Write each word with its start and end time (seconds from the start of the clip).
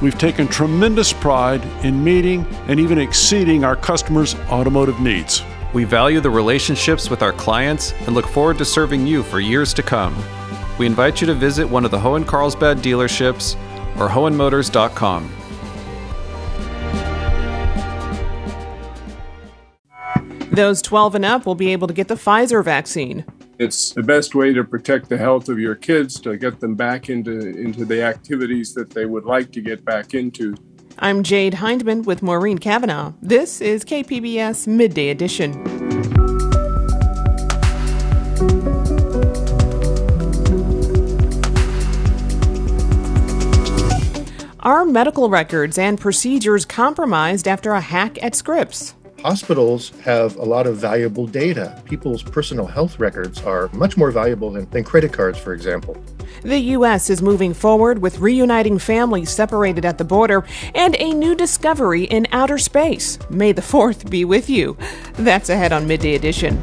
we've 0.00 0.18
taken 0.18 0.48
tremendous 0.48 1.12
pride 1.12 1.64
in 1.84 2.02
meeting 2.02 2.46
and 2.68 2.78
even 2.78 2.98
exceeding 2.98 3.64
our 3.64 3.76
customers' 3.76 4.34
automotive 4.50 5.00
needs. 5.00 5.42
We 5.74 5.84
value 5.84 6.20
the 6.20 6.30
relationships 6.30 7.10
with 7.10 7.22
our 7.22 7.32
clients 7.32 7.92
and 8.06 8.14
look 8.14 8.26
forward 8.26 8.58
to 8.58 8.64
serving 8.64 9.06
you 9.06 9.22
for 9.22 9.40
years 9.40 9.74
to 9.74 9.82
come. 9.82 10.16
We 10.78 10.86
invite 10.86 11.20
you 11.20 11.26
to 11.26 11.34
visit 11.34 11.68
one 11.68 11.84
of 11.84 11.90
the 11.90 11.98
Hoehn 11.98 12.26
Carlsbad 12.26 12.78
dealerships 12.78 13.56
or 13.98 14.08
hoehnmotors.com. 14.08 15.30
Those 20.50 20.82
12 20.82 21.14
and 21.14 21.24
up 21.24 21.46
will 21.46 21.54
be 21.54 21.72
able 21.72 21.86
to 21.86 21.94
get 21.94 22.08
the 22.08 22.14
Pfizer 22.14 22.64
vaccine. 22.64 23.24
It's 23.58 23.90
the 23.90 24.04
best 24.04 24.36
way 24.36 24.52
to 24.52 24.62
protect 24.62 25.08
the 25.08 25.18
health 25.18 25.48
of 25.48 25.58
your 25.58 25.74
kids 25.74 26.20
to 26.20 26.36
get 26.36 26.60
them 26.60 26.76
back 26.76 27.10
into, 27.10 27.40
into 27.40 27.84
the 27.84 28.04
activities 28.04 28.72
that 28.74 28.90
they 28.90 29.04
would 29.04 29.24
like 29.24 29.50
to 29.50 29.60
get 29.60 29.84
back 29.84 30.14
into. 30.14 30.54
I'm 31.00 31.24
Jade 31.24 31.54
Hindman 31.54 32.02
with 32.02 32.22
Maureen 32.22 32.58
Cavanaugh. 32.58 33.14
This 33.20 33.60
is 33.60 33.84
KPBS 33.84 34.68
Midday 34.68 35.08
Edition. 35.08 35.54
Are 44.60 44.84
medical 44.84 45.30
records 45.30 45.78
and 45.78 45.98
procedures 45.98 46.64
compromised 46.64 47.48
after 47.48 47.72
a 47.72 47.80
hack 47.80 48.22
at 48.22 48.36
Scripps? 48.36 48.94
Hospitals 49.22 49.90
have 50.00 50.36
a 50.36 50.44
lot 50.44 50.66
of 50.68 50.76
valuable 50.76 51.26
data. 51.26 51.82
People's 51.84 52.22
personal 52.22 52.66
health 52.66 53.00
records 53.00 53.42
are 53.42 53.68
much 53.72 53.96
more 53.96 54.12
valuable 54.12 54.52
than, 54.52 54.70
than 54.70 54.84
credit 54.84 55.12
cards, 55.12 55.38
for 55.38 55.52
example. 55.52 55.96
The 56.42 56.58
U.S. 56.58 57.10
is 57.10 57.20
moving 57.20 57.52
forward 57.52 57.98
with 57.98 58.20
reuniting 58.20 58.78
families 58.78 59.30
separated 59.30 59.84
at 59.84 59.98
the 59.98 60.04
border 60.04 60.44
and 60.74 60.94
a 61.00 61.12
new 61.12 61.34
discovery 61.34 62.04
in 62.04 62.28
outer 62.30 62.58
space. 62.58 63.18
May 63.28 63.50
the 63.50 63.62
4th 63.62 64.08
be 64.08 64.24
with 64.24 64.48
you. 64.48 64.76
That's 65.14 65.48
ahead 65.48 65.72
on 65.72 65.88
Midday 65.88 66.14
Edition. 66.14 66.62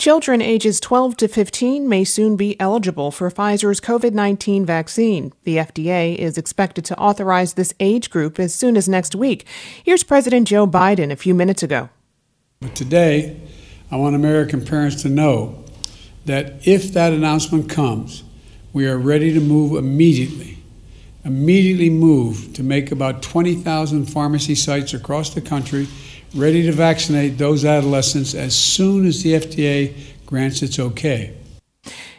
Children 0.00 0.40
ages 0.40 0.80
12 0.80 1.18
to 1.18 1.28
15 1.28 1.86
may 1.86 2.04
soon 2.04 2.34
be 2.34 2.58
eligible 2.58 3.10
for 3.10 3.30
Pfizer's 3.30 3.82
COVID 3.82 4.14
19 4.14 4.64
vaccine. 4.64 5.30
The 5.44 5.58
FDA 5.58 6.16
is 6.16 6.38
expected 6.38 6.86
to 6.86 6.98
authorize 6.98 7.52
this 7.52 7.74
age 7.80 8.08
group 8.08 8.40
as 8.40 8.54
soon 8.54 8.78
as 8.78 8.88
next 8.88 9.14
week. 9.14 9.46
Here's 9.84 10.02
President 10.02 10.48
Joe 10.48 10.66
Biden 10.66 11.12
a 11.12 11.16
few 11.16 11.34
minutes 11.34 11.62
ago. 11.62 11.90
But 12.60 12.74
today, 12.74 13.38
I 13.90 13.96
want 13.96 14.14
American 14.16 14.64
parents 14.64 15.02
to 15.02 15.10
know 15.10 15.62
that 16.24 16.66
if 16.66 16.94
that 16.94 17.12
announcement 17.12 17.68
comes, 17.68 18.24
we 18.72 18.88
are 18.88 18.96
ready 18.96 19.34
to 19.34 19.40
move 19.40 19.76
immediately. 19.76 20.56
Immediately 21.26 21.90
move 21.90 22.54
to 22.54 22.62
make 22.62 22.90
about 22.90 23.20
20,000 23.20 24.06
pharmacy 24.06 24.54
sites 24.54 24.94
across 24.94 25.34
the 25.34 25.42
country 25.42 25.88
ready 26.34 26.62
to 26.62 26.72
vaccinate 26.72 27.38
those 27.38 27.64
adolescents 27.64 28.34
as 28.34 28.56
soon 28.56 29.06
as 29.06 29.22
the 29.22 29.34
FDA 29.34 29.94
grants 30.26 30.62
its 30.62 30.78
okay. 30.78 31.36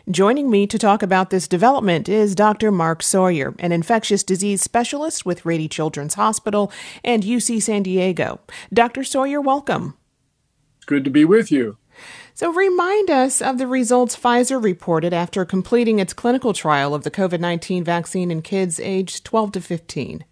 Joining 0.09 0.49
me 0.49 0.65
to 0.67 0.79
talk 0.79 1.03
about 1.03 1.29
this 1.29 1.47
development 1.47 2.09
is 2.09 2.35
Dr. 2.35 2.71
Mark 2.71 3.03
Sawyer, 3.03 3.55
an 3.59 3.71
infectious 3.71 4.23
disease 4.23 4.61
specialist 4.61 5.25
with 5.25 5.45
Rady 5.45 5.67
Children's 5.67 6.15
Hospital 6.15 6.71
and 7.03 7.23
UC 7.23 7.61
San 7.61 7.83
Diego. 7.83 8.39
Dr. 8.73 9.03
Sawyer, 9.03 9.39
welcome. 9.39 9.95
Good 10.87 11.03
to 11.03 11.11
be 11.11 11.23
with 11.23 11.51
you. 11.51 11.77
So, 12.33 12.51
remind 12.51 13.11
us 13.11 13.41
of 13.41 13.59
the 13.59 13.67
results 13.67 14.17
Pfizer 14.17 14.61
reported 14.61 15.13
after 15.13 15.45
completing 15.45 15.99
its 15.99 16.13
clinical 16.13 16.53
trial 16.53 16.95
of 16.95 17.03
the 17.03 17.11
COVID 17.11 17.39
19 17.39 17.83
vaccine 17.83 18.31
in 18.31 18.41
kids 18.41 18.79
aged 18.79 19.23
12 19.23 19.51
to 19.51 19.61
15. 19.61 20.25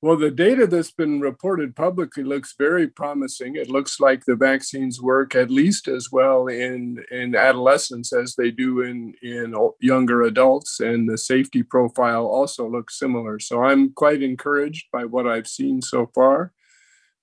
Well, 0.00 0.16
the 0.16 0.30
data 0.30 0.68
that's 0.68 0.92
been 0.92 1.20
reported 1.20 1.74
publicly 1.74 2.22
looks 2.22 2.54
very 2.56 2.86
promising. 2.86 3.56
It 3.56 3.68
looks 3.68 3.98
like 3.98 4.24
the 4.24 4.36
vaccines 4.36 5.02
work 5.02 5.34
at 5.34 5.50
least 5.50 5.88
as 5.88 6.08
well 6.12 6.46
in, 6.46 7.04
in 7.10 7.34
adolescents 7.34 8.12
as 8.12 8.36
they 8.36 8.52
do 8.52 8.80
in, 8.80 9.14
in 9.22 9.54
younger 9.80 10.22
adults, 10.22 10.78
and 10.78 11.08
the 11.08 11.18
safety 11.18 11.64
profile 11.64 12.26
also 12.26 12.70
looks 12.70 12.96
similar. 12.96 13.40
So 13.40 13.64
I'm 13.64 13.92
quite 13.92 14.22
encouraged 14.22 14.86
by 14.92 15.04
what 15.04 15.26
I've 15.26 15.48
seen 15.48 15.82
so 15.82 16.06
far 16.14 16.52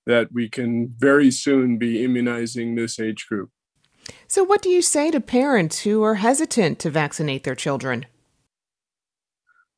that 0.05 0.33
we 0.33 0.49
can 0.49 0.93
very 0.97 1.31
soon 1.31 1.77
be 1.77 2.03
immunizing 2.03 2.75
this 2.75 2.99
age 2.99 3.25
group. 3.27 3.51
So, 4.27 4.43
what 4.43 4.61
do 4.61 4.69
you 4.69 4.81
say 4.81 5.11
to 5.11 5.19
parents 5.19 5.81
who 5.81 6.03
are 6.03 6.15
hesitant 6.15 6.77
to 6.79 6.91
vaccinate 6.91 7.43
their 7.43 7.55
children? 7.55 8.05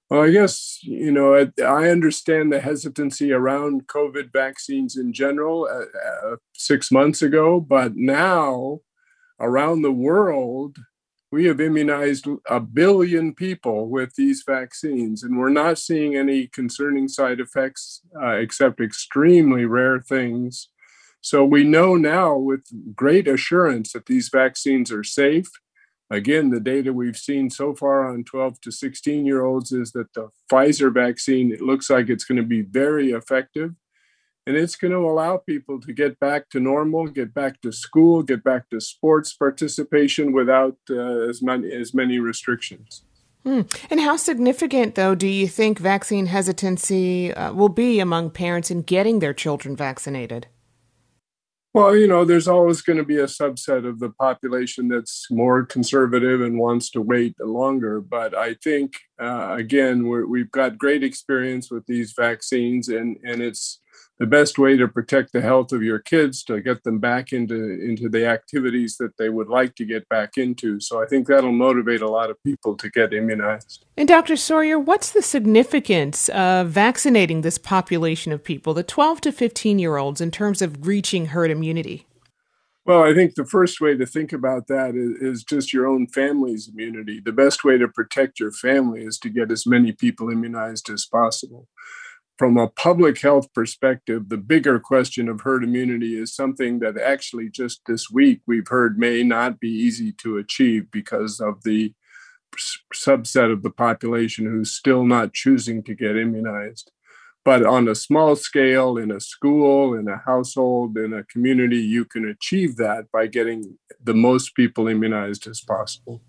Well, 0.10 0.22
I 0.22 0.30
guess, 0.32 0.80
you 0.84 1.12
know, 1.12 1.36
I 1.36 1.90
understand 1.90 2.52
the 2.52 2.62
hesitancy 2.62 3.34
around 3.34 3.88
COVID 3.88 4.32
vaccines 4.32 4.96
in 4.96 5.12
general 5.12 5.68
uh, 5.70 6.32
uh, 6.32 6.36
six 6.54 6.92
months 6.92 7.22
ago, 7.22 7.60
but 7.60 7.98
now 7.98 8.80
around 9.38 9.82
the 9.82 9.92
world, 9.92 10.78
we 11.30 11.46
have 11.46 11.60
immunized 11.60 12.26
a 12.50 12.62
billion 12.62 13.36
people 13.36 13.90
with 13.90 14.16
these 14.16 14.44
vaccines, 14.48 15.24
and 15.24 15.38
we're 15.38 15.50
not 15.50 15.78
seeing 15.78 16.16
any 16.16 16.48
concerning 16.48 17.10
side 17.10 17.42
effects 17.42 18.02
uh, 18.22 18.36
except 18.36 18.80
extremely 18.80 19.66
rare 19.66 20.00
things. 20.00 20.70
So 21.20 21.44
we 21.44 21.66
know 21.66 21.96
now 21.96 22.38
with 22.38 22.66
great 22.96 23.28
assurance 23.28 23.92
that 23.92 24.06
these 24.06 24.30
vaccines 24.30 24.90
are 24.90 25.04
safe 25.04 25.50
Again, 26.10 26.52
the 26.52 26.62
data 26.62 26.94
we've 26.94 27.18
seen 27.18 27.50
so 27.50 27.76
far 27.76 28.10
on 28.10 28.24
12 28.24 28.62
to 28.62 28.72
16 28.72 29.26
year 29.26 29.44
olds 29.44 29.72
is 29.72 29.92
that 29.92 30.14
the 30.14 30.30
Pfizer 30.50 30.94
vaccine, 30.94 31.52
it 31.52 31.62
looks 31.62 31.90
like 31.90 32.10
it's 32.10 32.24
going 32.24 32.38
to 32.38 32.48
be 32.48 32.62
very 32.62 33.12
effective. 33.12 33.72
And 34.46 34.56
it's 34.56 34.78
going 34.78 34.94
to 34.94 35.00
allow 35.00 35.36
people 35.36 35.82
to 35.82 35.92
get 35.92 36.18
back 36.22 36.50
to 36.52 36.62
normal, 36.62 37.08
get 37.08 37.34
back 37.34 37.60
to 37.62 37.74
school, 37.74 38.24
get 38.24 38.46
back 38.46 38.70
to 38.70 38.80
sports 38.80 39.34
participation 39.34 40.32
without 40.32 40.78
uh, 40.90 41.28
as, 41.28 41.42
many, 41.42 41.70
as 41.70 41.94
many 41.94 42.18
restrictions. 42.18 43.04
Hmm. 43.44 43.62
And 43.90 44.00
how 44.00 44.16
significant, 44.16 44.96
though, 44.96 45.16
do 45.16 45.28
you 45.28 45.50
think 45.50 45.80
vaccine 45.80 46.28
hesitancy 46.28 47.34
uh, 47.34 47.52
will 47.52 47.70
be 47.70 48.00
among 48.00 48.32
parents 48.32 48.72
in 48.72 48.84
getting 48.84 49.20
their 49.20 49.34
children 49.34 49.76
vaccinated? 49.76 50.48
Well, 51.74 51.96
you 51.96 52.08
know, 52.08 52.26
there's 52.26 52.48
always 52.48 52.82
going 52.82 52.98
to 52.98 53.06
be 53.06 53.18
a 53.18 53.26
subset 53.26 53.88
of 53.88 54.00
the 54.00 54.10
population 54.10 54.88
that's 54.88 55.28
more 55.30 55.64
conservative 55.64 56.42
and 56.42 56.58
wants 56.58 56.90
to 56.92 57.02
wait 57.02 57.36
longer. 57.40 58.02
But 58.02 58.36
I 58.36 58.56
think, 58.56 58.94
uh, 59.22 59.56
again, 59.58 60.08
we 60.08 60.40
have 60.40 60.52
got 60.52 60.78
great 60.78 61.04
experience 61.04 61.70
with 61.70 61.86
these 61.86 62.14
vaccines, 62.18 62.90
and, 62.90 63.18
and 63.24 63.42
it's 63.42 63.82
the 64.20 64.26
best 64.26 64.58
way 64.58 64.76
to 64.76 64.88
protect 64.88 65.32
the 65.32 65.42
health 65.42 65.72
of 65.72 65.84
your 65.84 66.00
kids 66.00 66.44
to 66.44 66.60
get 66.60 66.84
them 66.84 67.00
back 67.00 67.32
into 67.32 67.56
into 67.56 68.10
the 68.10 68.26
activities 68.26 68.98
that 68.98 69.18
they 69.18 69.30
would 69.30 69.48
like 69.48 69.76
to 69.76 69.86
get 69.86 70.08
back 70.10 70.38
into. 70.38 70.80
So 70.80 71.02
i 71.02 71.06
think 71.06 71.28
that'll 71.28 71.52
motivate 71.52 72.02
a 72.02 72.10
lot 72.10 72.30
of 72.30 72.42
people 72.44 72.76
to 72.78 72.90
get 72.90 73.14
immunized. 73.14 73.86
And 73.96 74.08
dr 74.08 74.36
sawyer 74.38 74.80
what's 74.80 75.12
the 75.12 75.22
significance 75.22 76.30
of 76.30 76.70
vaccinating 76.70 77.42
this 77.42 77.58
population 77.58 78.32
of 78.32 78.44
people 78.44 78.74
the 78.74 78.84
12 78.84 79.22
to 79.22 79.32
15 79.32 79.80
year 79.80 79.98
olds 79.98 80.22
in 80.22 80.32
terms 80.32 80.62
of 80.62 80.88
reaching 80.88 81.28
herd 81.28 81.52
immunity? 81.52 82.06
Well, 82.86 83.04
I 83.04 83.14
think 83.14 83.36
the 83.36 83.46
first 83.46 83.82
way 83.82 83.98
to 83.98 84.06
think 84.06 84.32
about 84.32 84.68
that 84.68 84.96
is, 84.96 85.22
is, 85.22 85.44
just 85.44 85.74
your 85.74 85.86
own 85.86 86.08
family's 86.08 86.70
immunity. 86.70 87.20
The 87.20 87.34
best 87.34 87.66
way 87.66 87.78
to 87.78 87.90
protect 87.90 88.40
your 88.40 88.54
family 88.54 89.04
is 89.04 89.20
to 89.20 89.30
get 89.30 89.52
as 89.52 89.68
many 89.68 89.92
people 89.92 90.30
immunized 90.30 90.90
as 90.90 91.06
possible 91.06 91.68
from 92.38 92.58
a 92.58 92.68
public 92.68 93.20
health 93.20 93.52
perspective, 93.54 94.30
the 94.30 94.38
bigger 94.38 94.80
question 94.80 95.28
of 95.28 95.42
herd 95.42 95.64
immunity 95.64 96.18
is 96.18 96.36
something 96.36 96.80
that 96.80 96.98
actually 96.98 97.50
just 97.50 97.82
this 97.88 98.12
week 98.12 98.42
we've 98.46 98.68
heard 98.68 99.00
may 99.00 99.24
not 99.24 99.60
be 99.60 99.70
easy 99.70 100.12
to 100.14 100.38
achieve 100.38 100.92
because 100.92 101.40
of 101.40 101.64
the 101.64 101.94
subset 102.94 103.52
of 103.52 103.64
the 103.64 103.72
population 103.72 104.46
who's 104.46 104.72
still 104.72 105.04
not 105.04 105.34
choosing 105.34 105.84
to 105.84 105.96
get 105.96 106.16
immunized. 106.16 106.92
But 107.44 107.66
on 107.66 107.88
a 107.88 107.96
small 107.96 108.36
scale, 108.36 108.98
in 108.98 109.10
a 109.10 109.22
school, 109.22 109.94
in 109.94 110.08
a 110.08 110.18
household, 110.18 110.98
in 110.98 111.14
a 111.14 111.24
community, 111.24 111.78
you 111.78 112.04
can 112.04 112.28
achieve 112.28 112.76
that 112.76 113.06
by 113.12 113.28
getting 113.28 113.78
the 114.04 114.14
most 114.14 114.54
people 114.54 114.88
immunized 114.88 115.48
as 115.48 115.62
possible. 115.62 116.22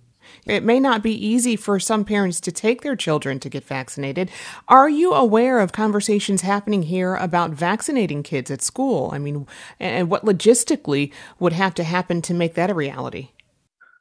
It 0.47 0.63
may 0.63 0.81
not 0.81 1.03
be 1.03 1.13
easy 1.13 1.57
for 1.57 1.79
some 1.79 2.05
parents 2.05 2.41
to 2.43 2.53
take 2.53 2.83
their 2.83 2.97
children 2.97 3.41
to 3.41 3.49
get 3.49 3.65
vaccinated. 3.65 4.31
Are 4.69 4.89
you 4.89 5.13
aware 5.13 5.61
of 5.61 5.73
conversations 5.73 6.43
happening 6.43 6.85
here 6.85 7.15
about 7.17 7.51
vaccinating 7.51 8.23
kids 8.23 8.51
at 8.51 8.63
school? 8.63 9.11
I 9.13 9.19
mean, 9.19 9.47
and 9.79 10.11
what 10.11 10.25
logistically 10.25 11.13
would 11.39 11.53
have 11.53 11.75
to 11.75 11.85
happen 11.85 12.23
to 12.23 12.35
make 12.35 12.55
that 12.55 12.71
a 12.71 12.75
reality? 12.75 13.31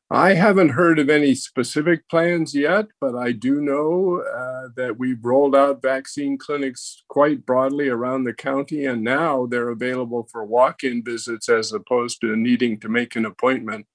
I 0.09 0.35
haven't 0.35 0.69
heard 0.69 0.99
of 0.99 1.09
any 1.09 1.35
specific 1.35 2.07
plans 2.07 2.55
yet, 2.55 2.85
but 3.01 3.13
I 3.13 3.33
do 3.33 3.59
know 3.59 4.21
uh, 4.21 4.69
that 4.77 4.97
we've 4.97 5.23
rolled 5.23 5.53
out 5.53 5.81
vaccine 5.81 6.37
clinics 6.37 7.03
quite 7.09 7.45
broadly 7.45 7.89
around 7.89 8.23
the 8.23 8.33
county, 8.33 8.85
and 8.85 9.03
now 9.03 9.47
they're 9.47 9.67
available 9.67 10.25
for 10.31 10.45
walk 10.45 10.85
in 10.85 11.03
visits 11.03 11.49
as 11.49 11.73
opposed 11.73 12.21
to 12.21 12.37
needing 12.37 12.79
to 12.79 12.87
make 12.87 13.17
an 13.17 13.25
appointment. 13.25 13.85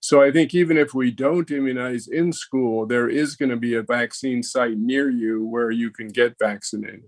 So 0.00 0.22
I 0.22 0.32
think 0.32 0.54
even 0.54 0.78
if 0.78 0.94
we 0.94 1.10
don't 1.10 1.50
immunize 1.50 2.08
in 2.08 2.32
school, 2.32 2.86
there 2.86 3.08
is 3.08 3.36
going 3.36 3.50
to 3.50 3.56
be 3.56 3.74
a 3.74 3.82
vaccine 3.82 4.42
site 4.42 4.78
near 4.78 5.10
you 5.10 5.44
where 5.44 5.70
you 5.70 5.90
can 5.90 6.08
get 6.08 6.38
vaccinated. 6.38 7.04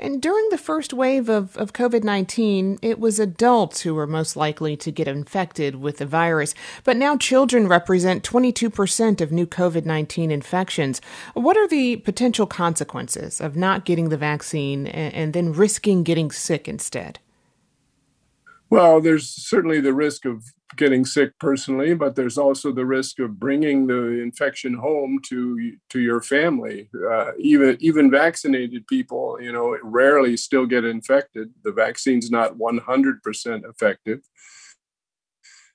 And 0.00 0.22
during 0.22 0.48
the 0.48 0.58
first 0.58 0.94
wave 0.94 1.28
of, 1.28 1.56
of 1.58 1.74
COVID 1.74 2.02
19, 2.02 2.78
it 2.80 2.98
was 2.98 3.20
adults 3.20 3.82
who 3.82 3.94
were 3.94 4.06
most 4.06 4.34
likely 4.34 4.74
to 4.78 4.90
get 4.90 5.06
infected 5.06 5.76
with 5.76 5.98
the 5.98 6.06
virus. 6.06 6.54
But 6.84 6.96
now 6.96 7.18
children 7.18 7.68
represent 7.68 8.24
22% 8.24 9.20
of 9.20 9.30
new 9.30 9.46
COVID 9.46 9.84
19 9.84 10.30
infections. 10.30 11.02
What 11.34 11.58
are 11.58 11.68
the 11.68 11.96
potential 11.96 12.46
consequences 12.46 13.42
of 13.42 13.56
not 13.56 13.84
getting 13.84 14.08
the 14.08 14.16
vaccine 14.16 14.86
and, 14.86 15.14
and 15.14 15.32
then 15.34 15.52
risking 15.52 16.02
getting 16.02 16.30
sick 16.30 16.66
instead? 16.66 17.18
Well, 18.70 19.02
there's 19.02 19.28
certainly 19.28 19.80
the 19.80 19.92
risk 19.92 20.24
of 20.24 20.44
getting 20.76 21.04
sick 21.04 21.38
personally, 21.38 21.94
but 21.94 22.14
there's 22.14 22.38
also 22.38 22.72
the 22.72 22.86
risk 22.86 23.18
of 23.18 23.38
bringing 23.38 23.86
the 23.86 24.20
infection 24.20 24.74
home 24.74 25.18
to 25.26 25.76
to 25.90 26.00
your 26.00 26.20
family. 26.20 26.88
Uh, 27.10 27.32
even 27.38 27.76
even 27.80 28.10
vaccinated 28.10 28.86
people, 28.86 29.38
you 29.40 29.52
know, 29.52 29.76
rarely 29.82 30.36
still 30.36 30.66
get 30.66 30.84
infected. 30.84 31.50
The 31.64 31.72
vaccine's 31.72 32.30
not 32.30 32.56
100% 32.56 33.68
effective, 33.68 34.20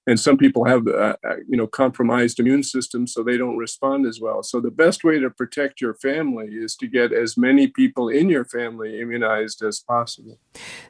and 0.08 0.20
some 0.20 0.38
people 0.38 0.66
have 0.66 0.88
uh, 0.88 1.16
uh, 1.24 1.36
you 1.48 1.58
know 1.58 1.68
compromised 1.68 2.40
immune 2.40 2.64
systems 2.64 3.14
so 3.14 3.24
they 3.24 3.38
don't 3.38 3.58
respond 3.58 4.06
as 4.06 4.20
well. 4.20 4.44
So 4.44 4.60
the 4.60 4.72
best 4.72 5.04
way 5.04 5.20
to 5.20 5.30
protect 5.30 5.82
your 5.82 5.94
family 5.94 6.48
is 6.48 6.76
to 6.78 6.88
get 6.88 7.12
as 7.12 7.38
many 7.38 7.68
people 7.68 8.10
in 8.10 8.30
your 8.30 8.46
family 8.46 9.00
immunized 9.00 9.62
as 9.64 9.80
possible. 9.80 10.40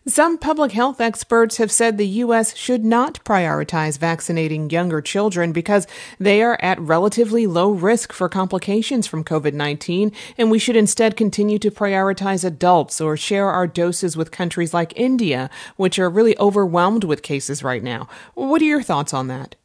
Some 0.05 0.37
public 0.37 0.73
health 0.73 0.99
experts 0.99 1.57
have 1.57 1.71
said 1.71 1.97
the 1.97 2.07
US 2.07 2.55
should 2.55 2.83
not 2.83 3.23
prioritize 3.23 3.97
vaccinating 3.97 4.69
younger 4.69 5.01
children 5.01 5.51
because 5.51 5.87
they 6.19 6.41
are 6.41 6.59
at 6.61 6.79
relatively 6.79 7.47
low 7.47 7.71
risk 7.71 8.11
for 8.11 8.29
complications 8.29 9.07
from 9.07 9.23
COVID-19 9.23 10.13
and 10.37 10.51
we 10.51 10.59
should 10.59 10.75
instead 10.75 11.15
continue 11.15 11.59
to 11.59 11.71
prioritize 11.71 12.43
adults 12.43 12.99
or 12.99 13.17
share 13.17 13.49
our 13.49 13.67
doses 13.67 14.17
with 14.17 14.31
countries 14.31 14.73
like 14.73 14.93
India 14.95 15.49
which 15.77 15.97
are 15.97 16.09
really 16.09 16.37
overwhelmed 16.37 17.03
with 17.03 17.23
cases 17.23 17.63
right 17.63 17.83
now. 17.83 18.07
What 18.33 18.61
are 18.61 18.65
your 18.65 18.83
thoughts 18.83 19.04
thoughts 19.05 19.13
on 19.13 19.27
that? 19.27 19.55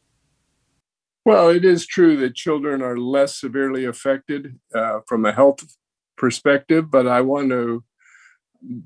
Well, 1.25 1.49
it 1.49 1.65
is 1.65 1.85
true 1.85 2.17
that 2.17 2.35
children 2.35 2.81
are 2.81 2.97
less 2.97 3.39
severely 3.39 3.85
affected 3.85 4.59
uh, 4.73 4.99
from 5.07 5.25
a 5.25 5.31
health 5.31 5.63
perspective, 6.17 6.89
but 6.89 7.07
I 7.07 7.21
want 7.21 7.49
to 7.49 7.83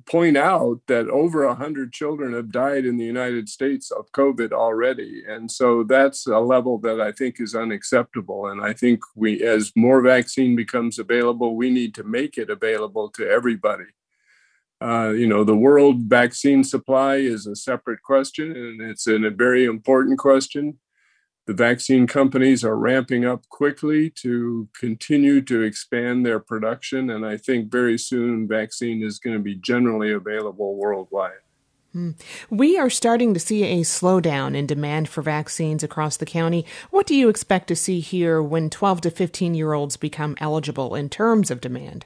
point 0.05 0.37
out 0.37 0.79
that 0.87 1.09
over 1.09 1.45
100 1.45 1.91
children 1.91 2.33
have 2.33 2.51
died 2.51 2.85
in 2.85 2.97
the 2.97 3.05
United 3.05 3.49
States 3.49 3.91
of 3.91 4.09
COVID 4.13 4.53
already. 4.53 5.23
And 5.27 5.51
so 5.51 5.83
that's 5.83 6.27
a 6.27 6.39
level 6.39 6.77
that 6.79 7.01
I 7.01 7.11
think 7.11 7.41
is 7.41 7.55
unacceptable. 7.55 8.47
And 8.47 8.61
I 8.61 8.71
think 8.71 9.01
we, 9.15 9.43
as 9.43 9.73
more 9.75 10.01
vaccine 10.01 10.55
becomes 10.55 10.97
available, 10.97 11.57
we 11.57 11.69
need 11.69 11.93
to 11.95 12.03
make 12.03 12.37
it 12.37 12.49
available 12.49 13.09
to 13.11 13.29
everybody. 13.29 13.91
Uh, 14.81 15.09
you 15.09 15.27
know, 15.27 15.43
the 15.43 15.55
world 15.55 16.01
vaccine 16.01 16.63
supply 16.63 17.15
is 17.15 17.47
a 17.47 17.55
separate 17.55 18.01
question, 18.01 18.51
and 18.51 18.81
it's 18.81 19.07
a 19.07 19.17
very 19.29 19.65
important 19.65 20.19
question. 20.19 20.79
The 21.47 21.53
vaccine 21.53 22.07
companies 22.07 22.63
are 22.63 22.75
ramping 22.75 23.23
up 23.23 23.47
quickly 23.49 24.09
to 24.21 24.67
continue 24.77 25.41
to 25.43 25.61
expand 25.61 26.25
their 26.25 26.39
production, 26.39 27.09
and 27.09 27.25
I 27.25 27.37
think 27.37 27.71
very 27.71 27.99
soon 27.99 28.47
vaccine 28.47 29.03
is 29.03 29.19
going 29.19 29.37
to 29.37 29.43
be 29.43 29.55
generally 29.55 30.11
available 30.11 30.75
worldwide. 30.75 31.43
Hmm. 31.93 32.11
We 32.49 32.77
are 32.77 32.89
starting 32.89 33.33
to 33.35 33.39
see 33.39 33.63
a 33.63 33.81
slowdown 33.83 34.55
in 34.55 34.65
demand 34.65 35.07
for 35.07 35.21
vaccines 35.21 35.83
across 35.83 36.17
the 36.17 36.25
county. 36.25 36.65
What 36.89 37.07
do 37.07 37.15
you 37.15 37.29
expect 37.29 37.67
to 37.67 37.75
see 37.75 38.01
here 38.01 38.41
when 38.41 38.69
12 38.69 39.01
to 39.01 39.11
15 39.11 39.53
year 39.53 39.71
olds 39.71 39.95
become 39.95 40.35
eligible 40.41 40.95
in 40.95 41.09
terms 41.09 41.49
of 41.49 41.61
demand? 41.61 42.05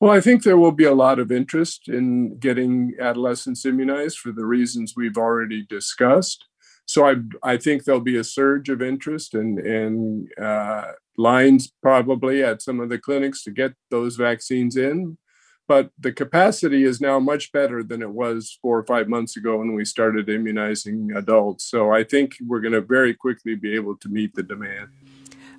Well, 0.00 0.12
I 0.12 0.20
think 0.20 0.42
there 0.42 0.58
will 0.58 0.72
be 0.72 0.84
a 0.84 0.94
lot 0.94 1.18
of 1.18 1.32
interest 1.32 1.88
in 1.88 2.38
getting 2.38 2.94
adolescents 3.00 3.64
immunized 3.64 4.18
for 4.18 4.30
the 4.30 4.46
reasons 4.46 4.94
we've 4.96 5.16
already 5.16 5.66
discussed. 5.68 6.46
So 6.86 7.06
I, 7.06 7.16
I 7.42 7.56
think 7.56 7.84
there'll 7.84 8.00
be 8.00 8.16
a 8.16 8.24
surge 8.24 8.68
of 8.68 8.80
interest 8.80 9.34
and, 9.34 9.58
and 9.58 10.28
uh, 10.40 10.92
lines 11.16 11.72
probably 11.82 12.44
at 12.44 12.62
some 12.62 12.78
of 12.78 12.88
the 12.90 12.98
clinics 12.98 13.42
to 13.42 13.50
get 13.50 13.74
those 13.90 14.14
vaccines 14.16 14.76
in. 14.76 15.18
But 15.66 15.90
the 15.98 16.12
capacity 16.12 16.84
is 16.84 17.00
now 17.00 17.18
much 17.18 17.52
better 17.52 17.82
than 17.82 18.00
it 18.00 18.10
was 18.10 18.58
four 18.62 18.78
or 18.78 18.86
five 18.86 19.06
months 19.06 19.36
ago 19.36 19.58
when 19.58 19.74
we 19.74 19.84
started 19.84 20.30
immunizing 20.30 21.10
adults. 21.14 21.68
So 21.68 21.92
I 21.92 22.04
think 22.04 22.36
we're 22.46 22.60
going 22.60 22.72
to 22.72 22.80
very 22.80 23.12
quickly 23.12 23.54
be 23.54 23.74
able 23.74 23.96
to 23.98 24.08
meet 24.08 24.34
the 24.34 24.44
demand. 24.44 24.88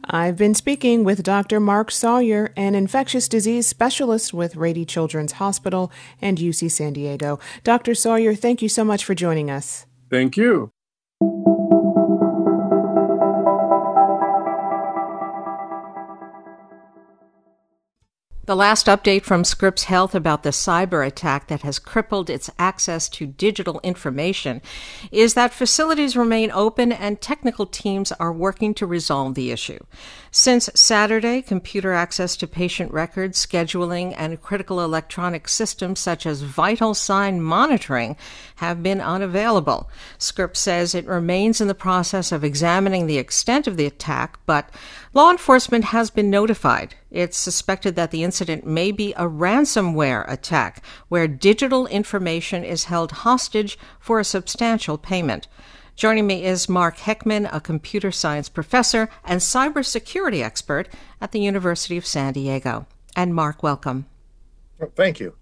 I've 0.05 0.37
been 0.37 0.55
speaking 0.55 1.03
with 1.03 1.23
Dr. 1.23 1.59
Mark 1.59 1.91
Sawyer, 1.91 2.51
an 2.55 2.73
infectious 2.73 3.27
disease 3.27 3.67
specialist 3.67 4.33
with 4.33 4.55
Rady 4.55 4.85
Children's 4.85 5.33
Hospital 5.33 5.91
and 6.21 6.37
UC 6.37 6.71
San 6.71 6.93
Diego. 6.93 7.39
Dr. 7.63 7.93
Sawyer, 7.93 8.33
thank 8.33 8.61
you 8.61 8.69
so 8.69 8.83
much 8.83 9.05
for 9.05 9.13
joining 9.13 9.51
us. 9.51 9.85
Thank 10.09 10.37
you. 10.37 10.71
The 18.49 18.55
last 18.55 18.87
update 18.87 19.25
from 19.25 19.43
Scripps 19.43 19.83
Health 19.83 20.15
about 20.15 20.41
the 20.41 20.49
cyber 20.49 21.05
attack 21.05 21.49
that 21.49 21.61
has 21.61 21.77
crippled 21.77 22.31
its 22.31 22.49
access 22.57 23.07
to 23.09 23.27
digital 23.27 23.79
information 23.83 24.63
is 25.11 25.35
that 25.35 25.53
facilities 25.53 26.17
remain 26.17 26.49
open 26.49 26.91
and 26.91 27.21
technical 27.21 27.67
teams 27.67 28.11
are 28.13 28.33
working 28.33 28.73
to 28.73 28.87
resolve 28.87 29.35
the 29.35 29.51
issue. 29.51 29.77
Since 30.31 30.71
Saturday, 30.73 31.43
computer 31.43 31.93
access 31.93 32.35
to 32.37 32.47
patient 32.47 32.91
records, 32.91 33.45
scheduling, 33.45 34.15
and 34.17 34.41
critical 34.41 34.81
electronic 34.83 35.47
systems 35.47 35.99
such 35.99 36.25
as 36.25 36.41
vital 36.41 36.95
sign 36.95 37.41
monitoring 37.41 38.17
have 38.59 38.83
been 38.83 39.01
unavailable. 39.01 39.89
Scripps 40.17 40.59
says 40.59 40.93
it 40.93 41.05
remains 41.05 41.59
in 41.59 41.67
the 41.67 41.75
process 41.75 42.31
of 42.31 42.43
examining 42.43 43.07
the 43.07 43.17
extent 43.17 43.67
of 43.67 43.77
the 43.77 43.85
attack, 43.85 44.39
but 44.45 44.69
law 45.13 45.31
enforcement 45.31 45.85
has 45.85 46.09
been 46.09 46.29
notified. 46.29 46.95
It's 47.09 47.37
suspected 47.37 47.95
that 47.95 48.11
the 48.11 48.23
incident 48.23 48.65
may 48.65 48.91
be 48.91 49.13
a 49.13 49.23
ransomware 49.23 50.29
attack 50.31 50.83
where 51.07 51.27
digital 51.27 51.87
information 51.87 52.63
is 52.63 52.85
held 52.85 53.11
hostage 53.11 53.79
for 53.99 54.19
a 54.19 54.25
substantial 54.25 54.97
payment. 54.97 55.47
Joining 55.95 56.27
me 56.27 56.45
is 56.45 56.69
Mark 56.69 56.97
Heckman, 56.97 57.49
a 57.53 57.59
computer 57.59 58.11
science 58.11 58.47
professor 58.47 59.09
and 59.25 59.41
cybersecurity 59.41 60.43
expert 60.43 60.87
at 61.19 61.31
the 61.31 61.41
University 61.41 61.97
of 61.97 62.05
San 62.05 62.33
Diego. 62.33 62.87
And 63.15 63.35
Mark, 63.35 63.63
welcome. 63.63 64.05
Thank 64.95 65.19
you. 65.19 65.35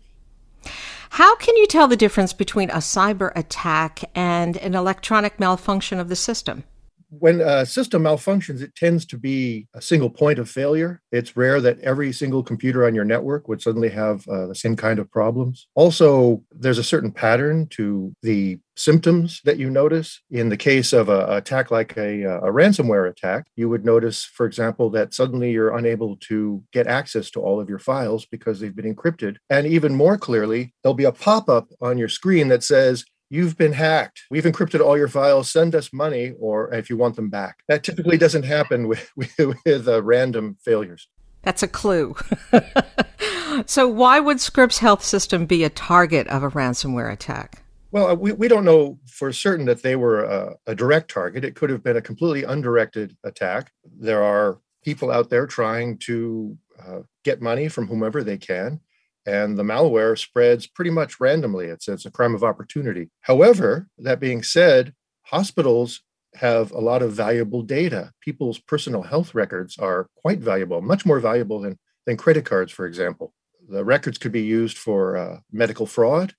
How 1.17 1.35
can 1.37 1.57
you 1.57 1.65
tell 1.65 1.87
the 1.87 1.97
difference 1.97 2.31
between 2.31 2.69
a 2.69 2.75
cyber 2.75 3.31
attack 3.35 4.03
and 4.13 4.55
an 4.57 4.75
electronic 4.75 5.39
malfunction 5.39 5.99
of 5.99 6.09
the 6.09 6.15
system? 6.15 6.63
when 7.09 7.39
a 7.39 7.65
system 7.65 8.03
malfunctions, 8.03 8.61
it 8.61 8.75
tends 8.75 9.05
to 9.05 9.17
be 9.17 9.65
a 9.73 9.81
single 9.81 10.09
point 10.09 10.39
of 10.39 10.49
failure. 10.49 11.01
It's 11.11 11.37
rare 11.37 11.61
that 11.61 11.79
every 11.79 12.11
single 12.11 12.43
computer 12.43 12.85
on 12.85 12.93
your 12.93 13.05
network 13.05 13.47
would 13.47 13.61
suddenly 13.61 13.89
have 13.89 14.27
uh, 14.27 14.47
the 14.47 14.55
same 14.55 14.75
kind 14.75 14.99
of 14.99 15.09
problems. 15.09 15.67
Also, 15.73 16.43
there's 16.51 16.77
a 16.77 16.83
certain 16.83 17.11
pattern 17.11 17.67
to 17.69 18.13
the 18.23 18.59
symptoms 18.77 19.41
that 19.43 19.57
you 19.57 19.69
notice. 19.69 20.21
In 20.29 20.49
the 20.49 20.57
case 20.57 20.93
of 20.93 21.09
an 21.09 21.29
attack 21.29 21.71
like 21.71 21.97
a, 21.97 22.23
a, 22.23 22.51
ransomware 22.51 23.09
attack, 23.09 23.47
you 23.55 23.69
would 23.69 23.83
notice, 23.83 24.23
for 24.23 24.45
example, 24.45 24.89
that 24.91 25.13
suddenly 25.13 25.51
you're 25.51 25.75
unable 25.75 26.17
to 26.27 26.63
get 26.71 26.87
access 26.87 27.29
to 27.31 27.41
all 27.41 27.59
of 27.59 27.69
your 27.69 27.79
files 27.79 28.25
because 28.25 28.59
they've 28.59 28.75
been 28.75 28.93
encrypted. 28.93 29.37
And 29.49 29.67
even 29.67 29.95
more 29.95 30.17
clearly, 30.17 30.73
there'll 30.81 30.93
be 30.93 31.03
a 31.03 31.11
pop 31.11 31.49
up 31.49 31.69
on 31.81 31.97
your 31.97 32.09
screen 32.09 32.47
that 32.49 32.63
says, 32.63 33.05
You've 33.29 33.57
been 33.57 33.73
hacked. 33.73 34.21
We've 34.31 34.45
encrypted 34.45 34.79
all 34.79 34.97
your 34.97 35.09
files. 35.09 35.51
Send 35.51 35.75
us 35.75 35.91
money, 35.91 36.33
or 36.39 36.73
if 36.73 36.89
you 36.89 36.95
want 36.95 37.17
them 37.17 37.29
back. 37.29 37.57
That 37.67 37.83
typically 37.83 38.17
doesn't 38.17 38.43
happen 38.43 38.87
with 38.87 39.11
with, 39.17 39.37
with 39.65 39.85
uh, 39.85 40.01
random 40.01 40.55
failures. 40.63 41.09
That's 41.41 41.61
a 41.61 41.67
clue. 41.67 42.15
so, 43.65 43.85
why 43.87 44.21
would 44.21 44.39
Scripps 44.39 44.77
Health 44.77 45.03
System 45.03 45.45
be 45.45 45.65
a 45.65 45.69
target 45.69 46.27
of 46.27 46.41
a 46.41 46.49
ransomware 46.49 47.11
attack? 47.11 47.63
Well, 47.97 48.11
uh, 48.11 48.13
we, 48.13 48.31
we 48.31 48.47
don't 48.47 48.63
know 48.63 48.99
for 49.07 49.33
certain 49.33 49.65
that 49.65 49.81
they 49.81 49.95
were 49.95 50.23
a, 50.23 50.55
a 50.67 50.75
direct 50.75 51.09
target. 51.09 51.43
It 51.43 51.55
could 51.55 51.71
have 51.71 51.81
been 51.81 51.97
a 51.97 52.01
completely 52.01 52.43
undirected 52.43 53.17
attack. 53.23 53.71
There 53.99 54.21
are 54.21 54.59
people 54.83 55.09
out 55.09 55.31
there 55.31 55.47
trying 55.47 55.97
to 55.99 56.55
uh, 56.79 56.99
get 57.23 57.41
money 57.41 57.69
from 57.69 57.87
whomever 57.87 58.23
they 58.23 58.37
can 58.37 58.81
and 59.25 59.57
the 59.57 59.63
malware 59.63 60.15
spreads 60.15 60.67
pretty 60.67 60.91
much 60.91 61.19
randomly. 61.19 61.65
It's, 61.65 61.87
it's 61.87 62.05
a 62.05 62.11
crime 62.11 62.35
of 62.35 62.43
opportunity. 62.43 63.09
However, 63.21 63.87
that 63.97 64.19
being 64.19 64.43
said, 64.43 64.93
hospitals 65.23 66.01
have 66.35 66.71
a 66.71 66.79
lot 66.79 67.01
of 67.01 67.13
valuable 67.13 67.63
data. 67.63 68.11
People's 68.21 68.59
personal 68.59 69.01
health 69.01 69.33
records 69.33 69.75
are 69.79 70.07
quite 70.15 70.37
valuable, 70.37 70.83
much 70.83 71.03
more 71.03 71.19
valuable 71.19 71.61
than, 71.61 71.79
than 72.05 72.15
credit 72.15 72.45
cards, 72.45 72.71
for 72.71 72.85
example. 72.85 73.33
The 73.67 73.83
records 73.83 74.19
could 74.19 74.31
be 74.31 74.43
used 74.43 74.77
for 74.77 75.17
uh, 75.17 75.39
medical 75.51 75.87
fraud. 75.87 76.35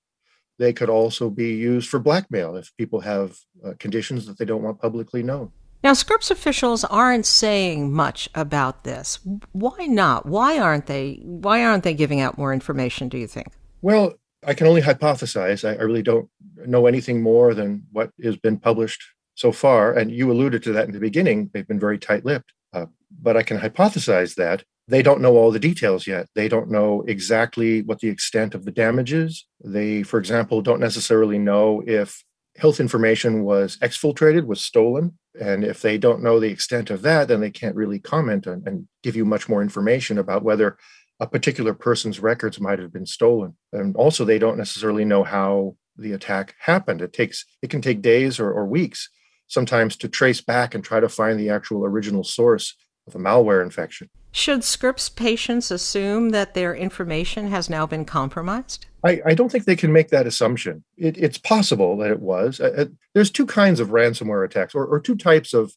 They 0.59 0.73
could 0.73 0.89
also 0.89 1.29
be 1.29 1.53
used 1.53 1.89
for 1.89 1.99
blackmail 1.99 2.55
if 2.57 2.75
people 2.77 2.99
have 2.99 3.37
uh, 3.65 3.73
conditions 3.79 4.27
that 4.27 4.37
they 4.37 4.45
don't 4.45 4.61
want 4.61 4.79
publicly 4.79 5.23
known. 5.23 5.51
Now, 5.81 5.93
Scripps 5.93 6.29
officials 6.29 6.83
aren't 6.83 7.25
saying 7.25 7.93
much 7.93 8.29
about 8.35 8.83
this. 8.83 9.19
Why 9.53 9.85
not? 9.85 10.25
Why 10.25 10.59
aren't 10.59 10.87
they? 10.87 11.21
Why 11.23 11.63
aren't 11.63 11.85
they 11.85 11.93
giving 11.93 12.19
out 12.19 12.37
more 12.37 12.53
information? 12.53 13.07
Do 13.07 13.17
you 13.17 13.27
think? 13.27 13.47
Well, 13.81 14.15
I 14.45 14.53
can 14.53 14.67
only 14.67 14.81
hypothesize. 14.81 15.67
I, 15.67 15.79
I 15.79 15.83
really 15.83 16.03
don't 16.03 16.29
know 16.65 16.85
anything 16.85 17.21
more 17.21 17.53
than 17.53 17.83
what 17.93 18.11
has 18.21 18.35
been 18.35 18.57
published 18.57 19.01
so 19.35 19.53
far. 19.53 19.93
And 19.93 20.11
you 20.11 20.29
alluded 20.29 20.61
to 20.63 20.73
that 20.73 20.87
in 20.87 20.91
the 20.91 20.99
beginning. 20.99 21.49
They've 21.53 21.67
been 21.67 21.79
very 21.79 21.97
tight-lipped. 21.97 22.51
Uh, 22.73 22.87
but 23.21 23.37
I 23.37 23.43
can 23.43 23.57
hypothesize 23.57 24.35
that 24.35 24.65
they 24.89 25.03
don't 25.03 25.21
know 25.21 25.37
all 25.37 25.51
the 25.51 25.59
details 25.59 26.07
yet. 26.07 26.27
They 26.33 26.47
don't 26.47 26.71
know 26.71 27.03
exactly 27.07 27.83
what 27.83 27.99
the 27.99 28.09
extent 28.09 28.55
of 28.55 28.65
the 28.65 28.71
damage 28.71 29.13
is. 29.13 29.45
They, 29.63 30.01
for 30.01 30.17
example, 30.17 30.63
don't 30.63 30.79
necessarily 30.79 31.37
know 31.37 31.83
if 31.85 32.23
health 32.57 32.79
information 32.79 33.43
was 33.43 33.77
exfiltrated, 33.77 34.47
was 34.47 34.61
stolen. 34.61 35.19
And 35.39 35.63
if 35.63 35.83
they 35.83 35.99
don't 35.99 36.23
know 36.23 36.39
the 36.39 36.49
extent 36.49 36.89
of 36.89 37.03
that, 37.03 37.27
then 37.27 37.39
they 37.39 37.51
can't 37.51 37.75
really 37.75 37.99
comment 37.99 38.47
on, 38.47 38.63
and 38.65 38.87
give 39.03 39.15
you 39.15 39.25
much 39.25 39.47
more 39.47 39.61
information 39.61 40.17
about 40.17 40.43
whether 40.43 40.77
a 41.19 41.27
particular 41.27 41.75
person's 41.75 42.19
records 42.19 42.59
might 42.59 42.79
have 42.79 42.91
been 42.91 43.05
stolen. 43.05 43.55
And 43.71 43.95
also, 43.95 44.25
they 44.25 44.39
don't 44.39 44.57
necessarily 44.57 45.05
know 45.05 45.23
how 45.23 45.75
the 45.97 46.13
attack 46.13 46.55
happened. 46.59 47.03
It 47.03 47.13
takes 47.13 47.45
it 47.61 47.69
can 47.69 47.81
take 47.81 48.01
days 48.01 48.39
or, 48.39 48.51
or 48.51 48.65
weeks 48.65 49.07
sometimes 49.47 49.95
to 49.97 50.07
trace 50.07 50.41
back 50.41 50.73
and 50.73 50.83
try 50.83 50.99
to 50.99 51.09
find 51.09 51.39
the 51.39 51.49
actual 51.49 51.85
original 51.85 52.23
source 52.23 52.75
of 53.05 53.15
a 53.15 53.19
malware 53.19 53.61
infection. 53.61 54.09
Should 54.31 54.63
Scripps 54.63 55.09
patients 55.09 55.71
assume 55.71 56.29
that 56.29 56.53
their 56.53 56.75
information 56.75 57.47
has 57.47 57.69
now 57.69 57.85
been 57.85 58.05
compromised? 58.05 58.85
I, 59.03 59.21
I 59.25 59.33
don't 59.33 59.51
think 59.51 59.65
they 59.65 59.75
can 59.75 59.91
make 59.91 60.09
that 60.09 60.27
assumption. 60.27 60.83
It, 60.97 61.17
it's 61.17 61.37
possible 61.37 61.97
that 61.97 62.11
it 62.11 62.19
was. 62.19 62.59
Uh, 62.59 62.73
uh, 62.77 62.85
there's 63.13 63.31
two 63.31 63.45
kinds 63.45 63.79
of 63.79 63.89
ransomware 63.89 64.45
attacks, 64.45 64.75
or, 64.75 64.85
or 64.85 64.99
two 64.99 65.15
types 65.15 65.53
of, 65.53 65.73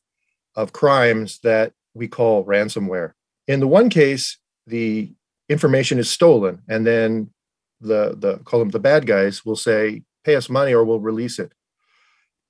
of 0.55 0.73
crimes 0.73 1.39
that 1.43 1.73
we 1.95 2.09
call 2.09 2.45
ransomware. 2.45 3.13
In 3.49 3.61
the 3.61 3.69
one 3.69 3.89
case, 3.89 4.39
the 4.67 5.13
information 5.49 5.99
is 5.99 6.11
stolen, 6.11 6.63
and 6.69 6.87
then 6.87 7.31
the, 7.81 8.15
the 8.19 8.39
call 8.45 8.61
them 8.61 8.71
the 8.71 8.79
bad 8.79 9.07
guys 9.07 9.45
will 9.45 9.57
say, 9.57 10.03
pay 10.25 10.37
us 10.37 10.49
money 10.49 10.73
or 10.73 10.85
we'll 10.85 11.01
release 11.01 11.39
it. 11.39 11.53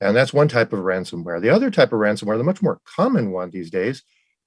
And 0.00 0.16
that's 0.16 0.32
one 0.32 0.48
type 0.48 0.72
of 0.72 0.80
ransomware. 0.80 1.40
The 1.40 1.50
other 1.50 1.70
type 1.70 1.92
of 1.92 2.00
ransomware, 2.00 2.36
the 2.36 2.44
much 2.44 2.60
more 2.60 2.80
common 2.84 3.30
one 3.30 3.50
these 3.50 3.70
days, 3.70 4.02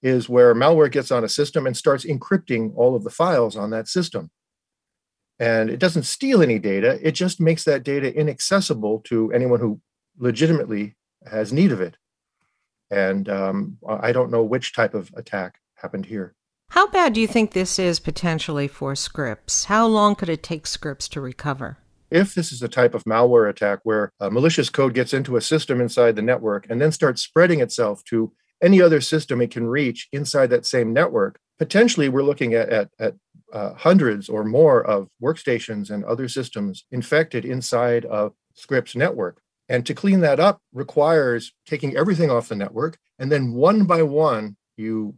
is 0.05 0.29
where 0.29 0.53
malware 0.53 0.91
gets 0.91 1.09
on 1.09 1.23
a 1.23 1.27
system 1.27 1.65
and 1.65 1.75
starts 1.75 2.05
encrypting 2.05 2.71
all 2.75 2.95
of 2.95 3.03
the 3.03 3.09
files 3.09 3.55
on 3.57 3.71
that 3.71 3.87
system. 3.87 4.29
And 5.39 5.67
it 5.67 5.79
doesn't 5.79 6.03
steal 6.03 6.43
any 6.43 6.59
data, 6.59 6.99
it 7.01 7.13
just 7.13 7.41
makes 7.41 7.63
that 7.63 7.83
data 7.83 8.15
inaccessible 8.15 9.01
to 9.05 9.31
anyone 9.33 9.59
who 9.59 9.81
legitimately 10.19 10.95
has 11.25 11.51
need 11.51 11.71
of 11.71 11.81
it. 11.81 11.97
And 12.91 13.27
um, 13.27 13.79
I 13.89 14.11
don't 14.11 14.29
know 14.29 14.43
which 14.43 14.75
type 14.75 14.93
of 14.93 15.09
attack 15.15 15.55
happened 15.73 16.05
here. 16.05 16.35
How 16.69 16.87
bad 16.87 17.13
do 17.13 17.19
you 17.19 17.27
think 17.27 17.51
this 17.51 17.79
is 17.79 17.99
potentially 17.99 18.67
for 18.67 18.95
Scripps? 18.95 19.65
How 19.65 19.87
long 19.87 20.13
could 20.13 20.29
it 20.29 20.43
take 20.43 20.67
Scripps 20.67 21.09
to 21.09 21.19
recover? 21.19 21.79
If 22.11 22.35
this 22.35 22.51
is 22.51 22.61
a 22.61 22.67
type 22.67 22.93
of 22.93 23.03
malware 23.05 23.49
attack 23.49 23.79
where 23.83 24.11
malicious 24.21 24.69
code 24.69 24.93
gets 24.93 25.15
into 25.15 25.35
a 25.35 25.41
system 25.41 25.81
inside 25.81 26.15
the 26.15 26.21
network 26.21 26.67
and 26.69 26.79
then 26.79 26.91
starts 26.91 27.23
spreading 27.23 27.59
itself 27.59 28.03
to 28.05 28.31
any 28.61 28.81
other 28.81 29.01
system 29.01 29.41
it 29.41 29.51
can 29.51 29.67
reach 29.67 30.07
inside 30.11 30.47
that 30.47 30.65
same 30.65 30.93
network, 30.93 31.39
potentially 31.57 32.09
we're 32.09 32.23
looking 32.23 32.53
at, 32.53 32.69
at, 32.69 32.89
at 32.99 33.15
uh, 33.53 33.73
hundreds 33.75 34.29
or 34.29 34.43
more 34.43 34.83
of 34.85 35.07
workstations 35.21 35.89
and 35.89 36.03
other 36.05 36.27
systems 36.27 36.85
infected 36.91 37.45
inside 37.45 38.05
of 38.05 38.33
Scripps 38.53 38.95
network. 38.95 39.41
And 39.67 39.85
to 39.85 39.93
clean 39.93 40.21
that 40.21 40.39
up 40.39 40.61
requires 40.73 41.53
taking 41.65 41.95
everything 41.95 42.29
off 42.29 42.49
the 42.49 42.55
network. 42.55 42.97
And 43.17 43.31
then 43.31 43.53
one 43.53 43.85
by 43.85 44.03
one, 44.03 44.57
you 44.77 45.15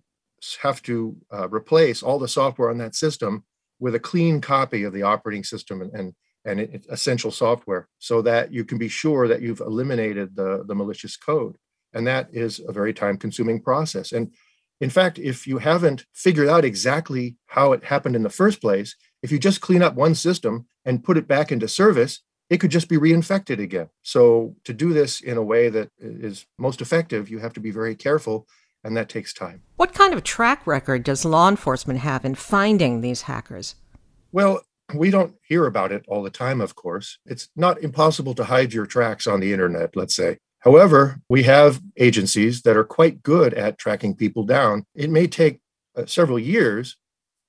have 0.62 0.82
to 0.84 1.18
uh, 1.34 1.50
replace 1.50 2.04
all 2.04 2.20
the 2.20 2.28
software 2.28 2.70
on 2.70 2.78
that 2.78 2.96
system 2.96 3.44
with 3.80 3.96
a 3.96 4.00
clean 4.00 4.42
copy 4.42 4.84
of 4.84 4.94
the 4.94 5.04
operating 5.04 5.44
system 5.44 5.82
and, 5.82 5.94
and, 5.94 6.14
and 6.46 6.86
essential 6.90 7.32
software 7.32 7.88
so 8.00 8.22
that 8.22 8.54
you 8.54 8.64
can 8.64 8.78
be 8.78 8.88
sure 8.88 9.28
that 9.28 9.42
you've 9.42 9.62
eliminated 9.62 10.36
the, 10.36 10.64
the 10.68 10.76
malicious 10.76 11.18
code. 11.18 11.58
And 11.94 12.06
that 12.08 12.30
is 12.32 12.62
a 12.68 12.72
very 12.72 12.94
time 12.94 13.18
consuming 13.18 13.62
process. 13.62 14.12
And 14.12 14.32
in 14.80 14.90
fact, 14.90 15.18
if 15.18 15.48
you 15.48 15.58
haven't 15.58 16.06
figured 16.14 16.48
out 16.48 16.64
exactly 16.64 17.38
how 17.48 17.72
it 17.74 17.86
happened 17.86 18.16
in 18.16 18.24
the 18.24 18.30
first 18.30 18.62
place, 18.62 18.96
if 19.24 19.32
you 19.32 19.40
just 19.40 19.62
clean 19.62 19.82
up 19.82 19.96
one 19.96 20.14
system 20.14 20.68
and 20.86 21.04
put 21.04 21.18
it 21.18 21.28
back 21.28 21.52
into 21.52 21.68
service, 21.68 22.22
it 22.50 22.60
could 22.60 22.72
just 22.72 22.88
be 22.88 22.98
reinfected 22.98 23.60
again. 23.60 23.90
So, 24.04 24.56
to 24.64 24.74
do 24.74 24.94
this 24.94 25.20
in 25.20 25.38
a 25.38 25.44
way 25.44 25.70
that 25.70 25.90
is 26.00 26.46
most 26.58 26.82
effective, 26.82 27.30
you 27.30 27.40
have 27.40 27.54
to 27.54 27.60
be 27.60 27.72
very 27.72 27.96
careful, 27.96 28.48
and 28.84 28.96
that 28.96 29.10
takes 29.10 29.34
time. 29.34 29.64
What 29.76 29.94
kind 29.94 30.14
of 30.14 30.24
track 30.24 30.66
record 30.66 31.04
does 31.04 31.26
law 31.26 31.50
enforcement 31.50 32.00
have 32.00 32.24
in 32.24 32.36
finding 32.36 33.02
these 33.02 33.24
hackers? 33.24 33.76
Well, 34.32 34.62
we 34.94 35.10
don't 35.10 35.36
hear 35.42 35.66
about 35.66 35.92
it 35.92 36.06
all 36.08 36.24
the 36.24 36.30
time, 36.30 36.62
of 36.62 36.76
course. 36.76 37.18
It's 37.26 37.50
not 37.56 37.82
impossible 37.82 38.34
to 38.36 38.46
hide 38.46 38.74
your 38.74 38.86
tracks 38.86 39.28
on 39.28 39.42
the 39.42 39.52
internet, 39.52 39.96
let's 39.96 40.16
say. 40.16 40.38
However, 40.60 41.22
we 41.30 41.44
have 41.44 41.82
agencies 41.98 42.62
that 42.64 42.76
are 42.76 42.84
quite 42.84 43.24
good 43.24 43.54
at 43.54 43.78
tracking 43.78 44.16
people 44.16 44.44
down. 44.44 44.86
It 44.96 45.10
may 45.10 45.28
take 45.28 45.60
uh, 45.96 46.06
several 46.06 46.40
years 46.40 46.98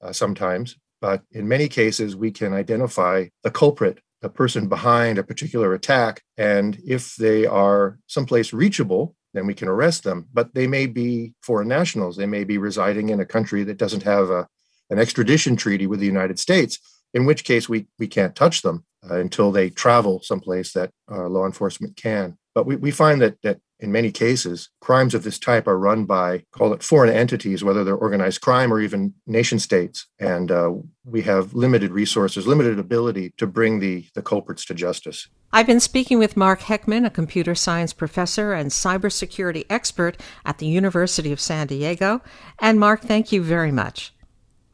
uh, 0.02 0.12
sometimes, 0.12 0.76
but 1.00 1.22
in 1.32 1.48
many 1.48 1.68
cases, 1.68 2.16
we 2.16 2.30
can 2.30 2.52
identify 2.52 3.26
the 3.42 3.50
culprit, 3.50 4.00
the 4.20 4.28
person 4.28 4.68
behind 4.68 5.18
a 5.18 5.22
particular 5.22 5.74
attack. 5.74 6.22
And 6.36 6.78
if 6.84 7.16
they 7.16 7.46
are 7.46 7.98
someplace 8.06 8.52
reachable, 8.52 9.14
then 9.34 9.46
we 9.46 9.54
can 9.54 9.68
arrest 9.68 10.04
them. 10.04 10.26
But 10.32 10.54
they 10.54 10.66
may 10.66 10.86
be 10.86 11.34
foreign 11.42 11.68
nationals. 11.68 12.16
They 12.16 12.26
may 12.26 12.44
be 12.44 12.58
residing 12.58 13.10
in 13.10 13.20
a 13.20 13.26
country 13.26 13.64
that 13.64 13.78
doesn't 13.78 14.02
have 14.02 14.30
a, 14.30 14.46
an 14.90 14.98
extradition 14.98 15.56
treaty 15.56 15.86
with 15.86 16.00
the 16.00 16.06
United 16.06 16.38
States, 16.38 16.78
in 17.14 17.26
which 17.26 17.44
case 17.44 17.68
we, 17.68 17.86
we 17.98 18.06
can't 18.06 18.34
touch 18.34 18.62
them 18.62 18.84
uh, 19.08 19.16
until 19.16 19.52
they 19.52 19.70
travel 19.70 20.20
someplace 20.22 20.72
that 20.72 20.90
uh, 21.10 21.28
law 21.28 21.46
enforcement 21.46 21.96
can. 21.96 22.36
But 22.58 22.66
we, 22.66 22.74
we 22.74 22.90
find 22.90 23.22
that, 23.22 23.40
that 23.42 23.60
in 23.78 23.92
many 23.92 24.10
cases, 24.10 24.70
crimes 24.80 25.14
of 25.14 25.22
this 25.22 25.38
type 25.38 25.68
are 25.68 25.78
run 25.78 26.06
by, 26.06 26.42
call 26.50 26.72
it 26.72 26.82
foreign 26.82 27.14
entities, 27.14 27.62
whether 27.62 27.84
they're 27.84 27.94
organized 27.94 28.40
crime 28.40 28.72
or 28.72 28.80
even 28.80 29.14
nation 29.28 29.60
states. 29.60 30.08
And 30.18 30.50
uh, 30.50 30.72
we 31.04 31.22
have 31.22 31.54
limited 31.54 31.92
resources, 31.92 32.48
limited 32.48 32.80
ability 32.80 33.32
to 33.36 33.46
bring 33.46 33.78
the, 33.78 34.06
the 34.16 34.22
culprits 34.22 34.64
to 34.64 34.74
justice. 34.74 35.28
I've 35.52 35.68
been 35.68 35.78
speaking 35.78 36.18
with 36.18 36.36
Mark 36.36 36.62
Heckman, 36.62 37.06
a 37.06 37.10
computer 37.10 37.54
science 37.54 37.92
professor 37.92 38.52
and 38.54 38.72
cybersecurity 38.72 39.64
expert 39.70 40.20
at 40.44 40.58
the 40.58 40.66
University 40.66 41.30
of 41.30 41.38
San 41.38 41.68
Diego. 41.68 42.22
And 42.58 42.80
Mark, 42.80 43.02
thank 43.02 43.30
you 43.30 43.40
very 43.40 43.70
much. 43.70 44.12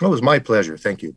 It 0.00 0.06
was 0.06 0.22
my 0.22 0.38
pleasure. 0.38 0.78
Thank 0.78 1.02
you. 1.02 1.16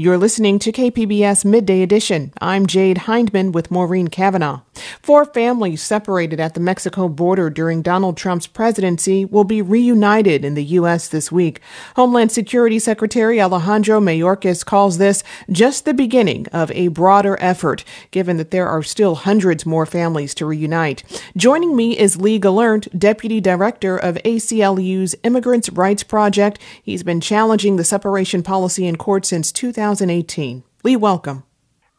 You're 0.00 0.16
listening 0.16 0.60
to 0.60 0.70
KPBS 0.70 1.44
Midday 1.44 1.82
Edition. 1.82 2.32
I'm 2.40 2.66
Jade 2.68 2.98
Hindman 2.98 3.50
with 3.50 3.68
Maureen 3.72 4.06
Cavanaugh. 4.06 4.60
Four 5.02 5.24
families 5.24 5.82
separated 5.82 6.38
at 6.38 6.54
the 6.54 6.60
Mexico 6.60 7.08
border 7.08 7.50
during 7.50 7.82
Donald 7.82 8.16
Trump's 8.16 8.46
presidency 8.46 9.24
will 9.24 9.42
be 9.42 9.60
reunited 9.60 10.44
in 10.44 10.54
the 10.54 10.62
U.S. 10.64 11.08
this 11.08 11.32
week. 11.32 11.60
Homeland 11.96 12.30
Security 12.30 12.78
Secretary 12.78 13.40
Alejandro 13.40 13.98
Mayorkas 13.98 14.64
calls 14.64 14.98
this 14.98 15.24
just 15.50 15.84
the 15.84 15.92
beginning 15.92 16.46
of 16.52 16.70
a 16.70 16.86
broader 16.88 17.36
effort, 17.40 17.82
given 18.12 18.36
that 18.36 18.52
there 18.52 18.68
are 18.68 18.84
still 18.84 19.16
hundreds 19.16 19.66
more 19.66 19.84
families 19.84 20.32
to 20.34 20.46
reunite. 20.46 21.02
Joining 21.36 21.74
me 21.74 21.98
is 21.98 22.20
Lee 22.20 22.38
Gelernt, 22.38 22.96
Deputy 22.96 23.40
Director 23.40 23.96
of 23.96 24.16
ACLU's 24.24 25.16
Immigrants' 25.24 25.70
Rights 25.70 26.04
Project. 26.04 26.60
He's 26.80 27.02
been 27.02 27.20
challenging 27.20 27.74
the 27.74 27.82
separation 27.82 28.44
policy 28.44 28.86
in 28.86 28.94
court 28.94 29.26
since 29.26 29.50
2018. 29.96 30.64
Lee, 30.84 30.96
welcome. 30.96 31.44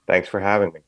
Thanks 0.08 0.28
for 0.28 0.40
having 0.40 0.74
me. 0.74 0.82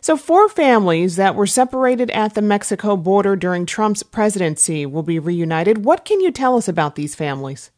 So, 0.00 0.16
four 0.16 0.48
families 0.48 1.16
that 1.16 1.34
were 1.34 1.46
separated 1.46 2.10
at 2.10 2.34
the 2.34 2.42
Mexico 2.42 2.96
border 2.96 3.36
during 3.36 3.66
Trump's 3.66 4.02
presidency 4.02 4.86
will 4.86 5.02
be 5.02 5.18
reunited. 5.18 5.84
What 5.84 6.04
can 6.04 6.20
you 6.20 6.30
tell 6.30 6.56
us 6.56 6.68
about 6.68 6.96
these 6.96 7.14
families? 7.14 7.70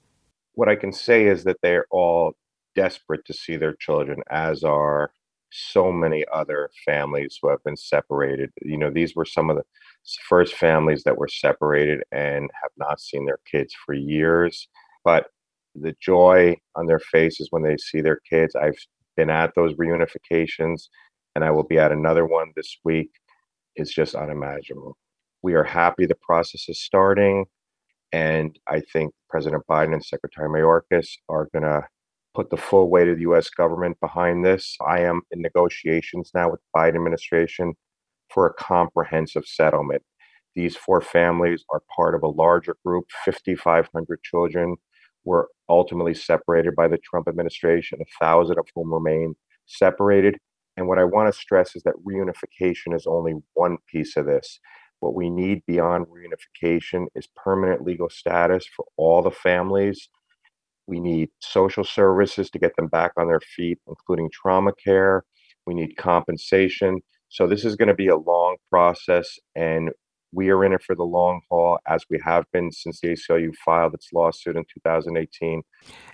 What 0.55 0.69
I 0.69 0.77
can 0.77 0.93
say 0.93 1.27
is 1.27 1.45
that 1.45 1.57
they're 1.63 1.87
all 1.91 2.35
desperate 2.77 3.25
to 3.27 3.33
see 3.33 3.57
their 3.57 3.75
children, 3.75 4.23
as 4.31 4.63
are 4.63 5.13
so 5.51 5.93
many 5.93 6.25
other 6.33 6.71
families 6.85 7.39
who 7.41 7.49
have 7.51 7.63
been 7.65 7.77
separated. 7.77 8.51
You 8.63 8.79
know, 8.79 8.91
these 8.91 9.15
were 9.17 9.25
some 9.25 9.51
of 9.51 9.57
the 9.57 9.65
first 10.29 10.55
families 10.55 11.03
that 11.05 11.19
were 11.19 11.29
separated 11.29 12.03
and 12.13 12.51
have 12.63 12.73
not 12.77 13.01
seen 13.01 13.27
their 13.27 13.41
kids 13.51 13.75
for 13.85 13.95
years. 13.95 14.69
But 15.05 15.27
the 15.75 15.95
joy 16.01 16.57
on 16.77 16.87
their 16.87 16.99
faces 16.99 17.49
when 17.51 17.63
they 17.63 17.77
see 17.77 18.01
their 18.01 18.21
kids, 18.29 18.55
I've 18.55 18.79
been 19.17 19.31
at 19.31 19.53
those 19.55 19.75
reunifications 19.75 20.89
and 21.35 21.45
I 21.45 21.51
will 21.51 21.65
be 21.65 21.79
at 21.79 21.93
another 21.93 22.27
one 22.27 22.53
this 22.57 22.77
week, 22.85 23.11
is 23.77 23.91
just 23.91 24.15
unimaginable. 24.15 24.97
We 25.43 25.55
are 25.55 25.65
happy 25.65 26.07
the 26.07 26.15
process 26.15 26.69
is 26.69 26.81
starting. 26.81 27.47
And 28.13 28.59
I 28.67 28.81
think 28.93 29.13
President 29.31 29.63
Biden 29.69 29.95
and 29.95 30.05
Secretary 30.05 30.49
Mayorkas 30.49 31.09
are 31.31 31.49
going 31.53 31.65
to 31.65 31.83
put 32.35 32.51
the 32.51 32.57
full 32.57 32.91
weight 32.91 33.09
of 33.09 33.17
the 33.17 33.23
U.S. 33.23 33.49
government 33.49 33.99
behind 34.01 34.45
this. 34.45 34.77
I 34.87 35.01
am 35.01 35.23
in 35.31 35.41
negotiations 35.41 36.31
now 36.35 36.51
with 36.51 36.61
the 36.61 36.79
Biden 36.79 36.97
administration 36.97 37.75
for 38.33 38.47
a 38.47 38.55
comprehensive 38.55 39.47
settlement. 39.47 40.03
These 40.55 40.77
four 40.77 41.01
families 41.01 41.65
are 41.71 41.83
part 41.95 42.15
of 42.15 42.23
a 42.23 42.29
larger 42.29 42.77
group, 42.85 43.07
5,500 43.25 44.23
children 44.23 44.77
were 45.25 45.49
ultimately 45.73 46.15
separated 46.15 46.77
by 46.77 46.87
the 46.87 46.99
Trump 46.99 47.29
administration, 47.29 47.99
a 48.01 48.25
thousand 48.25 48.59
of 48.59 48.67
whom 48.75 48.93
remain 48.93 49.35
separated. 49.67 50.37
And 50.77 50.87
what 50.87 50.99
I 50.99 51.05
want 51.05 51.33
to 51.33 51.39
stress 51.39 51.75
is 51.75 51.83
that 51.85 51.95
reunification 52.07 52.95
is 52.95 53.07
only 53.07 53.35
one 53.55 53.79
piece 53.91 54.17
of 54.17 54.27
this. 54.27 54.61
What 55.01 55.15
we 55.15 55.31
need 55.31 55.63
beyond 55.67 56.07
reunification 56.07 57.07
is 57.15 57.27
permanent 57.35 57.83
legal 57.83 58.09
status 58.09 58.67
for 58.77 58.85
all 58.97 59.23
the 59.23 59.31
families. 59.31 60.09
We 60.87 61.01
need 61.01 61.31
social 61.41 61.85
services 61.85 62.51
to 62.51 62.59
get 62.59 62.77
them 62.77 62.89
back 62.89 63.13
on 63.17 63.29
their 63.29 63.41
feet, 63.41 63.79
including 63.89 64.31
trauma 64.33 64.73
care. 64.75 65.25
We 65.67 65.75
need 65.75 65.97
compensation. 65.97 67.01
So, 67.29 67.47
this 67.47 67.65
is 67.65 67.77
going 67.77 67.89
to 67.89 67.95
be 67.95 68.09
a 68.09 68.17
long 68.17 68.57
process, 68.71 69.39
and 69.57 69.91
we 70.33 70.49
are 70.49 70.65
in 70.65 70.73
it 70.73 70.83
for 70.83 70.95
the 70.95 71.05
long 71.05 71.43
haul, 71.49 71.79
as 71.87 72.05
we 72.09 72.19
have 72.25 72.45
been 72.53 72.73
since 72.73 73.01
the 73.01 73.09
ACLU 73.09 73.55
filed 73.55 73.95
its 73.95 74.09
lawsuit 74.13 74.57
in 74.57 74.65
2018. 74.65 75.63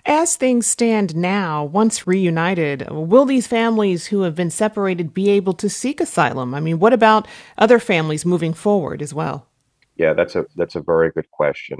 As 0.05 0.35
things 0.35 0.67
stand 0.67 1.15
now, 1.15 1.63
once 1.63 2.05
reunited, 2.05 2.87
will 2.91 3.25
these 3.25 3.47
families 3.47 4.07
who 4.07 4.21
have 4.23 4.35
been 4.35 4.49
separated 4.49 5.13
be 5.13 5.29
able 5.29 5.53
to 5.53 5.69
seek 5.69 6.01
asylum? 6.01 6.53
I 6.53 6.59
mean, 6.59 6.79
what 6.79 6.93
about 6.93 7.27
other 7.57 7.79
families 7.79 8.25
moving 8.25 8.53
forward 8.53 9.01
as 9.01 9.13
well? 9.13 9.47
Yeah, 9.95 10.13
that's 10.13 10.35
a 10.35 10.45
that's 10.55 10.75
a 10.75 10.81
very 10.81 11.11
good 11.11 11.29
question. 11.31 11.79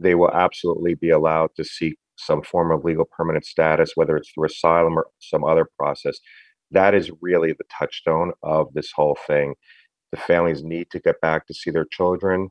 They 0.00 0.14
will 0.14 0.30
absolutely 0.30 0.94
be 0.94 1.10
allowed 1.10 1.50
to 1.56 1.64
seek 1.64 1.98
some 2.16 2.42
form 2.42 2.70
of 2.70 2.84
legal 2.84 3.04
permanent 3.04 3.44
status, 3.44 3.92
whether 3.94 4.16
it's 4.16 4.30
through 4.30 4.46
asylum 4.46 4.98
or 4.98 5.06
some 5.18 5.44
other 5.44 5.68
process. 5.78 6.18
That 6.70 6.94
is 6.94 7.10
really 7.20 7.52
the 7.52 7.64
touchstone 7.70 8.32
of 8.42 8.72
this 8.74 8.92
whole 8.92 9.16
thing 9.26 9.54
the 10.12 10.18
families 10.18 10.62
need 10.64 10.90
to 10.90 11.00
get 11.00 11.20
back 11.20 11.46
to 11.46 11.54
see 11.54 11.70
their 11.70 11.86
children. 11.86 12.50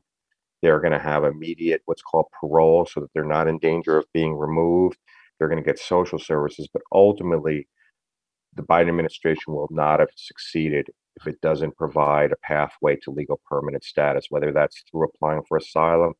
They're 0.62 0.80
going 0.80 0.92
to 0.92 0.98
have 0.98 1.24
immediate 1.24 1.82
what's 1.86 2.02
called 2.02 2.26
parole 2.38 2.86
so 2.86 3.00
that 3.00 3.10
they're 3.14 3.24
not 3.24 3.48
in 3.48 3.58
danger 3.58 3.96
of 3.98 4.06
being 4.12 4.34
removed. 4.34 4.98
They're 5.38 5.48
going 5.48 5.62
to 5.62 5.66
get 5.66 5.78
social 5.78 6.18
services, 6.18 6.68
but 6.72 6.82
ultimately, 6.92 7.66
the 8.54 8.62
Biden 8.62 8.88
administration 8.88 9.54
will 9.54 9.68
not 9.70 10.00
have 10.00 10.10
succeeded 10.16 10.88
if 11.16 11.26
it 11.26 11.40
doesn't 11.40 11.76
provide 11.76 12.32
a 12.32 12.36
pathway 12.36 12.96
to 12.96 13.10
legal 13.10 13.40
permanent 13.48 13.84
status, 13.84 14.26
whether 14.28 14.52
that's 14.52 14.82
through 14.90 15.04
applying 15.04 15.42
for 15.48 15.56
asylum 15.56 16.14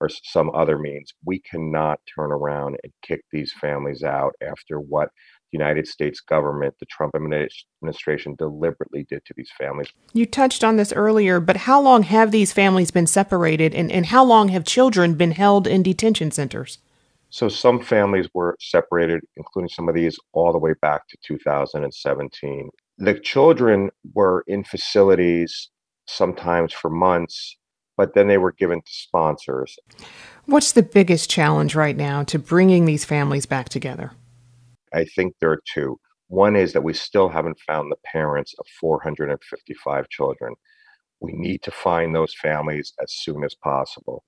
or 0.00 0.08
some 0.08 0.50
other 0.54 0.78
means. 0.78 1.12
We 1.24 1.40
cannot 1.40 2.00
turn 2.14 2.32
around 2.32 2.76
and 2.82 2.92
kick 3.02 3.22
these 3.30 3.52
families 3.52 4.02
out 4.02 4.34
after 4.42 4.80
what 4.80 5.10
United 5.52 5.86
States 5.86 6.20
government, 6.20 6.74
the 6.80 6.86
Trump 6.86 7.14
administration 7.14 8.34
deliberately 8.36 9.04
did 9.08 9.24
to 9.26 9.34
these 9.36 9.50
families. 9.58 9.88
You 10.12 10.26
touched 10.26 10.64
on 10.64 10.76
this 10.76 10.92
earlier, 10.92 11.40
but 11.40 11.58
how 11.58 11.80
long 11.80 12.02
have 12.04 12.30
these 12.30 12.52
families 12.52 12.90
been 12.90 13.06
separated 13.06 13.74
and, 13.74 13.92
and 13.92 14.06
how 14.06 14.24
long 14.24 14.48
have 14.48 14.64
children 14.64 15.14
been 15.14 15.32
held 15.32 15.66
in 15.66 15.82
detention 15.82 16.30
centers? 16.30 16.78
So 17.30 17.48
some 17.48 17.80
families 17.80 18.28
were 18.34 18.56
separated, 18.60 19.22
including 19.36 19.70
some 19.70 19.88
of 19.88 19.94
these, 19.94 20.18
all 20.32 20.52
the 20.52 20.58
way 20.58 20.74
back 20.82 21.08
to 21.08 21.16
2017. 21.24 22.68
The 22.98 23.18
children 23.20 23.90
were 24.14 24.44
in 24.46 24.64
facilities 24.64 25.70
sometimes 26.06 26.72
for 26.74 26.90
months, 26.90 27.56
but 27.96 28.14
then 28.14 28.28
they 28.28 28.38
were 28.38 28.52
given 28.52 28.80
to 28.80 28.92
sponsors. 28.92 29.78
What's 30.44 30.72
the 30.72 30.82
biggest 30.82 31.30
challenge 31.30 31.74
right 31.74 31.96
now 31.96 32.22
to 32.24 32.38
bringing 32.38 32.84
these 32.84 33.04
families 33.04 33.46
back 33.46 33.68
together? 33.68 34.12
I 34.94 35.04
think 35.04 35.34
there 35.40 35.50
are 35.50 35.62
two. 35.72 35.98
One 36.28 36.56
is 36.56 36.72
that 36.72 36.84
we 36.84 36.94
still 36.94 37.28
haven't 37.28 37.60
found 37.60 37.90
the 37.90 37.96
parents 38.10 38.54
of 38.58 38.66
455 38.80 40.08
children. 40.08 40.54
We 41.20 41.32
need 41.32 41.62
to 41.62 41.70
find 41.70 42.14
those 42.14 42.34
families 42.34 42.94
as 43.02 43.12
soon 43.12 43.44
as 43.44 43.54
possible. 43.54 44.24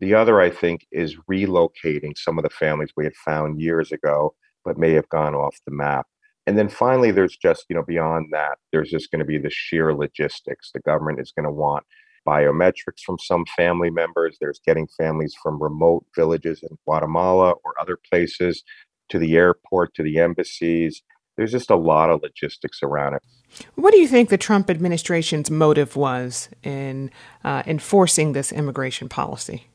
The 0.00 0.14
other, 0.14 0.40
I 0.40 0.50
think, 0.50 0.86
is 0.92 1.16
relocating 1.30 2.12
some 2.16 2.38
of 2.38 2.44
the 2.44 2.50
families 2.50 2.90
we 2.96 3.04
had 3.04 3.16
found 3.16 3.60
years 3.60 3.90
ago, 3.92 4.34
but 4.64 4.76
may 4.76 4.92
have 4.92 5.08
gone 5.08 5.34
off 5.34 5.56
the 5.66 5.74
map. 5.74 6.06
And 6.46 6.58
then 6.58 6.68
finally, 6.68 7.10
there's 7.10 7.36
just, 7.36 7.64
you 7.68 7.74
know, 7.74 7.82
beyond 7.82 8.28
that, 8.32 8.58
there's 8.70 8.90
just 8.90 9.10
going 9.10 9.20
to 9.20 9.24
be 9.24 9.38
the 9.38 9.50
sheer 9.50 9.94
logistics. 9.94 10.70
The 10.72 10.80
government 10.80 11.20
is 11.20 11.32
going 11.32 11.46
to 11.46 11.50
want 11.50 11.84
biometrics 12.26 13.00
from 13.04 13.18
some 13.18 13.44
family 13.56 13.90
members. 13.90 14.36
There's 14.40 14.60
getting 14.66 14.88
families 14.98 15.34
from 15.42 15.62
remote 15.62 16.04
villages 16.14 16.62
in 16.62 16.76
Guatemala 16.84 17.52
or 17.64 17.80
other 17.80 17.98
places 18.10 18.62
to 19.08 19.18
the 19.18 19.36
airport, 19.36 19.94
to 19.94 20.02
the 20.02 20.18
embassies. 20.18 21.02
There's 21.36 21.52
just 21.52 21.70
a 21.70 21.76
lot 21.76 22.10
of 22.10 22.22
logistics 22.22 22.82
around 22.82 23.14
it. 23.14 23.22
What 23.74 23.92
do 23.92 23.98
you 23.98 24.08
think 24.08 24.28
the 24.28 24.38
Trump 24.38 24.70
administration's 24.70 25.50
motive 25.50 25.96
was 25.96 26.48
in 26.62 27.10
uh, 27.44 27.62
enforcing 27.66 28.32
this 28.32 28.52
immigration 28.52 29.08
policy? 29.08 29.68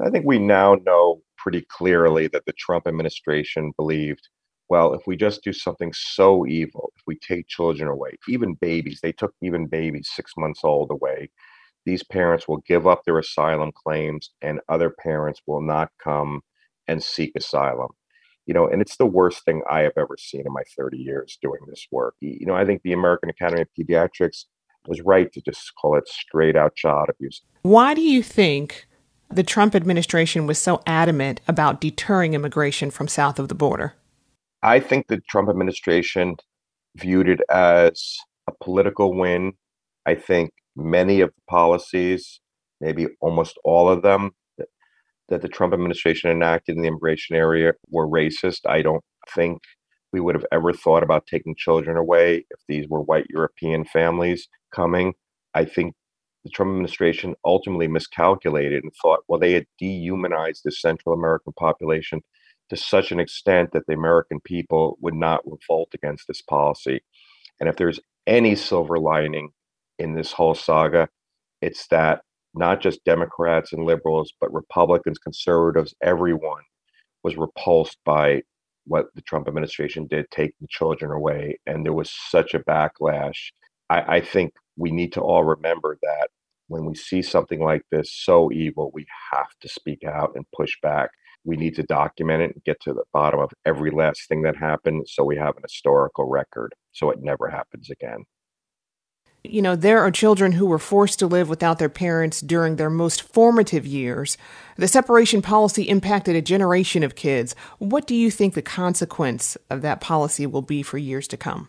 I 0.00 0.10
think 0.10 0.24
we 0.24 0.38
now 0.38 0.76
know 0.86 1.22
pretty 1.36 1.62
clearly 1.62 2.28
that 2.28 2.44
the 2.46 2.52
Trump 2.52 2.86
administration 2.86 3.72
believed 3.76 4.28
well, 4.68 4.92
if 4.92 5.06
we 5.06 5.16
just 5.16 5.42
do 5.42 5.52
something 5.52 5.92
so 5.94 6.46
evil, 6.46 6.92
if 6.96 7.02
we 7.06 7.18
take 7.18 7.48
children 7.48 7.88
away, 7.88 8.10
even 8.28 8.54
babies, 8.54 9.00
they 9.02 9.12
took 9.12 9.34
even 9.40 9.66
babies 9.66 10.10
six 10.12 10.34
months 10.36 10.60
old 10.62 10.90
away, 10.90 11.30
these 11.86 12.02
parents 12.04 12.46
will 12.46 12.62
give 12.66 12.86
up 12.86 13.02
their 13.04 13.18
asylum 13.18 13.72
claims 13.72 14.30
and 14.42 14.60
other 14.68 14.90
parents 14.90 15.40
will 15.46 15.62
not 15.62 15.90
come 16.02 16.42
and 16.88 17.02
seek 17.02 17.32
asylum. 17.36 17.90
you 18.48 18.54
know, 18.54 18.66
and 18.66 18.80
it's 18.80 18.96
the 18.96 19.06
worst 19.06 19.44
thing 19.44 19.60
I 19.70 19.80
have 19.80 19.92
ever 19.98 20.16
seen 20.18 20.40
in 20.46 20.52
my 20.54 20.62
30 20.74 20.96
years 20.96 21.38
doing 21.42 21.60
this 21.68 21.86
work. 21.92 22.14
You 22.20 22.46
know, 22.46 22.54
I 22.54 22.64
think 22.64 22.80
the 22.82 22.94
American 22.94 23.28
Academy 23.28 23.60
of 23.60 23.68
Pediatrics 23.78 24.46
was 24.86 25.02
right 25.02 25.30
to 25.34 25.42
just 25.42 25.70
call 25.78 25.98
it 25.98 26.08
straight 26.08 26.56
out 26.56 26.74
child 26.74 27.10
abuse. 27.10 27.42
Why 27.60 27.92
do 27.92 28.00
you 28.00 28.22
think 28.22 28.88
the 29.28 29.42
Trump 29.42 29.74
administration 29.74 30.46
was 30.46 30.58
so 30.58 30.80
adamant 30.86 31.42
about 31.46 31.82
deterring 31.82 32.32
immigration 32.32 32.90
from 32.90 33.06
south 33.06 33.38
of 33.38 33.48
the 33.48 33.54
border? 33.54 33.92
I 34.62 34.80
think 34.80 35.08
the 35.08 35.20
Trump 35.28 35.50
administration 35.50 36.36
viewed 36.96 37.28
it 37.28 37.40
as 37.50 38.16
a 38.48 38.52
political 38.64 39.14
win. 39.14 39.52
I 40.06 40.14
think 40.14 40.52
many 40.74 41.20
of 41.20 41.28
the 41.28 41.42
policies, 41.50 42.40
maybe 42.80 43.08
almost 43.20 43.58
all 43.62 43.90
of 43.90 44.00
them, 44.00 44.30
that 45.28 45.42
the 45.42 45.48
Trump 45.48 45.74
administration 45.74 46.30
enacted 46.30 46.76
in 46.76 46.82
the 46.82 46.88
immigration 46.88 47.36
area 47.36 47.72
were 47.90 48.08
racist. 48.08 48.60
I 48.66 48.82
don't 48.82 49.04
think 49.34 49.60
we 50.12 50.20
would 50.20 50.34
have 50.34 50.46
ever 50.52 50.72
thought 50.72 51.02
about 51.02 51.26
taking 51.26 51.54
children 51.56 51.96
away 51.96 52.46
if 52.50 52.60
these 52.66 52.88
were 52.88 53.02
white 53.02 53.26
European 53.28 53.84
families 53.84 54.48
coming. 54.74 55.14
I 55.54 55.64
think 55.64 55.94
the 56.44 56.50
Trump 56.50 56.70
administration 56.70 57.34
ultimately 57.44 57.88
miscalculated 57.88 58.82
and 58.82 58.92
thought, 59.02 59.20
well, 59.28 59.40
they 59.40 59.52
had 59.52 59.66
dehumanized 59.78 60.62
the 60.64 60.72
Central 60.72 61.14
American 61.14 61.52
population 61.58 62.22
to 62.70 62.76
such 62.76 63.12
an 63.12 63.20
extent 63.20 63.70
that 63.72 63.86
the 63.86 63.94
American 63.94 64.40
people 64.40 64.98
would 65.00 65.14
not 65.14 65.40
revolt 65.44 65.90
against 65.94 66.26
this 66.26 66.42
policy. 66.42 67.00
And 67.60 67.68
if 67.68 67.76
there's 67.76 68.00
any 68.26 68.54
silver 68.54 68.98
lining 68.98 69.50
in 69.98 70.14
this 70.14 70.32
whole 70.32 70.54
saga, 70.54 71.08
it's 71.60 71.86
that 71.88 72.22
not 72.54 72.80
just 72.80 73.04
Democrats 73.04 73.72
and 73.72 73.84
liberals, 73.84 74.32
but 74.40 74.52
Republicans, 74.52 75.18
conservatives, 75.18 75.94
everyone 76.02 76.62
was 77.22 77.36
repulsed 77.36 77.98
by 78.04 78.42
what 78.86 79.06
the 79.14 79.22
Trump 79.22 79.48
administration 79.48 80.06
did, 80.06 80.30
taking 80.30 80.66
children 80.68 81.10
away. 81.10 81.58
And 81.66 81.84
there 81.84 81.92
was 81.92 82.10
such 82.30 82.54
a 82.54 82.60
backlash. 82.60 83.38
I, 83.90 84.16
I 84.16 84.20
think 84.20 84.54
we 84.76 84.90
need 84.90 85.12
to 85.12 85.20
all 85.20 85.44
remember 85.44 85.98
that 86.02 86.28
when 86.68 86.84
we 86.84 86.94
see 86.94 87.22
something 87.22 87.60
like 87.60 87.82
this 87.90 88.12
so 88.12 88.50
evil, 88.52 88.90
we 88.94 89.06
have 89.32 89.48
to 89.60 89.68
speak 89.68 90.04
out 90.04 90.32
and 90.34 90.44
push 90.56 90.72
back. 90.82 91.10
We 91.44 91.56
need 91.56 91.74
to 91.76 91.82
document 91.82 92.42
it 92.42 92.54
and 92.54 92.64
get 92.64 92.80
to 92.82 92.92
the 92.92 93.04
bottom 93.12 93.40
of 93.40 93.50
every 93.64 93.90
last 93.90 94.28
thing 94.28 94.42
that 94.42 94.56
happened 94.56 95.06
so 95.08 95.24
we 95.24 95.36
have 95.36 95.56
an 95.56 95.62
historical 95.62 96.28
record 96.28 96.74
so 96.92 97.10
it 97.10 97.20
never 97.22 97.48
happens 97.48 97.90
again. 97.90 98.24
You 99.48 99.62
know, 99.62 99.76
there 99.76 100.00
are 100.00 100.10
children 100.10 100.52
who 100.52 100.66
were 100.66 100.78
forced 100.78 101.18
to 101.20 101.26
live 101.26 101.48
without 101.48 101.78
their 101.78 101.88
parents 101.88 102.42
during 102.42 102.76
their 102.76 102.90
most 102.90 103.22
formative 103.22 103.86
years. 103.86 104.36
The 104.76 104.86
separation 104.86 105.40
policy 105.40 105.84
impacted 105.84 106.36
a 106.36 106.42
generation 106.42 107.02
of 107.02 107.14
kids. 107.14 107.54
What 107.78 108.06
do 108.06 108.14
you 108.14 108.30
think 108.30 108.52
the 108.52 108.60
consequence 108.60 109.56
of 109.70 109.80
that 109.80 110.02
policy 110.02 110.44
will 110.44 110.60
be 110.60 110.82
for 110.82 110.98
years 110.98 111.26
to 111.28 111.38
come? 111.38 111.68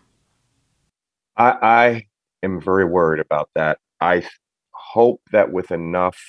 I, 1.38 1.52
I 1.62 2.08
am 2.44 2.60
very 2.60 2.84
worried 2.84 3.22
about 3.22 3.50
that. 3.56 3.78
I 4.02 4.28
hope 4.72 5.22
that 5.32 5.54
with 5.54 5.72
enough 5.72 6.20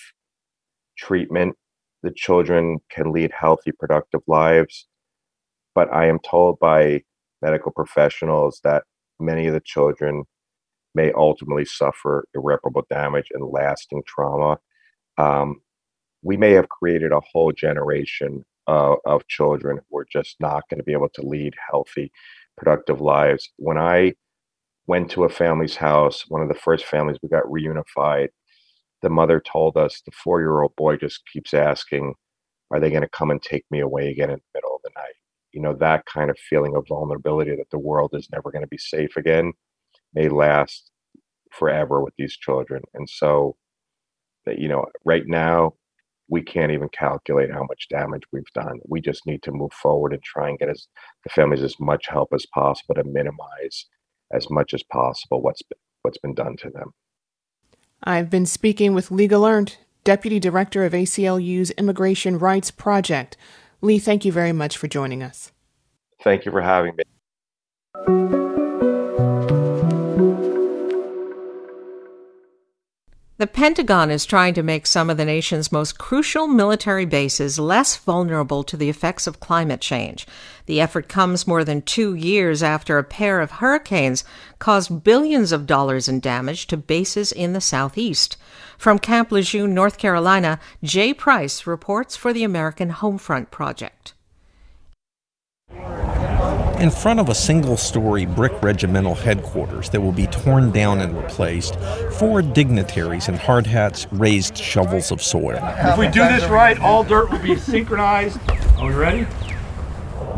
treatment, 0.97 1.57
the 2.05 2.13
children 2.13 2.79
can 2.91 3.11
lead 3.11 3.33
healthy, 3.33 3.73
productive 3.73 4.21
lives. 4.29 4.87
But 5.75 5.93
I 5.93 6.07
am 6.07 6.21
told 6.21 6.61
by 6.61 7.03
medical 7.43 7.73
professionals 7.73 8.61
that 8.63 8.85
many 9.19 9.49
of 9.49 9.55
the 9.55 9.61
children 9.61 10.25
may 10.95 11.13
ultimately 11.13 11.65
suffer 11.65 12.27
irreparable 12.35 12.85
damage 12.91 13.29
and 13.33 13.45
lasting 13.45 14.03
trauma. 14.07 14.59
Um, 15.19 15.61
we 16.23 16.37
may 16.37 16.53
have 16.53 16.69
created 16.69 17.13
a 17.13 17.21
whole 17.21 17.53
generation 17.53 18.45
uh, 18.67 18.97
of 19.05 19.27
children 19.29 19.81
who 19.89 19.99
are 19.99 20.07
just 20.11 20.37
not 20.41 20.69
going 20.69 20.79
to 20.79 20.85
be 20.85 20.93
able 20.93 21.09
to 21.15 21.27
lead 21.27 21.55
healthy, 21.71 22.13
productive 22.57 23.01
lives. 23.01 23.51
When 23.57 23.79
I 23.79 24.15
went 24.87 25.11
to 25.13 25.25
a 25.25 25.29
family's 25.29 25.77
house, 25.77 26.25
one 26.29 26.43
of 26.43 26.49
the 26.49 26.55
first 26.55 26.85
families 26.85 27.19
we 27.23 27.29
got 27.29 27.45
reunified, 27.45 28.29
the 29.03 29.11
mother 29.11 29.41
told 29.41 29.77
us 29.77 30.03
the 30.05 30.13
four 30.13 30.41
year 30.41 30.61
old 30.61 30.77
boy 30.77 30.97
just 30.97 31.23
keeps 31.33 31.55
asking, 31.55 32.15
Are 32.71 32.81
they 32.81 32.91
going 32.91 33.03
to 33.03 33.09
come 33.09 33.31
and 33.31 33.43
take 33.43 33.65
me 33.71 33.81
away 33.81 34.11
again 34.11 34.31
in 34.31 34.37
the 34.37 34.59
middle 34.59 34.75
of 34.77 34.83
the 34.83 34.91
night? 34.95 35.15
You 35.53 35.63
know, 35.63 35.75
that 35.77 36.07
kind 36.07 36.31
of 36.31 36.39
feeling 36.39 36.77
of 36.77 36.87
vulnerability 36.89 37.57
that 37.57 37.71
the 37.71 37.79
world 37.79 38.11
is 38.15 38.29
never 38.31 38.51
going 38.51 38.63
to 38.63 38.69
be 38.69 38.79
safe 38.79 39.17
again 39.17 39.53
may 40.15 40.29
last 40.29 40.91
forever 41.51 42.03
with 42.03 42.15
these 42.19 42.37
children. 42.37 42.83
And 42.95 43.09
so, 43.09 43.57
that 44.47 44.59
you 44.59 44.69
know, 44.69 44.87
right 45.05 45.25
now, 45.27 45.75
we 46.29 46.43
can't 46.43 46.73
even 46.73 46.89
calculate 46.89 47.51
how 47.51 47.65
much 47.69 47.89
damage 47.91 48.23
we've 48.33 48.45
done. 48.55 48.79
We 48.89 49.01
just 49.01 49.27
need 49.27 49.43
to 49.43 49.53
move 49.53 49.73
forward 49.73 50.13
and 50.13 50.23
try 50.23 50.49
and 50.49 50.59
get 50.59 50.71
as 50.71 50.87
the 51.25 51.31
families 51.31 51.63
as 51.63 51.75
much 51.81 52.07
help 52.07 52.29
as 52.33 52.47
possible 52.55 52.95
to 52.95 53.05
minimize 53.05 53.87
as 54.33 54.49
much 54.49 54.73
as 54.73 54.83
possible 54.85 55.43
what's 55.43 55.63
been, 55.63 55.79
what's 56.03 56.19
been 56.19 56.35
done 56.35 56.57
to 56.59 56.71
them. 56.71 56.93
I've 58.03 58.31
been 58.31 58.47
speaking 58.47 58.95
with 58.95 59.11
Lee 59.11 59.29
Gelernt, 59.29 59.77
Deputy 60.05 60.39
Director 60.39 60.85
of 60.85 60.93
ACLU's 60.93 61.73
Immigration 61.73 62.39
Rights 62.39 62.71
Project. 62.71 63.37
Lee, 63.83 63.99
thank 63.99 64.25
you 64.25 64.33
very 64.33 64.53
much 64.53 64.79
for 64.79 64.87
joining 64.87 65.23
us. 65.23 65.53
Thank 66.23 66.45
you 66.45 66.53
for 66.53 66.63
having 66.63 66.97
me. 66.97 68.50
The 73.41 73.47
Pentagon 73.47 74.11
is 74.11 74.27
trying 74.27 74.53
to 74.53 74.63
make 74.63 74.85
some 74.87 75.09
of 75.09 75.17
the 75.17 75.25
nation's 75.25 75.73
most 75.73 75.97
crucial 75.97 76.47
military 76.47 77.07
bases 77.07 77.59
less 77.59 77.97
vulnerable 77.97 78.63
to 78.65 78.77
the 78.77 78.91
effects 78.91 79.27
of 79.27 79.41
climate 79.41 79.81
change. 79.81 80.27
The 80.67 80.79
effort 80.79 81.09
comes 81.09 81.47
more 81.47 81.65
than 81.65 81.81
two 81.81 82.15
years 82.15 82.63
after 82.63 82.99
a 82.99 83.03
pair 83.03 83.41
of 83.41 83.53
hurricanes 83.53 84.25
caused 84.59 85.05
billions 85.05 85.53
of 85.53 85.65
dollars 85.65 86.07
in 86.07 86.21
damage 86.21 86.67
to 86.67 86.77
bases 86.77 87.33
in 87.33 87.55
the 87.55 87.63
southeast. 87.63 88.37
From 88.77 88.99
Camp 88.99 89.33
Lejeune, 89.33 89.73
North 89.73 89.97
Carolina, 89.97 90.61
Jay 90.83 91.15
Price 91.15 91.67
reports 91.67 92.17
for 92.17 92.35
the 92.35 92.45
American 92.45 92.91
Homefront 92.91 93.51
Project. 93.51 94.13
In 96.81 96.91
front 96.91 97.21
of 97.21 97.29
a 97.29 97.35
single 97.35 97.77
story 97.77 98.25
brick 98.25 98.63
regimental 98.63 99.15
headquarters 99.15 99.91
that 99.91 100.01
will 100.01 100.13
be 100.13 100.27
torn 100.29 100.71
down 100.71 101.01
and 101.01 101.15
replaced, 101.15 101.79
four 102.13 102.41
dignitaries 102.41 103.29
in 103.29 103.35
hard 103.35 103.67
hats 103.67 104.07
raised 104.11 104.57
shovels 104.57 105.11
of 105.11 105.21
soil. 105.23 105.59
If 105.63 105.99
we 105.99 106.09
do 106.09 106.21
this 106.21 106.49
right, 106.49 106.81
all 106.81 107.05
dirt 107.05 107.31
will 107.31 107.39
be 107.39 107.57
synchronized. 107.57 108.39
Are 108.79 108.87
we 108.89 108.95
ready? 108.95 109.27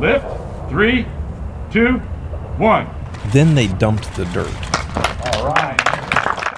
Lift. 0.01 0.27
Three, 0.69 1.07
two, 1.71 1.99
one. 2.59 2.89
Then 3.27 3.55
they 3.55 3.69
dumped 3.69 4.13
the 4.17 4.25
dirt. 4.27 4.82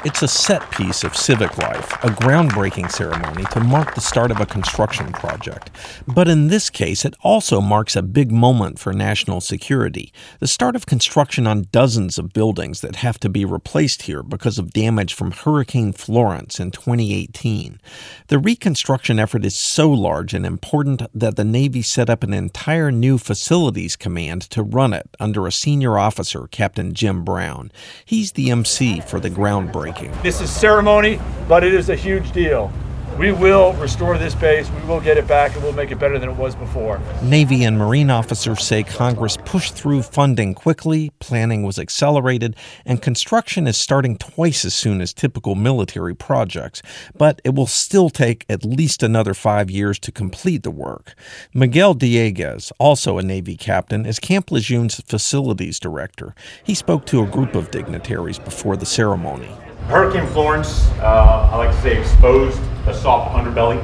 It's 0.05 0.23
a 0.23 0.29
set 0.29 0.71
piece 0.71 1.03
of 1.03 1.17
civic 1.17 1.57
life, 1.57 1.93
a 2.05 2.09
groundbreaking 2.09 2.93
ceremony 2.93 3.45
to 3.53 3.61
mark 3.61 3.95
the 3.95 4.03
start 4.03 4.31
of 4.31 4.39
a 4.39 4.45
construction 4.45 5.11
project. 5.13 5.71
But 6.07 6.29
in 6.29 6.49
this 6.49 6.69
case, 6.69 7.07
it 7.07 7.15
also 7.23 7.63
marks 7.63 7.97
a 7.97 8.03
big 8.03 8.31
moment 8.31 8.79
for 8.79 8.93
national 8.93 9.41
security 9.41 10.13
the 10.41 10.47
start 10.47 10.77
of 10.77 10.85
construction 10.85 11.47
on 11.47 11.69
dozens 11.73 12.19
of 12.19 12.35
buildings 12.35 12.83
that 12.83 12.97
have 12.97 13.19
to 13.21 13.31
be 13.31 13.47
replaced 13.47 14.03
here 14.03 14.23
because 14.23 14.59
of 14.59 14.75
damage 14.75 15.15
from 15.15 15.31
Hurricane 15.31 15.95
Florence 15.95 16.61
in 16.61 16.71
2018. 16.71 17.81
The 18.27 18.39
reconstruction 18.39 19.19
effort 19.19 19.47
is 19.47 19.59
so 19.59 19.91
large 19.91 20.35
and 20.35 20.45
important 20.45 21.01
that 21.15 21.37
the 21.37 21.45
Navy 21.45 21.81
set 21.81 22.11
up 22.11 22.23
an 22.23 22.35
entire 22.35 22.93
new 22.93 23.17
facilities 23.17 23.97
command 23.97 24.43
to 24.51 24.63
run 24.63 24.93
it 24.93 25.09
under 25.19 25.47
a 25.47 25.53
senior 25.53 25.99
officer, 25.99 26.47
Captain 26.51 26.93
Jim 26.93 27.25
Brown. 27.25 27.73
He's 28.05 28.33
the 28.33 28.51
MC 28.51 29.01
for 29.01 29.19
the 29.19 29.31
groundbreaking. 29.31 29.94
This 30.23 30.41
is 30.41 30.51
ceremony, 30.51 31.21
but 31.49 31.65
it 31.65 31.75
is 31.75 31.89
a 31.89 31.97
huge 31.97 32.33
deal. 32.33 32.73
We 33.19 33.31
will 33.31 33.75
restore 33.75 34.19
this 34.19 34.35
base. 34.35 34.69
We 34.73 34.83
will 34.89 35.01
get 35.01 35.17
it 35.17 35.29
back 35.29 35.55
and 35.55 35.63
we'll 35.63 35.73
make 35.73 35.93
it 35.93 36.01
better 36.01 36.19
than 36.19 36.29
it 36.29 36.35
was 36.35 36.57
before. 36.57 37.01
Navy 37.23 37.63
and 37.63 37.79
Marine 37.79 38.11
officers 38.11 38.65
say 38.65 38.83
Congress 38.83 39.39
pushed 39.45 39.75
through 39.75 40.03
funding 40.03 40.53
quickly, 40.53 41.13
planning 41.21 41.63
was 41.63 41.79
accelerated, 41.79 42.57
and 42.85 43.01
construction 43.01 43.69
is 43.69 43.77
starting 43.77 44.19
twice 44.19 44.65
as 44.65 44.75
soon 44.75 45.01
as 45.01 45.15
typical 45.15 45.55
military 45.55 46.15
projects. 46.17 46.83
But 47.17 47.41
it 47.45 47.55
will 47.55 47.69
still 47.69 48.11
take 48.11 48.45
at 48.49 48.65
least 48.65 49.01
another 49.01 49.33
five 49.33 49.71
years 49.71 50.01
to 50.01 50.11
complete 50.11 50.65
the 50.65 50.73
work. 50.73 51.15
Miguel 51.55 51.95
Dieguez, 51.95 52.73
also 52.81 53.19
a 53.19 53.23
Navy 53.23 53.57
captain, 53.57 54.07
is 54.07 54.19
Camp 54.19 54.51
Lejeune's 54.51 55.01
facilities 55.03 55.79
director. 55.79 56.35
He 56.65 56.75
spoke 56.75 57.07
to 57.07 57.23
a 57.23 57.29
group 57.29 57.55
of 57.55 57.71
dignitaries 57.71 58.41
before 58.41 58.77
the 58.77 58.87
ceremony. 58.87 59.51
Hurricane 59.89 60.27
Florence, 60.29 60.89
uh, 61.01 61.51
I 61.53 61.57
like 61.57 61.71
to 61.71 61.83
say, 61.83 62.01
exposed 62.01 62.61
the 62.87 62.95
soft 62.95 63.35
underbelly 63.37 63.83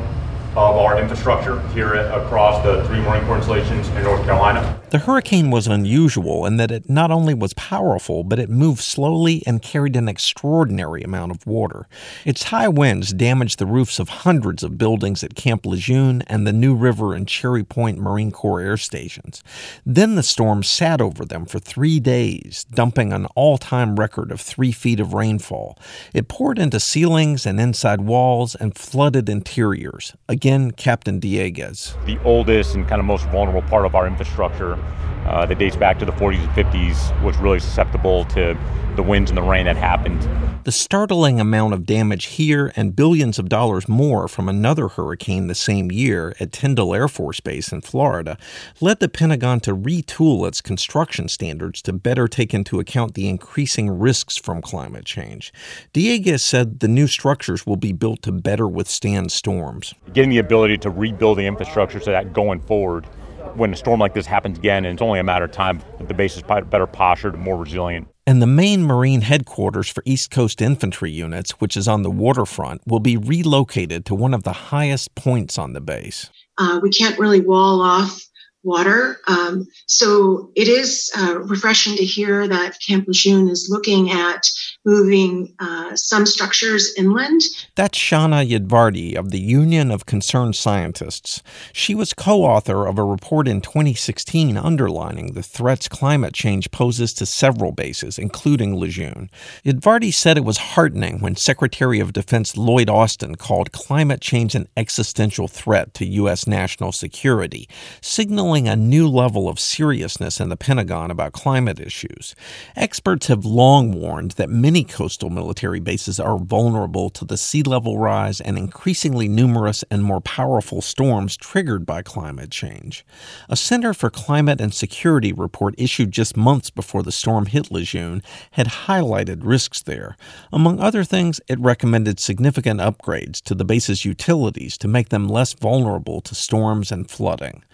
of 0.56 0.76
our 0.76 0.98
infrastructure 1.00 1.60
here 1.68 1.94
across 1.94 2.62
the 2.64 2.84
three 2.84 3.00
Marine 3.00 3.24
Corps 3.24 3.36
installations 3.36 3.86
in 3.90 4.02
North 4.02 4.24
Carolina. 4.24 4.80
The 4.90 4.98
hurricane 4.98 5.52
was 5.52 5.68
unusual 5.68 6.44
in 6.44 6.56
that 6.56 6.72
it 6.72 6.90
not 6.90 7.12
only 7.12 7.34
was 7.34 7.54
powerful, 7.54 8.24
but 8.24 8.40
it 8.40 8.50
moved 8.50 8.80
slowly 8.82 9.44
and 9.46 9.62
carried 9.62 9.94
an 9.94 10.08
extraordinary 10.08 11.02
amount 11.02 11.30
of 11.30 11.46
water. 11.46 11.86
Its 12.24 12.44
high 12.44 12.66
winds 12.66 13.12
damaged 13.12 13.60
the 13.60 13.66
roofs 13.66 14.00
of 14.00 14.08
hundreds 14.08 14.64
of 14.64 14.76
buildings 14.76 15.22
at 15.22 15.36
Camp 15.36 15.64
Lejeune 15.64 16.22
and 16.22 16.44
the 16.44 16.52
New 16.52 16.74
River 16.74 17.14
and 17.14 17.28
Cherry 17.28 17.62
Point 17.62 17.98
Marine 17.98 18.32
Corps 18.32 18.60
air 18.60 18.76
stations. 18.76 19.44
Then 19.86 20.16
the 20.16 20.24
storm 20.24 20.64
sat 20.64 21.00
over 21.00 21.24
them 21.24 21.46
for 21.46 21.60
three 21.60 22.00
days, 22.00 22.64
dumping 22.64 23.12
an 23.12 23.26
all 23.36 23.56
time 23.56 23.94
record 23.94 24.32
of 24.32 24.40
three 24.40 24.72
feet 24.72 24.98
of 24.98 25.14
rainfall. 25.14 25.78
It 26.12 26.26
poured 26.26 26.58
into 26.58 26.80
ceilings 26.80 27.46
and 27.46 27.60
inside 27.60 28.00
walls 28.00 28.56
and 28.56 28.76
flooded 28.76 29.28
interiors. 29.28 30.14
Again, 30.40 30.70
Captain 30.70 31.20
Dieguez. 31.20 32.02
The 32.06 32.18
oldest 32.24 32.74
and 32.74 32.88
kind 32.88 32.98
of 32.98 33.04
most 33.04 33.26
vulnerable 33.26 33.60
part 33.68 33.84
of 33.84 33.94
our 33.94 34.06
infrastructure 34.06 34.78
uh, 35.26 35.44
that 35.44 35.58
dates 35.58 35.76
back 35.76 35.98
to 35.98 36.06
the 36.06 36.12
40s 36.12 36.38
and 36.38 36.48
50s 36.52 37.22
was 37.22 37.36
really 37.36 37.60
susceptible 37.60 38.24
to 38.24 38.56
the 38.96 39.02
winds 39.02 39.30
and 39.30 39.36
the 39.36 39.42
rain 39.42 39.66
that 39.66 39.76
happened. 39.76 40.28
The 40.64 40.72
startling 40.72 41.40
amount 41.40 41.72
of 41.72 41.86
damage 41.86 42.26
here 42.26 42.70
and 42.76 42.94
billions 42.94 43.38
of 43.38 43.48
dollars 43.48 43.88
more 43.88 44.28
from 44.28 44.48
another 44.48 44.88
hurricane 44.88 45.46
the 45.46 45.54
same 45.54 45.90
year 45.90 46.34
at 46.38 46.52
Tyndall 46.52 46.94
Air 46.94 47.08
Force 47.08 47.40
Base 47.40 47.72
in 47.72 47.80
Florida 47.80 48.36
led 48.80 49.00
the 49.00 49.08
Pentagon 49.08 49.60
to 49.60 49.74
retool 49.74 50.46
its 50.46 50.60
construction 50.60 51.28
standards 51.28 51.80
to 51.82 51.94
better 51.94 52.28
take 52.28 52.52
into 52.52 52.78
account 52.78 53.14
the 53.14 53.26
increasing 53.26 53.88
risks 53.90 54.36
from 54.36 54.60
climate 54.60 55.06
change. 55.06 55.50
Dieguez 55.94 56.40
said 56.40 56.80
the 56.80 56.88
new 56.88 57.06
structures 57.06 57.66
will 57.66 57.76
be 57.76 57.92
built 57.92 58.20
to 58.22 58.32
better 58.32 58.68
withstand 58.68 59.32
storms. 59.32 59.94
Getting 60.12 60.29
the 60.30 60.38
ability 60.38 60.78
to 60.78 60.90
rebuild 60.90 61.38
the 61.38 61.46
infrastructure 61.46 62.00
so 62.00 62.10
that 62.10 62.32
going 62.32 62.60
forward 62.60 63.06
when 63.54 63.72
a 63.72 63.76
storm 63.76 64.00
like 64.00 64.14
this 64.14 64.26
happens 64.26 64.58
again, 64.58 64.84
and 64.84 64.94
it's 64.94 65.02
only 65.02 65.18
a 65.18 65.24
matter 65.24 65.44
of 65.44 65.52
time, 65.52 65.82
the 65.98 66.14
base 66.14 66.36
is 66.36 66.42
better 66.42 66.86
postured 66.86 67.34
and 67.34 67.42
more 67.42 67.56
resilient. 67.56 68.08
And 68.26 68.40
the 68.40 68.46
main 68.46 68.84
Marine 68.84 69.22
headquarters 69.22 69.88
for 69.88 70.02
East 70.06 70.30
Coast 70.30 70.62
Infantry 70.62 71.10
units, 71.10 71.52
which 71.52 71.76
is 71.76 71.88
on 71.88 72.02
the 72.02 72.10
waterfront, 72.10 72.82
will 72.86 73.00
be 73.00 73.16
relocated 73.16 74.04
to 74.06 74.14
one 74.14 74.34
of 74.34 74.44
the 74.44 74.52
highest 74.52 75.14
points 75.14 75.58
on 75.58 75.72
the 75.72 75.80
base. 75.80 76.30
Uh, 76.58 76.78
we 76.82 76.90
can't 76.90 77.18
really 77.18 77.40
wall 77.40 77.80
off 77.80 78.24
water. 78.62 79.18
Um, 79.26 79.66
so 79.86 80.52
it 80.54 80.68
is 80.68 81.10
uh, 81.18 81.40
refreshing 81.40 81.96
to 81.96 82.04
hear 82.04 82.46
that 82.46 82.78
Camp 82.86 83.06
Lejeune 83.08 83.48
is 83.48 83.68
looking 83.70 84.10
at 84.10 84.46
moving 84.84 85.54
uh, 85.58 85.94
some 85.94 86.24
structures 86.24 86.94
inland. 86.96 87.42
That's 87.74 87.98
Shana 87.98 88.48
Udvardy 88.48 89.14
of 89.14 89.30
the 89.30 89.40
Union 89.40 89.90
of 89.90 90.06
Concerned 90.06 90.56
Scientists. 90.56 91.42
She 91.72 91.94
was 91.94 92.14
co 92.14 92.44
author 92.44 92.86
of 92.86 92.98
a 92.98 93.04
report 93.04 93.46
in 93.46 93.60
2016 93.60 94.56
underlining 94.56 95.32
the 95.34 95.42
threats 95.42 95.88
climate 95.88 96.32
change 96.32 96.70
poses 96.70 97.12
to 97.14 97.26
several 97.26 97.72
bases, 97.72 98.18
including 98.18 98.76
Lejeune. 98.76 99.30
Udvardy 99.64 100.12
said 100.12 100.36
it 100.36 100.44
was 100.44 100.58
heartening 100.58 101.20
when 101.20 101.36
Secretary 101.36 102.00
of 102.00 102.12
Defense 102.12 102.56
Lloyd 102.56 102.88
Austin 102.88 103.34
called 103.34 103.72
climate 103.72 104.20
change 104.20 104.54
an 104.54 104.68
existential 104.76 105.48
threat 105.48 105.92
to 105.94 106.06
U.S. 106.06 106.46
national 106.46 106.92
security, 106.92 107.68
signaling 108.00 108.66
a 108.66 108.76
new 108.76 109.08
level 109.08 109.48
of 109.48 109.60
seriousness 109.60 110.40
in 110.40 110.48
the 110.48 110.56
Pentagon 110.56 111.10
about 111.10 111.32
climate 111.32 111.78
issues. 111.78 112.34
Experts 112.76 113.26
have 113.26 113.44
long 113.44 113.92
warned 113.92 114.32
that 114.32 114.48
many 114.48 114.69
many 114.70 114.84
coastal 114.84 115.30
military 115.30 115.80
bases 115.80 116.20
are 116.20 116.38
vulnerable 116.38 117.10
to 117.10 117.24
the 117.24 117.36
sea 117.36 117.60
level 117.60 117.98
rise 117.98 118.40
and 118.40 118.56
increasingly 118.56 119.26
numerous 119.26 119.82
and 119.90 120.04
more 120.04 120.20
powerful 120.20 120.80
storms 120.80 121.36
triggered 121.36 121.84
by 121.84 122.02
climate 122.02 122.52
change. 122.52 123.04
A 123.48 123.56
Center 123.56 123.92
for 123.92 124.10
Climate 124.10 124.60
and 124.60 124.72
Security 124.72 125.32
report 125.32 125.74
issued 125.76 126.12
just 126.12 126.36
months 126.36 126.70
before 126.70 127.02
the 127.02 127.10
storm 127.10 127.46
hit 127.46 127.72
Lejeune 127.72 128.22
had 128.52 128.68
highlighted 128.86 129.40
risks 129.42 129.82
there. 129.82 130.16
Among 130.52 130.78
other 130.78 131.02
things, 131.02 131.40
it 131.48 131.58
recommended 131.58 132.20
significant 132.20 132.78
upgrades 132.78 133.42
to 133.46 133.56
the 133.56 133.64
base's 133.64 134.04
utilities 134.04 134.78
to 134.78 134.86
make 134.86 135.08
them 135.08 135.26
less 135.28 135.52
vulnerable 135.52 136.20
to 136.20 136.36
storms 136.36 136.92
and 136.92 137.10
flooding. 137.10 137.64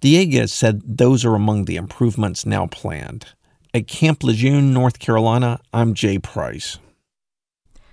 Dieguez 0.00 0.54
said 0.54 0.80
those 0.86 1.22
are 1.22 1.34
among 1.34 1.66
the 1.66 1.76
improvements 1.76 2.46
now 2.46 2.66
planned. 2.66 3.26
At 3.76 3.88
Camp 3.88 4.24
Lejeune, 4.24 4.72
North 4.72 4.98
Carolina, 4.98 5.60
I'm 5.70 5.92
Jay 5.92 6.18
Price. 6.18 6.78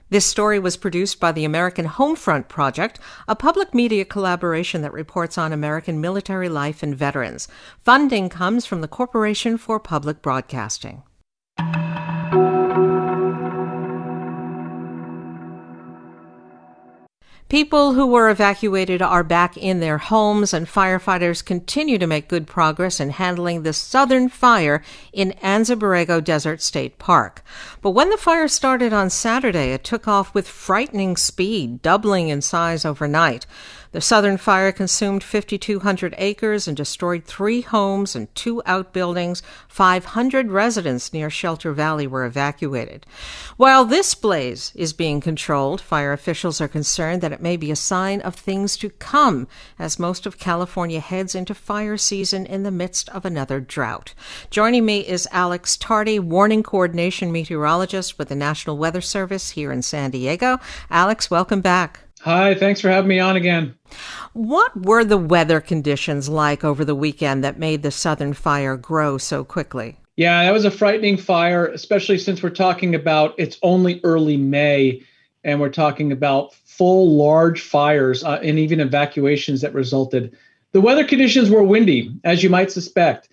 This 0.10 0.26
story 0.26 0.58
was 0.58 0.78
produced 0.78 1.20
by 1.20 1.34
the 1.34 1.44
American 1.44 1.88
Homefront 1.88 2.48
Project, 2.48 3.02
a 3.28 3.36
public 3.36 3.74
media 3.74 4.06
collaboration 4.06 4.82
that 4.82 4.94
reports 4.94 5.38
on 5.38 5.52
American 5.52 6.00
military 6.00 6.48
life 6.48 6.84
and 6.84 6.96
veterans. 6.96 7.50
Funding 7.84 8.30
comes 8.30 8.66
from 8.66 8.80
the 8.80 8.88
Corporation 8.88 9.58
for 9.58 9.78
Public 9.78 10.22
Broadcasting. 10.22 11.04
People 17.54 17.94
who 17.94 18.08
were 18.08 18.32
evacuated 18.32 19.00
are 19.00 19.24
back 19.24 19.56
in 19.56 19.80
their 19.80 20.00
homes, 20.00 20.56
and 20.56 20.66
firefighters 20.66 21.46
continue 21.46 22.00
to 22.00 22.08
make 22.08 22.28
good 22.28 22.48
progress 22.48 23.00
in 23.00 23.12
handling 23.12 23.62
the 23.62 23.74
southern 23.74 24.28
fire 24.28 24.82
in 25.12 25.36
Anza 25.40 25.78
Borrego 25.78 26.20
Desert 26.20 26.64
State 26.64 26.98
Park. 26.98 27.44
But 27.84 27.92
when 27.92 28.10
the 28.10 28.18
fire 28.18 28.48
started 28.48 28.92
on 28.92 29.12
Saturday, 29.12 29.72
it 29.72 29.84
took 29.84 30.08
off 30.08 30.34
with 30.34 30.48
frightening 30.48 31.16
speed, 31.16 31.84
doubling 31.84 32.30
in 32.30 32.42
size 32.42 32.86
overnight. 32.86 33.46
The 33.94 34.02
southern 34.02 34.38
fire 34.38 34.72
consumed 34.72 35.24
5,200 35.24 36.16
acres 36.18 36.68
and 36.68 36.76
destroyed 36.76 37.26
three 37.26 37.62
homes 37.62 38.16
and 38.16 38.34
two 38.34 38.60
outbuildings. 38.66 39.44
500 39.68 40.50
residents 40.50 41.14
near 41.14 41.30
Shelter 41.30 41.74
Valley 41.74 42.08
were 42.08 42.26
evacuated. 42.26 43.06
While 43.56 43.86
this 43.86 44.16
blaze 44.16 44.72
is 44.74 44.94
being 44.94 45.22
controlled, 45.22 45.80
fire 45.80 46.12
officials 46.12 46.60
are 46.60 46.68
concerned 46.68 47.22
that 47.22 47.32
it 47.32 47.42
may 47.42 47.56
be 47.56 47.70
a 47.70 47.76
sign 47.76 48.20
of 48.22 48.34
things 48.34 48.78
to 48.78 48.90
come 48.90 49.48
as 49.78 50.00
most 50.00 50.26
of 50.26 50.40
California 50.40 51.00
heads 51.00 51.36
into 51.36 51.54
fire 51.54 51.96
season 51.96 52.48
in 52.48 52.64
the 52.64 52.72
midst 52.72 53.10
of 53.10 53.26
another 53.26 53.60
drought. 53.60 54.16
Joining 54.50 54.86
me 54.86 55.02
is 55.02 55.28
Alex 55.32 55.78
Tardy, 55.78 56.18
warning 56.18 56.64
coordination 56.64 57.32
meteorologist 57.32 58.18
with 58.18 58.30
the 58.30 58.36
National 58.36 58.76
Weather 58.76 59.02
Service 59.02 59.52
here 59.52 59.72
in 59.72 59.84
San 59.84 60.10
Diego. 60.10 60.58
Alex, 60.90 61.30
welcome 61.30 61.62
back. 61.62 62.03
Hi, 62.24 62.56
thanks 62.56 62.80
for 62.80 62.88
having 62.90 63.10
me 63.10 63.20
on 63.20 63.36
again. 63.36 63.76
What 64.32 64.86
were 64.86 65.04
the 65.04 65.18
weather 65.18 65.60
conditions 65.60 66.30
like 66.30 66.64
over 66.64 66.86
the 66.86 66.96
weekend 66.96 67.44
that 67.44 67.60
made 67.60 67.84
the 67.84 67.92
Southern 67.92 68.32
Fire 68.32 68.78
grow 68.78 69.18
so 69.18 69.44
quickly? 69.44 69.98
Yeah, 70.16 70.46
that 70.46 70.52
was 70.52 70.64
a 70.64 70.72
frightening 70.72 71.18
fire, 71.18 71.68
especially 71.68 72.18
since 72.18 72.42
we're 72.42 72.52
talking 72.52 72.96
about 72.96 73.36
it's 73.38 73.58
only 73.62 74.00
early 74.06 74.38
May 74.38 75.04
and 75.44 75.60
we're 75.60 75.68
talking 75.68 76.14
about 76.14 76.54
full 76.54 77.14
large 77.14 77.60
fires 77.60 78.24
uh, 78.24 78.40
and 78.42 78.58
even 78.58 78.80
evacuations 78.80 79.60
that 79.60 79.74
resulted. 79.74 80.34
The 80.72 80.80
weather 80.80 81.04
conditions 81.04 81.50
were 81.50 81.62
windy, 81.62 82.16
as 82.24 82.42
you 82.42 82.50
might 82.50 82.72
suspect, 82.72 83.28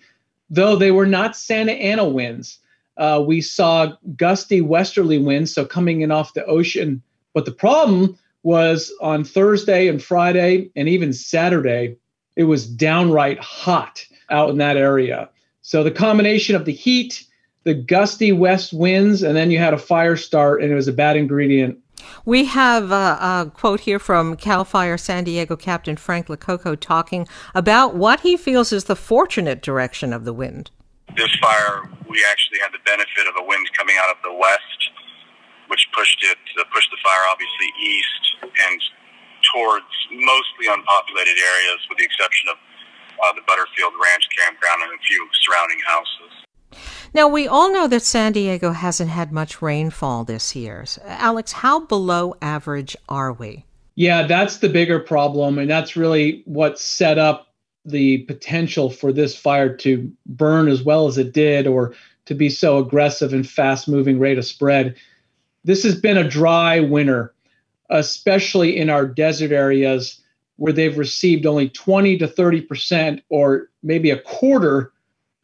though 0.49 0.75
they 0.75 0.91
were 0.91 1.05
not 1.05 1.37
Santa 1.37 1.71
Ana 1.71 2.05
winds. 2.05 2.59
Uh, 2.97 3.23
we 3.25 3.39
saw 3.39 3.93
gusty 4.17 4.59
westerly 4.59 5.17
winds, 5.17 5.53
so 5.53 5.63
coming 5.65 6.01
in 6.01 6.11
off 6.11 6.33
the 6.33 6.45
ocean. 6.45 7.01
But 7.33 7.45
the 7.45 7.53
problem 7.53 8.17
was 8.43 8.91
on 9.01 9.23
Thursday 9.23 9.87
and 9.87 10.01
Friday 10.01 10.71
and 10.75 10.89
even 10.89 11.13
Saturday, 11.13 11.97
it 12.35 12.43
was 12.43 12.65
downright 12.65 13.39
hot 13.39 14.05
out 14.29 14.49
in 14.49 14.57
that 14.57 14.77
area. 14.77 15.29
So 15.61 15.83
the 15.83 15.91
combination 15.91 16.55
of 16.55 16.65
the 16.65 16.71
heat, 16.71 17.25
the 17.63 17.73
gusty 17.73 18.31
west 18.31 18.73
winds, 18.73 19.21
and 19.21 19.35
then 19.35 19.51
you 19.51 19.59
had 19.59 19.73
a 19.73 19.77
fire 19.77 20.17
start, 20.17 20.63
and 20.63 20.71
it 20.71 20.75
was 20.75 20.87
a 20.87 20.93
bad 20.93 21.17
ingredient. 21.17 21.77
We 22.25 22.45
have 22.45 22.91
a, 22.91 22.95
a 22.95 23.51
quote 23.53 23.81
here 23.81 23.99
from 23.99 24.35
CAL 24.35 24.65
FIRE 24.65 24.97
San 24.97 25.23
Diego 25.23 25.55
Captain 25.55 25.95
Frank 25.95 26.27
Lococo 26.27 26.79
talking 26.79 27.27
about 27.53 27.95
what 27.95 28.21
he 28.21 28.37
feels 28.37 28.73
is 28.73 28.85
the 28.85 28.95
fortunate 28.95 29.61
direction 29.61 30.13
of 30.13 30.25
the 30.25 30.33
wind. 30.33 30.71
This 31.15 31.29
fire, 31.39 31.89
we 32.09 32.25
actually 32.31 32.59
had 32.59 32.71
the 32.71 32.79
benefit 32.85 33.27
of 33.27 33.35
a 33.37 33.45
wind 33.45 33.67
coming 33.77 33.95
out 34.01 34.09
of 34.09 34.17
the 34.23 34.33
west 34.33 34.89
which 35.71 35.87
pushed 35.95 36.19
it 36.21 36.37
uh, 36.59 36.67
pushed 36.75 36.91
the 36.91 36.99
fire 36.99 37.23
obviously 37.31 37.71
east 37.79 38.23
and 38.43 38.79
towards 39.55 39.89
mostly 40.11 40.67
unpopulated 40.69 41.37
areas, 41.39 41.79
with 41.89 41.97
the 41.97 42.03
exception 42.03 42.49
of 42.49 42.57
uh, 43.23 43.33
the 43.33 43.41
Butterfield 43.47 43.93
Ranch 44.01 44.27
campground 44.37 44.83
and 44.83 44.93
a 44.93 45.01
few 45.01 45.27
surrounding 45.41 45.79
houses. 45.87 46.31
Now, 47.13 47.27
we 47.27 47.47
all 47.47 47.71
know 47.71 47.87
that 47.87 48.03
San 48.03 48.31
Diego 48.31 48.71
hasn't 48.71 49.09
had 49.09 49.31
much 49.31 49.61
rainfall 49.61 50.23
this 50.23 50.55
year. 50.55 50.85
Alex, 51.05 51.51
how 51.51 51.81
below 51.81 52.35
average 52.41 52.95
are 53.09 53.33
we? 53.33 53.65
Yeah, 53.95 54.25
that's 54.25 54.57
the 54.57 54.69
bigger 54.69 54.99
problem. 54.99 55.57
And 55.57 55.69
that's 55.69 55.97
really 55.97 56.41
what 56.45 56.79
set 56.79 57.17
up 57.17 57.53
the 57.83 58.19
potential 58.19 58.89
for 58.89 59.11
this 59.11 59.35
fire 59.35 59.75
to 59.77 60.11
burn 60.25 60.69
as 60.69 60.83
well 60.83 61.07
as 61.07 61.17
it 61.17 61.33
did 61.33 61.67
or 61.67 61.93
to 62.25 62.35
be 62.35 62.49
so 62.49 62.77
aggressive 62.77 63.33
and 63.33 63.47
fast 63.47 63.89
moving 63.89 64.19
rate 64.19 64.37
of 64.37 64.45
spread. 64.45 64.95
This 65.63 65.83
has 65.83 65.99
been 65.99 66.17
a 66.17 66.27
dry 66.27 66.79
winter, 66.79 67.33
especially 67.89 68.77
in 68.77 68.89
our 68.89 69.05
desert 69.05 69.51
areas 69.51 70.21
where 70.57 70.73
they've 70.73 70.97
received 70.97 71.45
only 71.45 71.69
20 71.69 72.17
to 72.17 72.27
30 72.27 72.61
percent 72.61 73.21
or 73.29 73.69
maybe 73.83 74.11
a 74.11 74.19
quarter 74.19 74.91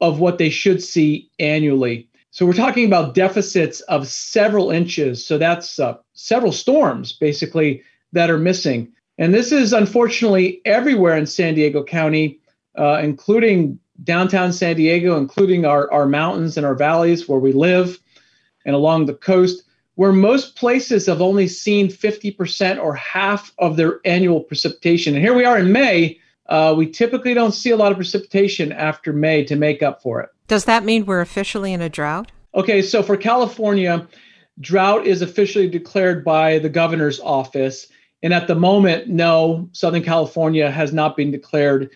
of 0.01 0.19
what 0.19 0.37
they 0.37 0.49
should 0.49 0.81
see 0.81 1.29
annually. 1.39 2.07
So 2.31 2.45
we're 2.45 2.53
talking 2.53 2.85
about 2.85 3.15
deficits 3.15 3.81
of 3.81 4.07
several 4.07 4.69
inches. 4.69 5.25
So 5.25 5.37
that's 5.37 5.79
uh, 5.79 5.97
several 6.13 6.51
storms 6.51 7.13
basically 7.13 7.81
that 8.11 8.29
are 8.29 8.37
missing. 8.37 8.91
And 9.17 9.33
this 9.33 9.51
is 9.51 9.73
unfortunately 9.73 10.61
everywhere 10.65 11.17
in 11.17 11.25
San 11.25 11.55
Diego 11.55 11.83
County, 11.83 12.39
uh, 12.77 12.99
including 13.01 13.79
downtown 14.03 14.53
San 14.53 14.75
Diego, 14.75 15.17
including 15.17 15.65
our, 15.65 15.91
our 15.91 16.05
mountains 16.05 16.57
and 16.57 16.65
our 16.65 16.75
valleys 16.75 17.27
where 17.27 17.39
we 17.39 17.51
live 17.51 17.99
and 18.65 18.75
along 18.75 19.07
the 19.07 19.15
coast, 19.15 19.63
where 19.97 20.13
most 20.13 20.55
places 20.55 21.07
have 21.07 21.23
only 21.23 21.47
seen 21.47 21.87
50% 21.87 22.79
or 22.79 22.93
half 22.93 23.51
of 23.57 23.77
their 23.77 23.99
annual 24.05 24.41
precipitation. 24.41 25.15
And 25.15 25.23
here 25.23 25.33
we 25.33 25.43
are 25.43 25.57
in 25.57 25.71
May. 25.71 26.19
Uh, 26.47 26.75
we 26.77 26.87
typically 26.87 27.33
don't 27.33 27.51
see 27.51 27.71
a 27.71 27.75
lot 27.75 27.91
of 27.91 27.97
precipitation 27.97 28.71
after 28.71 29.11
May 29.11 29.43
to 29.45 29.55
make 29.55 29.81
up 29.81 30.03
for 30.03 30.21
it. 30.21 30.29
Does 30.47 30.65
that 30.65 30.85
mean 30.85 31.07
we're 31.07 31.21
officially 31.21 31.73
in 31.73 31.81
a 31.81 31.89
drought? 31.89 32.31
Okay, 32.53 32.83
so 32.83 33.01
for 33.01 33.17
California, 33.17 34.07
drought 34.59 35.07
is 35.07 35.23
officially 35.23 35.67
declared 35.67 36.23
by 36.23 36.59
the 36.59 36.69
governor's 36.69 37.19
office. 37.19 37.87
And 38.21 38.35
at 38.35 38.45
the 38.45 38.55
moment, 38.55 39.07
no, 39.07 39.67
Southern 39.71 40.03
California 40.03 40.69
has 40.69 40.93
not 40.93 41.17
been 41.17 41.31
declared 41.31 41.89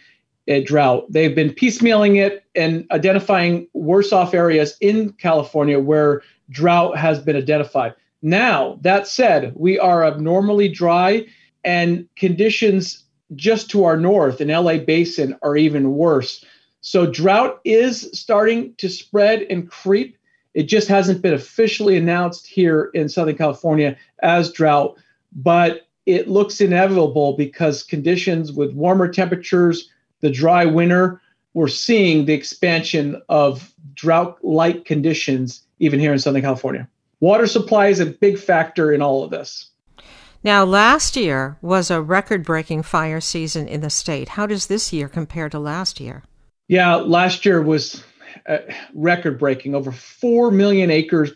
a 0.48 0.64
drought. 0.64 1.06
They've 1.12 1.36
been 1.36 1.52
piecemealing 1.52 2.18
it 2.18 2.46
and 2.56 2.88
identifying 2.92 3.68
worse 3.74 4.12
off 4.12 4.34
areas 4.34 4.76
in 4.82 5.14
California 5.14 5.80
where 5.80 6.24
drought 6.52 6.98
has 6.98 7.20
been 7.20 7.36
identified. 7.36 7.96
Now, 8.22 8.78
that 8.82 9.08
said, 9.08 9.54
we 9.56 9.80
are 9.80 10.06
abnormally 10.06 10.70
dry 10.70 11.26
and 11.64 12.08
conditions 12.16 13.04
just 13.36 13.70
to 13.72 13.84
our 13.84 13.98
north 13.98 14.42
in 14.42 14.50
LA 14.50 14.78
Basin 14.78 15.36
are 15.42 15.56
even 15.56 15.94
worse. 15.94 16.44
So 16.82 17.06
drought 17.06 17.62
is 17.64 18.10
starting 18.14 18.76
to 18.76 18.90
spread 18.90 19.44
and 19.44 19.70
creep. 19.70 20.18
It 20.54 20.64
just 20.64 20.88
hasn't 20.88 21.22
been 21.22 21.34
officially 21.34 21.96
announced 21.96 22.46
here 22.46 22.92
in 22.94 23.08
Southern 23.08 23.38
California 23.38 23.98
as 24.22 24.52
drought, 24.52 24.98
but 25.32 25.88
it 26.06 26.28
looks 26.28 26.60
inevitable 26.60 27.38
because 27.38 27.84
conditions 27.84 28.52
with 28.52 28.74
warmer 28.74 29.08
temperatures, 29.08 29.90
the 30.20 30.30
dry 30.30 30.66
winter, 30.66 31.22
we're 31.54 31.68
seeing 31.68 32.26
the 32.26 32.34
expansion 32.34 33.22
of 33.30 33.74
drought 33.94 34.44
like 34.44 34.86
conditions 34.86 35.64
even 35.82 36.00
here 36.00 36.14
in 36.14 36.20
Southern 36.20 36.44
California. 36.44 36.88
Water 37.20 37.48
supply 37.48 37.88
is 37.88 38.00
a 38.00 38.06
big 38.06 38.40
factor 38.40 38.94
in 38.94 39.02
all 39.02 39.24
of 39.24 39.32
this. 39.32 39.72
Now, 40.44 40.64
last 40.64 41.16
year 41.16 41.58
was 41.62 41.92
a 41.92 42.02
record 42.02 42.46
breaking 42.46 42.84
fire 42.84 43.20
season 43.20 43.68
in 43.68 43.82
the 43.82 43.90
state. 43.90 44.30
How 44.30 44.48
does 44.48 44.68
this 44.68 44.94
year 44.94 45.10
compare 45.10 45.50
to 45.50 45.60
last 45.60 46.00
year? 46.00 46.24
Yeah, 46.68 46.96
last 46.96 47.46
year 47.46 47.62
was 47.62 48.04
uh, 48.48 48.60
record 48.94 49.38
breaking. 49.38 49.76
Over 49.76 49.92
4 49.92 50.52
million 50.52 50.90
acres 50.90 51.32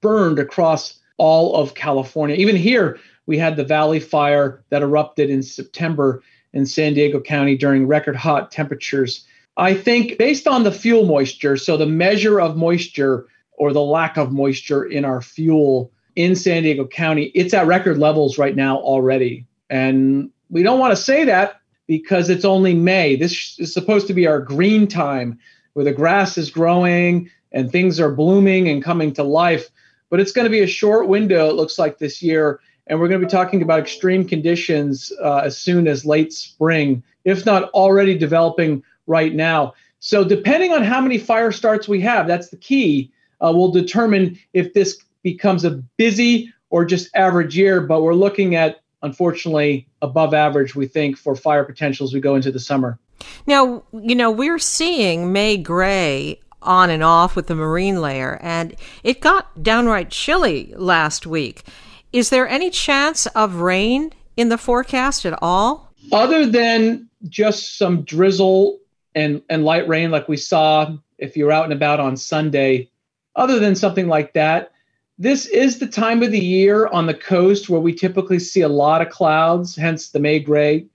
burned 0.00 0.38
across 0.38 0.98
all 1.18 1.56
of 1.56 1.74
California. 1.74 2.36
Even 2.36 2.56
here, 2.56 2.98
we 3.26 3.36
had 3.36 3.56
the 3.56 3.64
Valley 3.64 4.00
Fire 4.00 4.62
that 4.70 4.82
erupted 4.82 5.28
in 5.28 5.42
September 5.42 6.22
in 6.52 6.64
San 6.64 6.94
Diego 6.94 7.20
County 7.20 7.56
during 7.56 7.86
record 7.86 8.16
hot 8.16 8.50
temperatures. 8.50 9.26
I 9.58 9.74
think 9.74 10.18
based 10.18 10.46
on 10.46 10.64
the 10.64 10.72
fuel 10.72 11.04
moisture, 11.04 11.56
so 11.56 11.76
the 11.76 11.86
measure 11.86 12.40
of 12.40 12.56
moisture 12.56 13.26
or 13.56 13.72
the 13.72 13.82
lack 13.82 14.16
of 14.16 14.32
moisture 14.32 14.84
in 14.84 15.04
our 15.04 15.20
fuel 15.20 15.90
in 16.14 16.34
San 16.34 16.62
Diego 16.62 16.86
County, 16.86 17.24
it's 17.34 17.54
at 17.54 17.66
record 17.66 17.98
levels 17.98 18.38
right 18.38 18.56
now 18.56 18.78
already. 18.78 19.46
And 19.68 20.30
we 20.50 20.62
don't 20.62 20.78
want 20.78 20.96
to 20.96 21.02
say 21.02 21.24
that 21.24 21.60
because 21.86 22.30
it's 22.30 22.44
only 22.44 22.74
May. 22.74 23.16
This 23.16 23.58
is 23.58 23.72
supposed 23.72 24.06
to 24.06 24.14
be 24.14 24.26
our 24.26 24.40
green 24.40 24.86
time 24.86 25.38
where 25.74 25.84
the 25.84 25.92
grass 25.92 26.38
is 26.38 26.50
growing 26.50 27.30
and 27.52 27.70
things 27.70 28.00
are 28.00 28.10
blooming 28.10 28.68
and 28.68 28.82
coming 28.82 29.12
to 29.14 29.22
life. 29.22 29.68
But 30.08 30.20
it's 30.20 30.32
going 30.32 30.44
to 30.44 30.50
be 30.50 30.62
a 30.62 30.66
short 30.66 31.08
window, 31.08 31.50
it 31.50 31.56
looks 31.56 31.78
like 31.78 31.98
this 31.98 32.22
year. 32.22 32.60
And 32.86 33.00
we're 33.00 33.08
going 33.08 33.20
to 33.20 33.26
be 33.26 33.30
talking 33.30 33.62
about 33.62 33.80
extreme 33.80 34.26
conditions 34.26 35.12
uh, 35.22 35.38
as 35.38 35.58
soon 35.58 35.88
as 35.88 36.06
late 36.06 36.32
spring, 36.32 37.02
if 37.24 37.44
not 37.44 37.64
already 37.70 38.16
developing 38.16 38.82
right 39.06 39.34
now. 39.34 39.74
So, 39.98 40.22
depending 40.22 40.72
on 40.72 40.84
how 40.84 41.00
many 41.00 41.18
fire 41.18 41.50
starts 41.50 41.88
we 41.88 42.00
have, 42.02 42.28
that's 42.28 42.50
the 42.50 42.56
key, 42.56 43.10
uh, 43.40 43.52
will 43.52 43.70
determine 43.70 44.38
if 44.52 44.72
this 44.74 45.02
becomes 45.22 45.64
a 45.64 45.70
busy 45.96 46.52
or 46.70 46.84
just 46.84 47.08
average 47.14 47.56
year. 47.56 47.80
But 47.80 48.02
we're 48.02 48.14
looking 48.14 48.54
at, 48.54 48.80
unfortunately, 49.02 49.88
above 50.02 50.34
average, 50.34 50.74
we 50.74 50.86
think, 50.86 51.16
for 51.16 51.34
fire 51.34 51.64
potential 51.64 52.06
as 52.06 52.12
we 52.12 52.20
go 52.20 52.34
into 52.34 52.50
the 52.50 52.60
summer. 52.60 52.98
Now, 53.46 53.82
you 53.92 54.14
know, 54.14 54.30
we're 54.30 54.58
seeing 54.58 55.32
May 55.32 55.56
gray 55.56 56.40
on 56.62 56.90
and 56.90 57.02
off 57.02 57.36
with 57.36 57.46
the 57.46 57.54
marine 57.54 58.00
layer, 58.00 58.38
and 58.42 58.74
it 59.04 59.20
got 59.20 59.62
downright 59.62 60.10
chilly 60.10 60.74
last 60.76 61.26
week. 61.26 61.62
Is 62.12 62.30
there 62.30 62.48
any 62.48 62.70
chance 62.70 63.26
of 63.28 63.56
rain 63.56 64.12
in 64.36 64.48
the 64.48 64.58
forecast 64.58 65.24
at 65.24 65.38
all? 65.42 65.92
Other 66.12 66.46
than 66.46 67.08
just 67.28 67.78
some 67.78 68.02
drizzle 68.02 68.78
and, 69.14 69.42
and 69.48 69.64
light 69.64 69.88
rain, 69.88 70.10
like 70.10 70.28
we 70.28 70.36
saw 70.36 70.96
if 71.18 71.36
you're 71.36 71.52
out 71.52 71.64
and 71.64 71.72
about 71.72 72.00
on 72.00 72.16
Sunday, 72.16 72.90
other 73.36 73.58
than 73.58 73.74
something 73.74 74.08
like 74.08 74.32
that, 74.34 74.72
this 75.18 75.46
is 75.46 75.78
the 75.78 75.86
time 75.86 76.22
of 76.22 76.30
the 76.30 76.38
year 76.38 76.88
on 76.88 77.06
the 77.06 77.14
coast 77.14 77.68
where 77.68 77.80
we 77.80 77.94
typically 77.94 78.38
see 78.38 78.62
a 78.62 78.68
lot 78.68 79.00
of 79.00 79.08
clouds, 79.08 79.76
hence 79.76 80.10
the 80.10 80.18
May 80.18 80.40
gray, 80.40 80.86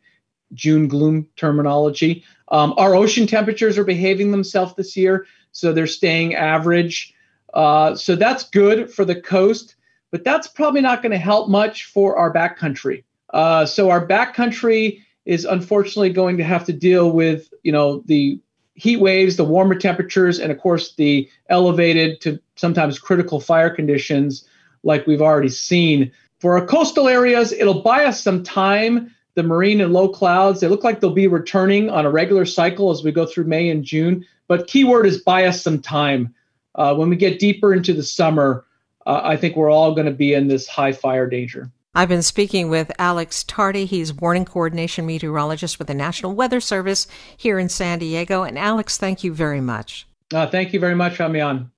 June 0.53 0.87
gloom 0.87 1.27
terminology. 1.37 2.23
Um, 2.49 2.73
our 2.77 2.93
ocean 2.95 3.25
temperatures 3.25 3.77
are 3.77 3.85
behaving 3.85 4.31
themselves 4.31 4.75
this 4.75 4.97
year, 4.97 5.25
so 5.53 5.71
they're 5.71 5.87
staying 5.87 6.35
average. 6.35 7.13
Uh, 7.53 7.95
so 7.95 8.15
that's 8.15 8.49
good 8.49 8.91
for 8.91 9.05
the 9.05 9.19
coast 9.19 9.75
but 10.11 10.25
that's 10.25 10.47
probably 10.47 10.81
not 10.81 11.01
going 11.01 11.11
to 11.11 11.17
help 11.17 11.49
much 11.49 11.85
for 11.85 12.17
our 12.17 12.31
backcountry. 12.31 13.03
Uh, 13.33 13.65
so 13.65 13.89
our 13.89 14.05
backcountry 14.05 15.01
is 15.25 15.45
unfortunately 15.45 16.09
going 16.09 16.37
to 16.37 16.43
have 16.43 16.65
to 16.65 16.73
deal 16.73 17.11
with, 17.11 17.51
you 17.63 17.71
know, 17.71 18.03
the 18.05 18.39
heat 18.75 18.97
waves, 18.97 19.35
the 19.35 19.43
warmer 19.43 19.75
temperatures, 19.75 20.39
and 20.39 20.51
of 20.51 20.59
course 20.59 20.95
the 20.95 21.29
elevated 21.49 22.21
to 22.21 22.39
sometimes 22.55 22.99
critical 22.99 23.39
fire 23.39 23.69
conditions 23.69 24.47
like 24.83 25.05
we've 25.05 25.21
already 25.21 25.49
seen. 25.49 26.11
For 26.39 26.57
our 26.57 26.65
coastal 26.65 27.07
areas, 27.07 27.51
it'll 27.51 27.81
buy 27.81 28.05
us 28.05 28.21
some 28.21 28.43
time. 28.43 29.13
The 29.35 29.43
marine 29.43 29.79
and 29.79 29.93
low 29.93 30.09
clouds, 30.09 30.59
they 30.59 30.67
look 30.67 30.83
like 30.83 30.99
they'll 30.99 31.11
be 31.13 31.27
returning 31.27 31.89
on 31.89 32.05
a 32.05 32.11
regular 32.11 32.45
cycle 32.45 32.91
as 32.91 33.03
we 33.03 33.11
go 33.11 33.25
through 33.25 33.45
May 33.45 33.69
and 33.69 33.83
June. 33.83 34.25
But 34.47 34.67
keyword 34.67 35.05
is 35.05 35.21
buy 35.21 35.45
us 35.45 35.61
some 35.61 35.81
time. 35.81 36.33
Uh, 36.75 36.95
when 36.95 37.09
we 37.09 37.15
get 37.15 37.39
deeper 37.39 37.73
into 37.73 37.93
the 37.93 38.03
summer, 38.03 38.65
uh, 39.05 39.21
I 39.23 39.37
think 39.37 39.55
we're 39.55 39.71
all 39.71 39.93
going 39.93 40.07
to 40.07 40.11
be 40.11 40.33
in 40.33 40.47
this 40.47 40.67
high 40.67 40.91
fire 40.91 41.29
danger. 41.29 41.69
I've 41.93 42.07
been 42.07 42.21
speaking 42.21 42.69
with 42.69 42.89
Alex 42.97 43.43
Tardy. 43.43 43.83
He's 43.85 44.13
warning 44.13 44.45
coordination 44.45 45.05
meteorologist 45.05 45.77
with 45.77 45.89
the 45.89 45.93
National 45.93 46.33
Weather 46.33 46.61
Service 46.61 47.05
here 47.35 47.59
in 47.59 47.67
San 47.67 47.99
Diego. 47.99 48.43
And 48.43 48.57
Alex, 48.57 48.97
thank 48.97 49.25
you 49.25 49.33
very 49.33 49.59
much. 49.59 50.07
Uh, 50.33 50.47
thank 50.47 50.71
you 50.71 50.79
very 50.79 50.95
much 50.95 51.17
for 51.17 51.23
having 51.23 51.33
me 51.33 51.41
on. 51.41 51.71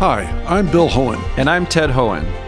Hi, 0.00 0.24
I'm 0.48 0.68
Bill 0.68 0.88
Hoehn. 0.88 1.22
And 1.36 1.48
I'm 1.48 1.64
Ted 1.64 1.90
Hoehn. 1.90 2.47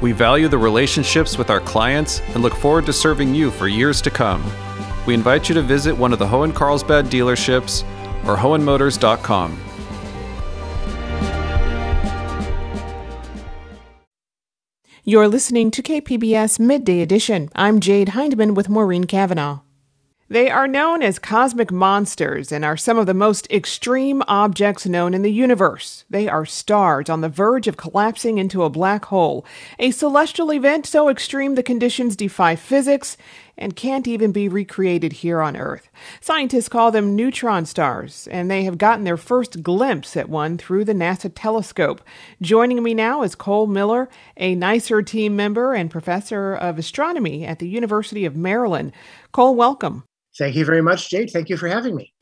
We 0.00 0.12
value 0.12 0.48
the 0.48 0.58
relationships 0.58 1.38
with 1.38 1.50
our 1.50 1.60
clients 1.60 2.20
and 2.34 2.42
look 2.42 2.54
forward 2.54 2.86
to 2.86 2.92
serving 2.92 3.34
you 3.34 3.50
for 3.50 3.68
years 3.68 4.00
to 4.02 4.10
come. 4.10 4.44
We 5.06 5.14
invite 5.14 5.48
you 5.48 5.54
to 5.54 5.62
visit 5.62 5.96
one 5.96 6.12
of 6.12 6.18
the 6.18 6.26
Hoehn 6.26 6.54
Carlsbad 6.54 7.06
dealerships 7.06 7.84
or 8.26 8.36
Hoehnmotors.com. 8.36 9.60
You're 15.06 15.28
listening 15.28 15.70
to 15.72 15.82
KPBS 15.82 16.58
Midday 16.58 17.02
Edition. 17.02 17.50
I'm 17.54 17.78
Jade 17.78 18.10
Hindman 18.10 18.54
with 18.54 18.70
Maureen 18.70 19.04
Cavanaugh. 19.04 19.63
They 20.30 20.48
are 20.48 20.66
known 20.66 21.02
as 21.02 21.18
cosmic 21.18 21.70
monsters 21.70 22.50
and 22.50 22.64
are 22.64 22.78
some 22.78 22.96
of 22.96 23.04
the 23.04 23.12
most 23.12 23.46
extreme 23.50 24.22
objects 24.26 24.86
known 24.86 25.12
in 25.12 25.20
the 25.20 25.30
universe. 25.30 26.06
They 26.08 26.28
are 26.28 26.46
stars 26.46 27.10
on 27.10 27.20
the 27.20 27.28
verge 27.28 27.68
of 27.68 27.76
collapsing 27.76 28.38
into 28.38 28.62
a 28.62 28.70
black 28.70 29.04
hole, 29.04 29.44
a 29.78 29.90
celestial 29.90 30.50
event 30.50 30.86
so 30.86 31.10
extreme 31.10 31.56
the 31.56 31.62
conditions 31.62 32.16
defy 32.16 32.56
physics 32.56 33.18
and 33.58 33.76
can't 33.76 34.08
even 34.08 34.32
be 34.32 34.48
recreated 34.48 35.12
here 35.12 35.42
on 35.42 35.58
Earth. 35.58 35.90
Scientists 36.22 36.70
call 36.70 36.90
them 36.90 37.14
neutron 37.14 37.66
stars, 37.66 38.26
and 38.30 38.50
they 38.50 38.64
have 38.64 38.78
gotten 38.78 39.04
their 39.04 39.18
first 39.18 39.62
glimpse 39.62 40.16
at 40.16 40.30
one 40.30 40.56
through 40.56 40.86
the 40.86 40.94
NASA 40.94 41.30
telescope. 41.34 42.00
Joining 42.40 42.82
me 42.82 42.94
now 42.94 43.22
is 43.22 43.34
Cole 43.34 43.66
Miller, 43.66 44.08
a 44.38 44.54
NICER 44.54 45.02
team 45.02 45.36
member 45.36 45.74
and 45.74 45.90
professor 45.90 46.54
of 46.54 46.78
astronomy 46.78 47.44
at 47.44 47.58
the 47.58 47.68
University 47.68 48.24
of 48.24 48.34
Maryland. 48.34 48.90
Cole, 49.30 49.54
welcome. 49.54 50.02
Thank 50.38 50.56
you 50.56 50.64
very 50.64 50.82
much, 50.82 51.10
Jade. 51.10 51.30
Thank 51.30 51.48
you 51.48 51.56
for 51.56 51.68
having 51.68 51.94
me. 51.94 52.12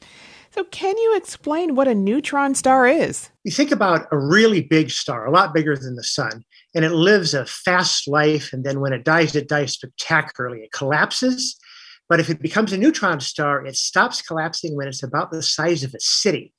So, 0.51 0.65
can 0.65 0.99
you 0.99 1.17
explain 1.17 1.75
what 1.75 1.89
a 1.89 1.95
neutron 1.95 2.55
star 2.55 2.87
is? 2.87 3.31
You 3.43 3.51
think 3.51 3.71
about 3.71 4.07
a 4.13 4.19
really 4.19 4.61
big 4.61 4.91
star, 4.91 5.25
a 5.25 5.31
lot 5.31 5.55
bigger 5.55 5.77
than 5.77 5.97
the 5.97 6.05
sun, 6.05 6.45
and 6.75 6.85
it 6.85 6.93
lives 6.93 7.33
a 7.33 7.47
fast 7.47 8.07
life. 8.07 8.53
And 8.53 8.63
then 8.63 8.81
when 8.81 8.93
it 8.93 9.05
dies, 9.05 9.35
it 9.35 9.49
dies 9.49 9.73
spectacularly. 9.73 10.61
It 10.61 10.73
collapses. 10.73 11.57
But 12.07 12.21
if 12.21 12.29
it 12.29 12.43
becomes 12.43 12.75
a 12.75 12.77
neutron 12.77 13.21
star, 13.21 13.65
it 13.65 13.77
stops 13.77 14.21
collapsing 14.21 14.77
when 14.77 14.89
it's 14.89 15.03
about 15.03 15.31
the 15.31 15.43
size 15.43 15.83
of 15.83 15.95
a 15.95 16.01
city. 16.01 16.53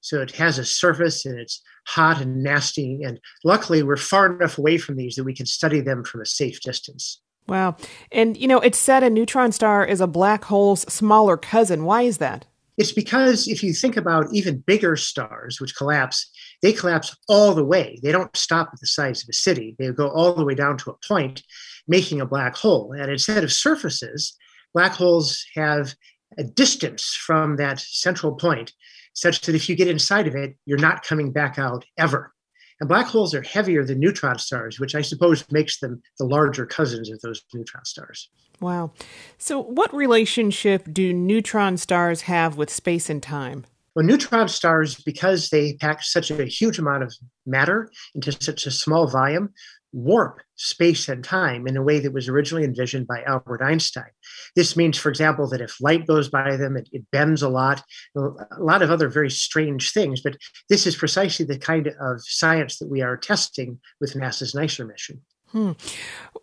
So 0.00 0.20
it 0.20 0.32
has 0.32 0.58
a 0.58 0.64
surface 0.64 1.24
and 1.24 1.38
it's 1.38 1.62
hot 1.86 2.20
and 2.20 2.42
nasty. 2.42 3.02
And 3.04 3.20
luckily, 3.44 3.84
we're 3.84 3.96
far 3.96 4.34
enough 4.34 4.58
away 4.58 4.78
from 4.78 4.96
these 4.96 5.14
that 5.14 5.24
we 5.24 5.34
can 5.34 5.46
study 5.46 5.80
them 5.80 6.02
from 6.02 6.22
a 6.22 6.26
safe 6.26 6.60
distance. 6.60 7.20
Wow. 7.48 7.76
And, 8.12 8.36
you 8.36 8.46
know, 8.46 8.60
it's 8.60 8.78
said 8.78 9.02
a 9.02 9.10
neutron 9.10 9.52
star 9.52 9.84
is 9.84 10.00
a 10.00 10.06
black 10.06 10.44
hole's 10.44 10.82
smaller 10.92 11.36
cousin. 11.36 11.84
Why 11.84 12.02
is 12.02 12.18
that? 12.18 12.44
It's 12.76 12.92
because 12.92 13.48
if 13.48 13.62
you 13.64 13.72
think 13.72 13.96
about 13.96 14.28
even 14.32 14.62
bigger 14.66 14.94
stars 14.94 15.60
which 15.60 15.74
collapse, 15.74 16.30
they 16.62 16.72
collapse 16.72 17.16
all 17.26 17.54
the 17.54 17.64
way. 17.64 17.98
They 18.02 18.12
don't 18.12 18.36
stop 18.36 18.70
at 18.72 18.80
the 18.80 18.86
size 18.86 19.22
of 19.22 19.28
a 19.28 19.32
city, 19.32 19.74
they 19.78 19.90
go 19.90 20.08
all 20.08 20.34
the 20.34 20.44
way 20.44 20.54
down 20.54 20.78
to 20.78 20.90
a 20.90 21.06
point, 21.06 21.42
making 21.88 22.20
a 22.20 22.26
black 22.26 22.54
hole. 22.54 22.92
And 22.92 23.10
instead 23.10 23.42
of 23.42 23.52
surfaces, 23.52 24.36
black 24.74 24.92
holes 24.92 25.44
have 25.56 25.94
a 26.36 26.44
distance 26.44 27.14
from 27.14 27.56
that 27.56 27.80
central 27.80 28.36
point 28.36 28.72
such 29.14 29.40
that 29.40 29.56
if 29.56 29.68
you 29.68 29.74
get 29.74 29.88
inside 29.88 30.28
of 30.28 30.36
it, 30.36 30.54
you're 30.64 30.78
not 30.78 31.02
coming 31.02 31.32
back 31.32 31.58
out 31.58 31.84
ever. 31.98 32.32
And 32.80 32.88
black 32.88 33.06
holes 33.06 33.34
are 33.34 33.42
heavier 33.42 33.84
than 33.84 33.98
neutron 33.98 34.38
stars, 34.38 34.78
which 34.78 34.94
I 34.94 35.02
suppose 35.02 35.44
makes 35.50 35.80
them 35.80 36.00
the 36.18 36.24
larger 36.24 36.64
cousins 36.64 37.10
of 37.10 37.20
those 37.20 37.42
neutron 37.52 37.84
stars. 37.84 38.28
Wow. 38.60 38.92
So, 39.36 39.60
what 39.60 39.92
relationship 39.94 40.88
do 40.92 41.12
neutron 41.12 41.76
stars 41.76 42.22
have 42.22 42.56
with 42.56 42.70
space 42.70 43.10
and 43.10 43.22
time? 43.22 43.66
Well, 43.94 44.06
neutron 44.06 44.48
stars, 44.48 44.94
because 44.94 45.50
they 45.50 45.74
pack 45.74 46.02
such 46.02 46.30
a 46.30 46.44
huge 46.44 46.78
amount 46.78 47.02
of 47.02 47.12
matter 47.46 47.90
into 48.14 48.30
such 48.30 48.66
a 48.66 48.70
small 48.70 49.08
volume, 49.08 49.52
warp 49.92 50.40
space 50.56 51.08
and 51.08 51.24
time 51.24 51.66
in 51.66 51.76
a 51.76 51.82
way 51.82 51.98
that 51.98 52.12
was 52.12 52.28
originally 52.28 52.64
envisioned 52.64 53.06
by 53.06 53.22
Albert 53.22 53.62
Einstein. 53.62 54.10
This 54.54 54.76
means, 54.76 54.98
for 54.98 55.08
example, 55.08 55.48
that 55.48 55.60
if 55.60 55.80
light 55.80 56.06
goes 56.06 56.28
by 56.28 56.56
them, 56.56 56.76
it, 56.76 56.88
it, 56.92 57.04
bends 57.10 57.42
a 57.42 57.48
lot, 57.48 57.82
a 58.16 58.20
lot 58.58 58.82
of 58.82 58.90
other 58.90 59.08
very 59.08 59.30
strange 59.30 59.92
things. 59.92 60.20
But 60.20 60.36
this 60.68 60.86
is 60.86 60.96
precisely 60.96 61.46
the 61.46 61.58
kind 61.58 61.86
of 62.00 62.20
science 62.22 62.78
that 62.78 62.90
we 62.90 63.00
are 63.02 63.16
testing 63.16 63.80
with 64.00 64.14
NASA's 64.14 64.54
NICER 64.54 64.84
mission. 64.84 65.22
Hmm. 65.52 65.72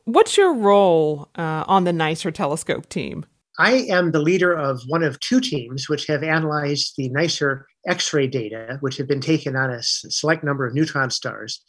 What's 0.05 0.37
your 0.37 0.53
role 0.53 1.29
uh, 1.35 1.63
on 1.67 1.83
the 1.83 1.93
NICER 1.93 2.31
telescope 2.31 2.89
team? 2.89 3.25
I 3.57 3.73
am 3.89 4.11
the 4.11 4.19
leader 4.19 4.51
of 4.51 4.81
one 4.87 5.03
of 5.03 5.19
two 5.19 5.39
teams 5.39 5.87
which 5.87 6.07
have 6.07 6.23
analyzed 6.23 6.95
the 6.97 7.09
NICER 7.09 7.67
X 7.87 8.13
ray 8.13 8.27
data, 8.27 8.77
which 8.81 8.97
have 8.97 9.07
been 9.07 9.21
taken 9.21 9.55
on 9.55 9.69
a 9.69 9.81
select 9.81 10.43
number 10.43 10.65
of 10.65 10.73
neutron 10.73 11.09
stars, 11.09 11.63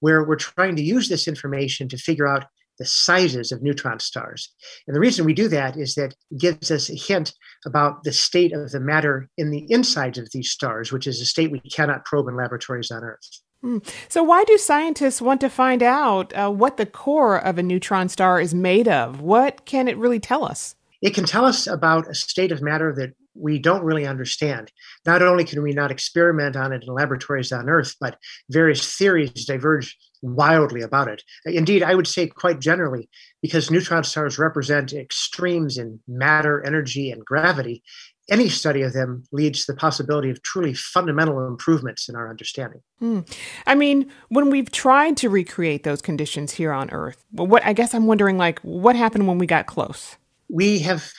where 0.00 0.24
we're 0.24 0.36
trying 0.36 0.76
to 0.76 0.82
use 0.82 1.08
this 1.08 1.28
information 1.28 1.88
to 1.88 1.96
figure 1.96 2.26
out 2.26 2.46
the 2.78 2.84
sizes 2.86 3.52
of 3.52 3.62
neutron 3.62 4.00
stars. 4.00 4.52
And 4.86 4.96
the 4.96 5.00
reason 5.00 5.24
we 5.24 5.34
do 5.34 5.48
that 5.48 5.76
is 5.76 5.94
that 5.94 6.14
it 6.30 6.38
gives 6.38 6.70
us 6.70 6.90
a 6.90 6.94
hint 6.94 7.34
about 7.64 8.02
the 8.02 8.12
state 8.12 8.52
of 8.52 8.70
the 8.70 8.80
matter 8.80 9.28
in 9.36 9.50
the 9.50 9.66
insides 9.68 10.18
of 10.18 10.30
these 10.32 10.50
stars, 10.50 10.90
which 10.90 11.06
is 11.06 11.20
a 11.20 11.26
state 11.26 11.50
we 11.50 11.60
cannot 11.60 12.04
probe 12.04 12.28
in 12.28 12.36
laboratories 12.36 12.90
on 12.90 13.04
Earth. 13.04 13.42
Hmm. 13.60 13.78
So, 14.08 14.24
why 14.24 14.42
do 14.44 14.58
scientists 14.58 15.22
want 15.22 15.40
to 15.42 15.48
find 15.48 15.82
out 15.82 16.32
uh, 16.34 16.50
what 16.50 16.76
the 16.76 16.86
core 16.86 17.38
of 17.38 17.58
a 17.58 17.62
neutron 17.62 18.08
star 18.08 18.40
is 18.40 18.54
made 18.54 18.88
of? 18.88 19.20
What 19.20 19.64
can 19.64 19.86
it 19.86 19.96
really 19.96 20.18
tell 20.18 20.44
us? 20.44 20.74
It 21.00 21.14
can 21.14 21.24
tell 21.24 21.44
us 21.44 21.68
about 21.68 22.08
a 22.08 22.14
state 22.14 22.50
of 22.50 22.62
matter 22.62 22.92
that 22.96 23.12
we 23.34 23.58
don't 23.58 23.84
really 23.84 24.06
understand. 24.06 24.70
Not 25.06 25.22
only 25.22 25.44
can 25.44 25.62
we 25.62 25.72
not 25.72 25.90
experiment 25.90 26.56
on 26.56 26.72
it 26.72 26.84
in 26.86 26.92
laboratories 26.92 27.52
on 27.52 27.68
Earth, 27.68 27.96
but 28.00 28.18
various 28.50 28.96
theories 28.96 29.44
diverge 29.44 29.96
wildly 30.22 30.82
about 30.82 31.08
it. 31.08 31.22
Indeed, 31.44 31.82
I 31.82 31.94
would 31.94 32.06
say 32.06 32.28
quite 32.28 32.60
generally, 32.60 33.08
because 33.40 33.70
neutron 33.70 34.04
stars 34.04 34.38
represent 34.38 34.92
extremes 34.92 35.78
in 35.78 35.98
matter, 36.06 36.64
energy, 36.64 37.10
and 37.10 37.24
gravity, 37.24 37.82
any 38.30 38.48
study 38.48 38.82
of 38.82 38.92
them 38.92 39.24
leads 39.32 39.64
to 39.64 39.72
the 39.72 39.78
possibility 39.78 40.30
of 40.30 40.40
truly 40.42 40.74
fundamental 40.74 41.44
improvements 41.44 42.08
in 42.08 42.14
our 42.14 42.30
understanding. 42.30 42.80
Hmm. 43.00 43.20
I 43.66 43.74
mean, 43.74 44.10
when 44.28 44.48
we've 44.48 44.70
tried 44.70 45.16
to 45.18 45.28
recreate 45.28 45.82
those 45.82 46.00
conditions 46.00 46.52
here 46.52 46.72
on 46.72 46.88
Earth, 46.90 47.24
what 47.32 47.64
I 47.64 47.72
guess 47.72 47.94
I'm 47.94 48.06
wondering, 48.06 48.38
like, 48.38 48.60
what 48.60 48.94
happened 48.94 49.26
when 49.26 49.38
we 49.38 49.46
got 49.46 49.66
close? 49.66 50.16
we 50.52 50.78
have 50.80 51.10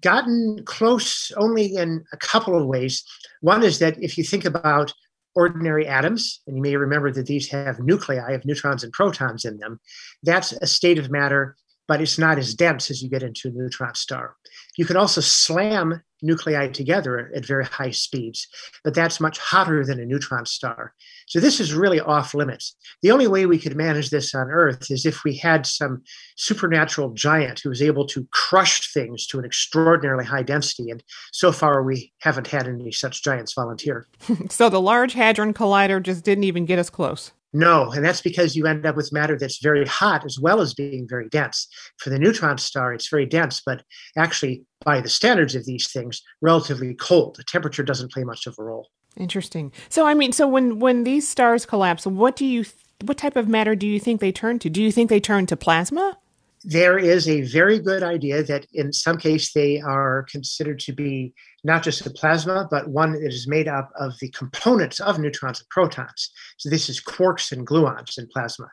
gotten 0.00 0.62
close 0.64 1.30
only 1.36 1.74
in 1.74 2.04
a 2.12 2.16
couple 2.16 2.60
of 2.60 2.66
ways. 2.66 3.04
One 3.40 3.62
is 3.62 3.78
that 3.78 4.02
if 4.02 4.18
you 4.18 4.24
think 4.24 4.44
about 4.44 4.92
ordinary 5.34 5.86
atoms, 5.86 6.40
and 6.46 6.56
you 6.56 6.62
may 6.62 6.76
remember 6.76 7.12
that 7.12 7.26
these 7.26 7.48
have 7.48 7.78
nuclei 7.80 8.32
of 8.32 8.44
neutrons 8.44 8.82
and 8.82 8.92
protons 8.92 9.44
in 9.44 9.58
them, 9.58 9.78
that's 10.22 10.52
a 10.52 10.66
state 10.66 10.98
of 10.98 11.10
matter, 11.10 11.56
but 11.86 12.00
it's 12.00 12.18
not 12.18 12.38
as 12.38 12.54
dense 12.54 12.90
as 12.90 13.02
you 13.02 13.08
get 13.08 13.22
into 13.22 13.48
a 13.48 13.52
neutron 13.52 13.94
star. 13.94 14.34
You 14.76 14.86
can 14.86 14.96
also 14.96 15.20
slam 15.20 16.02
nuclei 16.22 16.68
together 16.68 17.30
at 17.34 17.44
very 17.44 17.64
high 17.64 17.90
speeds, 17.90 18.46
but 18.82 18.94
that's 18.94 19.20
much 19.20 19.38
hotter 19.38 19.84
than 19.84 20.00
a 20.00 20.06
neutron 20.06 20.46
star. 20.46 20.94
So 21.26 21.40
this 21.40 21.60
is 21.60 21.74
really 21.74 22.00
off 22.00 22.34
limits. 22.34 22.76
The 23.02 23.10
only 23.10 23.26
way 23.26 23.46
we 23.46 23.58
could 23.58 23.76
manage 23.76 24.10
this 24.10 24.34
on 24.34 24.48
Earth 24.48 24.90
is 24.90 25.04
if 25.04 25.24
we 25.24 25.36
had 25.36 25.66
some 25.66 26.02
supernatural 26.36 27.10
giant 27.10 27.60
who 27.60 27.68
was 27.68 27.82
able 27.82 28.06
to 28.06 28.26
crush 28.32 28.92
things 28.92 29.26
to 29.28 29.38
an 29.38 29.44
extraordinarily 29.44 30.24
high 30.24 30.42
density. 30.42 30.90
And 30.90 31.02
so 31.32 31.52
far, 31.52 31.82
we 31.82 32.12
haven't 32.20 32.46
had 32.46 32.68
any 32.68 32.92
such 32.92 33.22
giants 33.22 33.54
volunteer. 33.54 34.06
so 34.48 34.68
the 34.68 34.80
Large 34.80 35.14
Hadron 35.14 35.52
Collider 35.52 36.02
just 36.02 36.24
didn't 36.24 36.44
even 36.44 36.64
get 36.64 36.78
us 36.78 36.90
close. 36.90 37.32
No, 37.52 37.90
and 37.90 38.04
that's 38.04 38.20
because 38.20 38.54
you 38.54 38.66
end 38.66 38.84
up 38.84 38.96
with 38.96 39.12
matter 39.12 39.38
that's 39.38 39.62
very 39.62 39.86
hot 39.86 40.26
as 40.26 40.38
well 40.38 40.60
as 40.60 40.74
being 40.74 41.06
very 41.08 41.28
dense. 41.30 41.68
For 41.98 42.10
the 42.10 42.18
neutron 42.18 42.58
star, 42.58 42.92
it's 42.92 43.08
very 43.08 43.24
dense, 43.24 43.62
but 43.64 43.82
actually, 44.18 44.64
by 44.84 45.00
the 45.00 45.08
standards 45.08 45.54
of 45.54 45.64
these 45.64 45.90
things, 45.90 46.22
relatively 46.42 46.94
cold. 46.94 47.36
The 47.36 47.44
temperature 47.44 47.82
doesn't 47.82 48.12
play 48.12 48.24
much 48.24 48.46
of 48.46 48.56
a 48.58 48.62
role. 48.62 48.88
Interesting. 49.16 49.72
So, 49.88 50.06
I 50.06 50.14
mean, 50.14 50.32
so 50.32 50.46
when 50.46 50.78
when 50.78 51.04
these 51.04 51.26
stars 51.26 51.66
collapse, 51.66 52.06
what 52.06 52.36
do 52.36 52.44
you 52.44 52.64
what 53.04 53.18
type 53.18 53.36
of 53.36 53.48
matter 53.48 53.74
do 53.74 53.86
you 53.86 54.00
think 54.00 54.20
they 54.20 54.32
turn 54.32 54.58
to? 54.60 54.70
Do 54.70 54.82
you 54.82 54.92
think 54.92 55.10
they 55.10 55.20
turn 55.20 55.46
to 55.46 55.56
plasma? 55.56 56.18
there 56.66 56.98
is 56.98 57.28
a 57.28 57.42
very 57.42 57.78
good 57.78 58.02
idea 58.02 58.42
that 58.42 58.66
in 58.72 58.92
some 58.92 59.16
case 59.16 59.52
they 59.52 59.80
are 59.80 60.26
considered 60.28 60.80
to 60.80 60.92
be 60.92 61.32
not 61.62 61.84
just 61.84 62.04
a 62.04 62.10
plasma, 62.10 62.66
but 62.68 62.88
one 62.88 63.12
that 63.12 63.22
is 63.22 63.46
made 63.46 63.68
up 63.68 63.88
of 63.96 64.18
the 64.20 64.28
components 64.30 64.98
of 64.98 65.20
neutrons 65.20 65.60
and 65.60 65.68
protons. 65.68 66.30
So 66.56 66.68
this 66.68 66.88
is 66.88 67.00
quarks 67.00 67.52
and 67.52 67.64
gluons 67.64 68.18
in 68.18 68.26
plasma. 68.32 68.66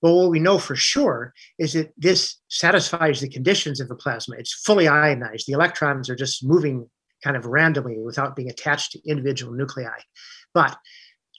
But 0.00 0.12
what 0.14 0.30
we 0.30 0.38
know 0.38 0.58
for 0.58 0.76
sure 0.76 1.34
is 1.58 1.72
that 1.72 1.92
this 1.96 2.36
satisfies 2.46 3.20
the 3.20 3.28
conditions 3.28 3.80
of 3.80 3.90
a 3.90 3.96
plasma. 3.96 4.36
It's 4.38 4.54
fully 4.54 4.86
ionized. 4.86 5.48
The 5.48 5.54
electrons 5.54 6.08
are 6.08 6.16
just 6.16 6.44
moving 6.44 6.88
kind 7.22 7.36
of 7.36 7.46
randomly 7.46 7.98
without 7.98 8.36
being 8.36 8.50
attached 8.50 8.92
to 8.92 9.08
individual 9.08 9.52
nuclei. 9.52 9.98
But 10.54 10.76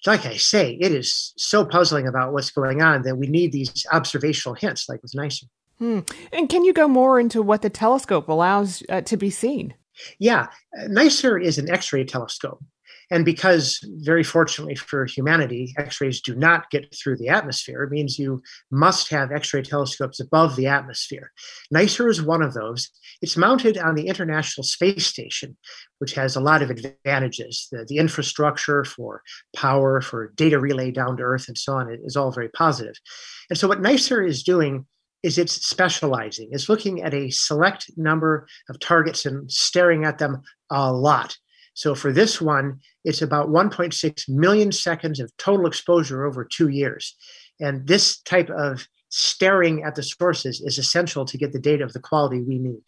like 0.06 0.26
I 0.26 0.38
say, 0.38 0.78
it 0.80 0.92
is 0.92 1.34
so 1.38 1.66
puzzling 1.66 2.08
about 2.08 2.34
what's 2.34 2.52
going 2.52 2.82
on 2.82 3.04
that 3.04 3.18
we 3.18 3.28
need 3.28 3.52
these 3.52 3.86
observational 3.92 4.56
hints, 4.56 4.90
like 4.90 5.02
with 5.02 5.14
NICER. 5.14 5.46
Hmm. 5.78 6.00
And 6.32 6.50
can 6.50 6.64
you 6.64 6.74
go 6.74 6.88
more 6.88 7.20
into 7.20 7.42
what 7.42 7.62
the 7.62 7.70
telescope 7.70 8.28
allows 8.28 8.84
uh, 8.90 9.02
to 9.02 9.18
be 9.18 9.30
seen? 9.30 9.74
Yeah, 10.20 10.48
NICER 10.88 11.38
is 11.38 11.58
an 11.58 11.70
X 11.70 11.92
ray 11.94 12.04
telescope. 12.04 12.64
And 13.12 13.26
because, 13.26 13.80
very 13.84 14.24
fortunately 14.24 14.76
for 14.76 15.06
humanity, 15.06 15.74
X 15.78 16.00
rays 16.00 16.22
do 16.22 16.34
not 16.34 16.70
get 16.72 16.96
through 16.96 17.18
the 17.18 17.28
atmosphere, 17.28 17.84
it 17.84 17.92
means 17.92 18.18
you 18.18 18.42
must 18.72 19.10
have 19.10 19.34
X 19.34 19.54
ray 19.54 19.62
telescopes 19.62 20.22
above 20.22 20.56
the 20.56 20.68
atmosphere. 20.68 21.34
NICER 21.72 22.08
is 22.08 22.22
one 22.22 22.42
of 22.42 22.54
those. 22.54 22.90
It's 23.22 23.36
mounted 23.36 23.78
on 23.78 23.96
the 23.96 24.08
International 24.08 24.64
Space 24.64 25.06
Station, 25.06 25.58
which 26.00 26.14
has 26.14 26.38
a 26.38 26.42
lot 26.42 26.62
of 26.62 26.70
advantages. 26.70 27.68
The, 27.70 27.86
the 27.86 27.98
infrastructure 27.98 28.86
for 28.86 29.22
power, 29.54 30.00
for 30.00 30.32
data 30.38 30.58
relay 30.58 30.92
down 30.92 31.18
to 31.18 31.24
Earth, 31.24 31.50
and 31.50 31.58
so 31.58 31.74
on 31.74 31.94
is 32.04 32.16
all 32.16 32.32
very 32.32 32.50
positive. 32.50 32.96
And 33.50 33.60
so, 33.60 33.68
what 33.68 33.82
NICER 33.82 34.24
is 34.24 34.42
doing 34.42 34.86
is 35.22 35.38
it's 35.38 35.66
specializing. 35.66 36.50
It's 36.52 36.70
looking 36.70 37.04
at 37.04 37.14
a 37.14 37.30
select 37.30 37.92
number 37.98 38.48
of 38.70 38.80
targets 38.80 39.26
and 39.26 39.52
staring 39.52 40.06
at 40.06 40.18
them 40.18 40.42
a 40.72 40.92
lot. 40.92 41.38
So 41.74 41.96
for 41.96 42.12
this 42.12 42.42
one, 42.42 42.80
it's 43.06 43.22
about 43.22 43.50
1.6 43.50 44.30
million 44.30 44.72
seconds 44.72 45.20
of 45.20 45.36
total 45.38 45.66
exposure 45.66 46.26
over 46.26 46.44
two 46.46 46.68
years. 46.68 47.16
And 47.60 47.88
this 47.88 48.22
type 48.22 48.50
of 48.50 48.88
staring 49.10 49.84
at 49.84 49.96
the 49.96 50.04
sources 50.04 50.62
is 50.62 50.78
essential 50.78 51.26
to 51.26 51.38
get 51.38 51.54
the 51.54 51.60
data 51.60 51.84
of 51.84 51.94
the 51.94 52.00
quality 52.00 52.42
we 52.42 52.58
need. 52.58 52.84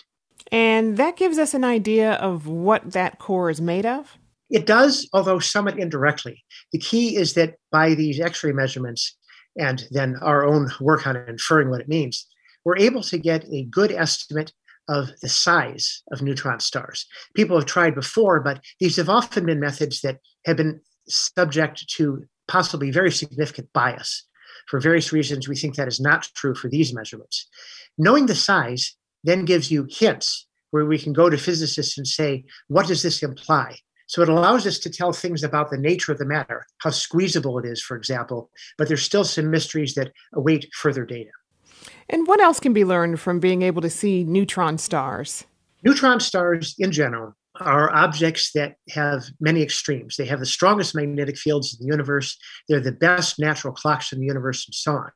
And 0.52 0.98
that 0.98 1.16
gives 1.16 1.38
us 1.38 1.54
an 1.54 1.64
idea 1.64 2.14
of 2.14 2.48
what 2.48 2.92
that 2.92 3.20
core 3.20 3.50
is 3.50 3.62
made 3.62 3.86
of? 3.86 4.18
It 4.50 4.66
does, 4.66 5.10
although 5.14 5.40
somewhat 5.40 5.80
indirectly. 5.80 6.44
The 6.72 6.80
key 6.80 7.16
is 7.16 7.34
that 7.34 7.56
by 7.72 7.96
these 7.96 8.20
X 8.20 8.44
ray 8.44 8.52
measurements 8.52 9.18
and 9.58 9.88
then 9.92 10.16
our 10.22 10.46
own 10.46 10.70
work 10.80 11.08
on 11.08 11.16
inferring 11.16 11.70
what 11.70 11.82
it 11.82 11.88
means, 11.88 12.28
we're 12.66 12.78
able 12.78 13.04
to 13.04 13.18
get 13.18 13.46
a 13.52 13.64
good 13.66 13.92
estimate 13.92 14.54
of 14.88 15.10
the 15.22 15.30
size 15.30 16.04
of 16.12 16.22
neutron 16.22 16.60
stars. 16.60 17.06
People 17.36 17.58
have 17.58 17.66
tried 17.66 17.96
before, 17.96 18.40
but 18.40 18.62
these 18.80 18.98
have 18.98 19.10
often 19.10 19.46
been 19.46 19.60
methods 19.60 20.02
that 20.02 20.20
have 20.46 20.58
been 20.58 20.82
subject 21.08 21.88
to 21.90 22.24
possibly 22.48 22.92
very 22.92 23.12
significant 23.12 23.72
bias. 23.74 24.28
For 24.68 24.80
various 24.80 25.12
reasons, 25.12 25.48
we 25.48 25.56
think 25.56 25.76
that 25.76 25.88
is 25.88 26.00
not 26.00 26.30
true 26.36 26.56
for 26.56 26.70
these 26.70 26.94
measurements. 26.94 27.48
Knowing 27.98 28.26
the 28.26 28.36
size 28.36 28.96
then 29.24 29.46
gives 29.46 29.72
you 29.72 29.88
hints 29.90 30.48
where 30.72 30.86
we 30.86 30.98
can 30.98 31.14
go 31.14 31.30
to 31.30 31.38
physicists 31.38 31.98
and 31.98 32.08
say, 32.08 32.44
what 32.68 32.88
does 32.88 33.04
this 33.04 33.22
imply? 33.24 33.78
So 34.08 34.22
it 34.22 34.30
allows 34.30 34.68
us 34.68 34.80
to 34.80 34.90
tell 34.90 35.14
things 35.14 35.44
about 35.44 35.70
the 35.70 35.78
nature 35.78 36.12
of 36.12 36.18
the 36.18 36.26
matter, 36.26 36.66
how 36.80 36.90
squeezable 36.90 37.58
it 37.60 37.66
is, 37.66 37.82
for 37.82 37.96
example, 37.96 38.50
but 38.78 38.88
there's 38.88 39.04
still 39.04 39.24
some 39.24 39.50
mysteries 39.50 39.96
that 39.96 40.12
await 40.34 40.70
further 40.74 41.06
data. 41.06 41.30
And 42.10 42.28
what 42.28 42.42
else 42.42 42.60
can 42.60 42.74
be 42.74 42.86
learned 42.86 43.20
from 43.20 43.40
being 43.40 43.62
able 43.62 43.82
to 43.82 43.90
see 43.90 44.24
neutron 44.24 44.78
stars? 44.78 45.46
Neutron 45.84 46.20
stars, 46.20 46.76
in 46.80 46.92
general, 46.92 47.36
are 47.60 47.94
objects 47.94 48.52
that 48.54 48.76
have 48.90 49.26
many 49.40 49.62
extremes. 49.62 50.16
They 50.16 50.26
have 50.26 50.40
the 50.40 50.46
strongest 50.46 50.96
magnetic 50.96 51.38
fields 51.38 51.74
in 51.74 51.86
the 51.86 51.92
universe, 51.92 52.38
they're 52.68 52.80
the 52.80 52.92
best 52.92 53.40
natural 53.40 53.74
clocks 53.74 54.12
in 54.12 54.20
the 54.20 54.26
universe, 54.26 54.66
and 54.66 54.74
so 54.74 54.94
on. 54.94 55.12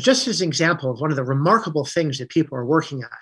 Just 0.00 0.26
as 0.26 0.40
an 0.40 0.48
example 0.48 0.90
of 0.90 1.00
one 1.00 1.10
of 1.10 1.16
the 1.16 1.24
remarkable 1.24 1.84
things 1.84 2.18
that 2.18 2.30
people 2.30 2.56
are 2.56 2.64
working 2.64 3.04
on, 3.04 3.18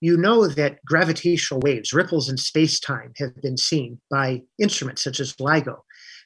you 0.00 0.16
know 0.16 0.48
that 0.48 0.84
gravitational 0.84 1.60
waves, 1.60 1.92
ripples 1.92 2.28
in 2.28 2.36
space 2.36 2.80
time, 2.80 3.12
have 3.18 3.40
been 3.40 3.56
seen 3.56 4.00
by 4.10 4.42
instruments 4.58 5.04
such 5.04 5.20
as 5.20 5.36
LIGO. 5.36 5.78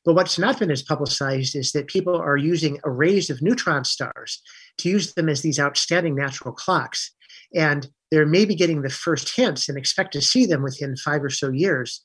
But 0.07 0.15
what's 0.15 0.39
not 0.39 0.61
been 0.61 0.71
as 0.71 0.83
publicized 0.83 1.57
is 1.57 1.73
that 1.73 1.89
people 1.89 2.17
are 2.17 2.37
using 2.37 2.79
arrays 2.85 3.29
of 3.29 3.43
neutron 3.43 3.85
stars 3.85 4.41
to 4.79 4.89
use 4.89 5.13
them 5.15 5.29
as 5.29 5.43
these 5.43 5.59
outstanding 5.59 6.15
natural 6.15 6.55
clocks. 6.55 7.11
And 7.55 7.89
they're 8.13 8.25
maybe 8.25 8.55
getting 8.55 8.83
the 8.83 8.89
first 8.89 9.35
hints 9.35 9.69
and 9.69 9.77
expect 9.77 10.13
to 10.13 10.23
see 10.23 10.47
them 10.47 10.63
within 10.63 10.97
five 10.97 11.25
or 11.25 11.31
so 11.31 11.51
years 11.51 12.05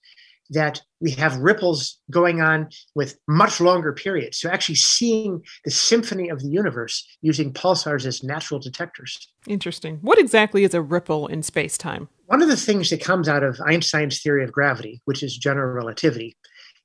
that 0.49 0.81
we 0.99 1.11
have 1.11 1.37
ripples 1.37 1.99
going 2.09 2.41
on 2.41 2.69
with 2.95 3.17
much 3.27 3.61
longer 3.61 3.93
periods. 3.93 4.39
So, 4.39 4.49
actually, 4.49 4.75
seeing 4.75 5.41
the 5.63 5.71
symphony 5.71 6.27
of 6.27 6.41
the 6.41 6.49
universe 6.49 7.07
using 7.21 7.53
pulsars 7.53 8.05
as 8.05 8.21
natural 8.21 8.59
detectors. 8.59 9.31
Interesting. 9.47 9.99
What 10.01 10.19
exactly 10.19 10.63
is 10.65 10.73
a 10.73 10.81
ripple 10.81 11.27
in 11.27 11.41
space 11.41 11.77
time? 11.77 12.09
One 12.25 12.41
of 12.41 12.49
the 12.49 12.57
things 12.57 12.89
that 12.89 13.01
comes 13.01 13.29
out 13.29 13.43
of 13.43 13.61
Einstein's 13.65 14.21
theory 14.21 14.43
of 14.43 14.51
gravity, 14.51 15.01
which 15.05 15.23
is 15.23 15.37
general 15.37 15.71
relativity, 15.71 16.35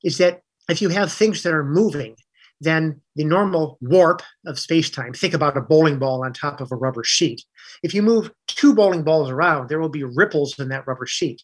is 0.04 0.18
that 0.18 0.42
if 0.68 0.82
you 0.82 0.88
have 0.88 1.12
things 1.12 1.42
that 1.42 1.54
are 1.54 1.64
moving, 1.64 2.16
then 2.60 3.00
the 3.16 3.24
normal 3.24 3.78
warp 3.80 4.22
of 4.46 4.58
space 4.58 4.90
time, 4.90 5.12
think 5.12 5.34
about 5.34 5.56
a 5.56 5.60
bowling 5.60 5.98
ball 5.98 6.24
on 6.24 6.32
top 6.32 6.60
of 6.60 6.72
a 6.72 6.76
rubber 6.76 7.04
sheet. 7.04 7.42
If 7.82 7.94
you 7.94 8.02
move 8.02 8.30
two 8.46 8.74
bowling 8.74 9.02
balls 9.02 9.30
around, 9.30 9.68
there 9.68 9.80
will 9.80 9.90
be 9.90 10.04
ripples 10.04 10.58
in 10.58 10.68
that 10.70 10.86
rubber 10.86 11.06
sheet. 11.06 11.42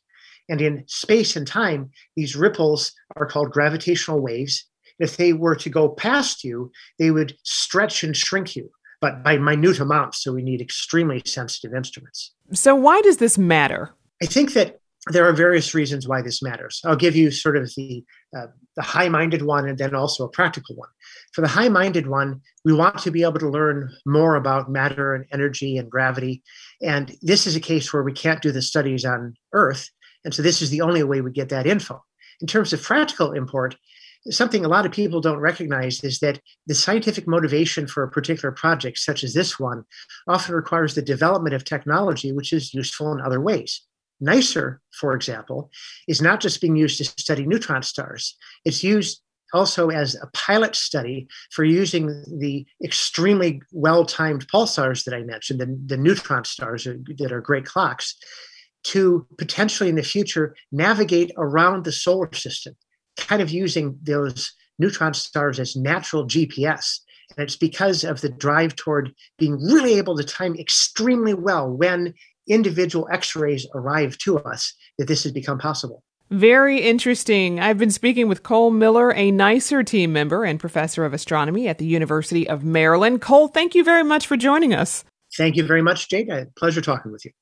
And 0.49 0.61
in 0.61 0.85
space 0.87 1.37
and 1.37 1.47
time, 1.47 1.91
these 2.17 2.35
ripples 2.35 2.93
are 3.17 3.27
called 3.27 3.53
gravitational 3.53 4.21
waves. 4.21 4.65
If 4.99 5.17
they 5.17 5.33
were 5.33 5.57
to 5.57 5.71
go 5.71 5.89
past 5.89 6.45
you, 6.45 6.71
they 6.99 7.11
would 7.11 7.37
stretch 7.43 8.03
and 8.05 8.17
shrink 8.17 8.57
you, 8.57 8.71
but 9.01 9.23
by 9.23 9.39
minute 9.39 9.81
amounts. 9.81 10.23
So 10.23 10.33
we 10.33 10.43
need 10.43 10.61
extremely 10.61 11.23
sensitive 11.25 11.75
instruments. 11.75 12.33
So, 12.53 12.75
why 12.75 13.01
does 13.03 13.17
this 13.19 13.39
matter? 13.39 13.95
I 14.23 14.27
think 14.27 14.53
that 14.53 14.82
there 15.11 15.29
are 15.29 15.33
various 15.33 15.75
reasons 15.75 16.07
why 16.07 16.23
this 16.23 16.43
matters. 16.43 16.81
I'll 16.85 16.95
give 16.95 17.17
you 17.17 17.31
sort 17.33 17.57
of 17.57 17.73
the 17.77 18.05
uh, 18.37 18.47
the 18.77 18.83
high-minded 18.83 19.43
one 19.43 19.69
and 19.69 19.77
then 19.77 19.95
also 19.95 20.25
a 20.25 20.31
practical 20.31 20.77
one. 20.77 20.89
For 21.33 21.41
the 21.41 21.49
high-minded 21.49 22.07
one, 22.07 22.41
we 22.65 22.73
want 22.73 22.99
to 22.99 23.11
be 23.11 23.23
able 23.23 23.41
to 23.41 23.51
learn 23.51 23.91
more 24.07 24.37
about 24.37 24.71
matter 24.71 25.15
and 25.15 25.27
energy 25.33 25.77
and 25.77 25.91
gravity, 25.91 26.43
and 26.81 27.17
this 27.21 27.47
is 27.47 27.57
a 27.57 27.61
case 27.61 27.93
where 27.93 28.03
we 28.03 28.13
can't 28.13 28.43
do 28.43 28.53
the 28.53 28.63
studies 28.63 29.05
on 29.05 29.35
Earth, 29.53 29.91
and 30.25 30.33
so 30.33 30.41
this 30.41 30.63
is 30.63 30.71
the 30.71 30.81
only 30.83 31.03
way 31.03 31.21
we 31.21 31.33
get 31.33 31.49
that 31.49 31.67
info. 31.67 32.03
In 32.41 32.47
terms 32.47 32.73
of 32.73 32.83
practical 32.83 33.33
import, 33.33 33.77
something 34.31 34.65
a 34.65 34.69
lot 34.69 34.87
of 34.87 34.93
people 34.93 35.21
don't 35.21 35.39
recognize 35.39 36.03
is 36.05 36.21
that 36.21 36.41
the 36.67 36.75
scientific 36.75 37.27
motivation 37.27 37.87
for 37.87 38.03
a 38.03 38.11
particular 38.11 38.53
project, 38.53 38.99
such 38.99 39.25
as 39.25 39.35
this 39.35 39.59
one, 39.59 39.85
often 40.29 40.55
requires 40.55 40.95
the 40.95 41.03
development 41.03 41.55
of 41.55 41.65
technology 41.65 42.33
which 42.33 42.53
is 42.53 42.73
useful 42.73 43.13
in 43.13 43.21
other 43.21 43.41
ways. 43.41 43.83
NICER, 44.23 44.81
for 44.99 45.15
example, 45.15 45.71
is 46.09 46.23
not 46.23 46.41
just 46.41 46.61
being 46.61 46.77
used 46.77 46.99
to 46.99 47.05
study 47.05 47.45
neutron 47.45 47.83
stars, 47.83 48.37
it's 48.65 48.83
used 48.83 49.21
also 49.53 49.91
as 49.91 50.15
a 50.15 50.29
pilot 50.33 50.75
study 50.75 51.29
for 51.51 51.65
using 51.65 52.07
the 52.39 52.65
extremely 52.83 53.61
well 53.73 54.05
timed 54.05 54.47
pulsars 54.49 55.05
that 55.05 55.15
I 55.15 55.23
mentioned, 55.23 55.61
the, 55.61 55.79
the 55.87 55.97
neutron 55.97 56.45
stars 56.45 56.87
are, 56.87 56.99
that 57.19 57.33
are 57.33 57.41
great 57.41 57.67
clocks, 57.67 58.17
to 58.85 59.27
potentially 59.39 59.89
in 59.89 59.97
the 59.97 60.03
future 60.03 60.57
navigate 60.73 61.33
around 61.37 61.85
the 61.85 61.93
solar 61.93 62.33
system, 62.33 62.75
kind 63.17 63.43
of 63.43 63.51
using 63.51 63.99
those 64.03 64.53
neutron 64.79 65.15
stars 65.15 65.61
as 65.61 65.77
natural 65.77 66.27
GPS. 66.27 67.01
And 67.37 67.45
it's 67.45 67.57
because 67.57 68.05
of 68.05 68.21
the 68.21 68.29
drive 68.29 68.77
toward 68.77 69.13
being 69.39 69.55
really 69.55 69.95
able 69.95 70.17
to 70.17 70.25
time 70.25 70.55
extremely 70.57 71.35
well 71.35 71.71
when 71.71 72.15
individual 72.49 73.09
x 73.11 73.35
rays 73.37 73.67
arrive 73.75 74.19
to 74.19 74.39
us 74.39 74.75
that 74.99 75.09
this 75.09 75.23
has 75.23 75.33
become 75.33 75.59
possible. 75.59 76.03
Very 76.31 76.79
interesting. 76.79 77.61
I've 77.61 77.77
been 77.77 77.91
speaking 77.91 78.27
with 78.27 78.43
Cole 78.43 78.71
Miller, 78.71 79.13
a 79.13 79.31
NICER 79.31 79.83
team 79.83 80.15
member 80.15 80.45
and 80.45 80.59
professor 80.59 81.05
of 81.05 81.13
astronomy 81.13 81.69
at 81.69 81.77
the 81.77 81.85
University 81.85 82.49
of 82.49 82.65
Maryland. 82.65 83.21
Cole, 83.21 83.49
thank 83.49 83.75
you 83.75 83.85
very 83.85 84.03
much 84.03 84.27
for 84.27 84.39
joining 84.39 84.73
us. 84.73 85.05
Thank 85.37 85.57
you 85.57 85.67
very 85.67 85.83
much, 85.83 86.09
Jade. 86.09 86.31
Pleasure 86.57 86.81
talking 86.81 87.13
with 87.13 87.25
you. 87.27 87.33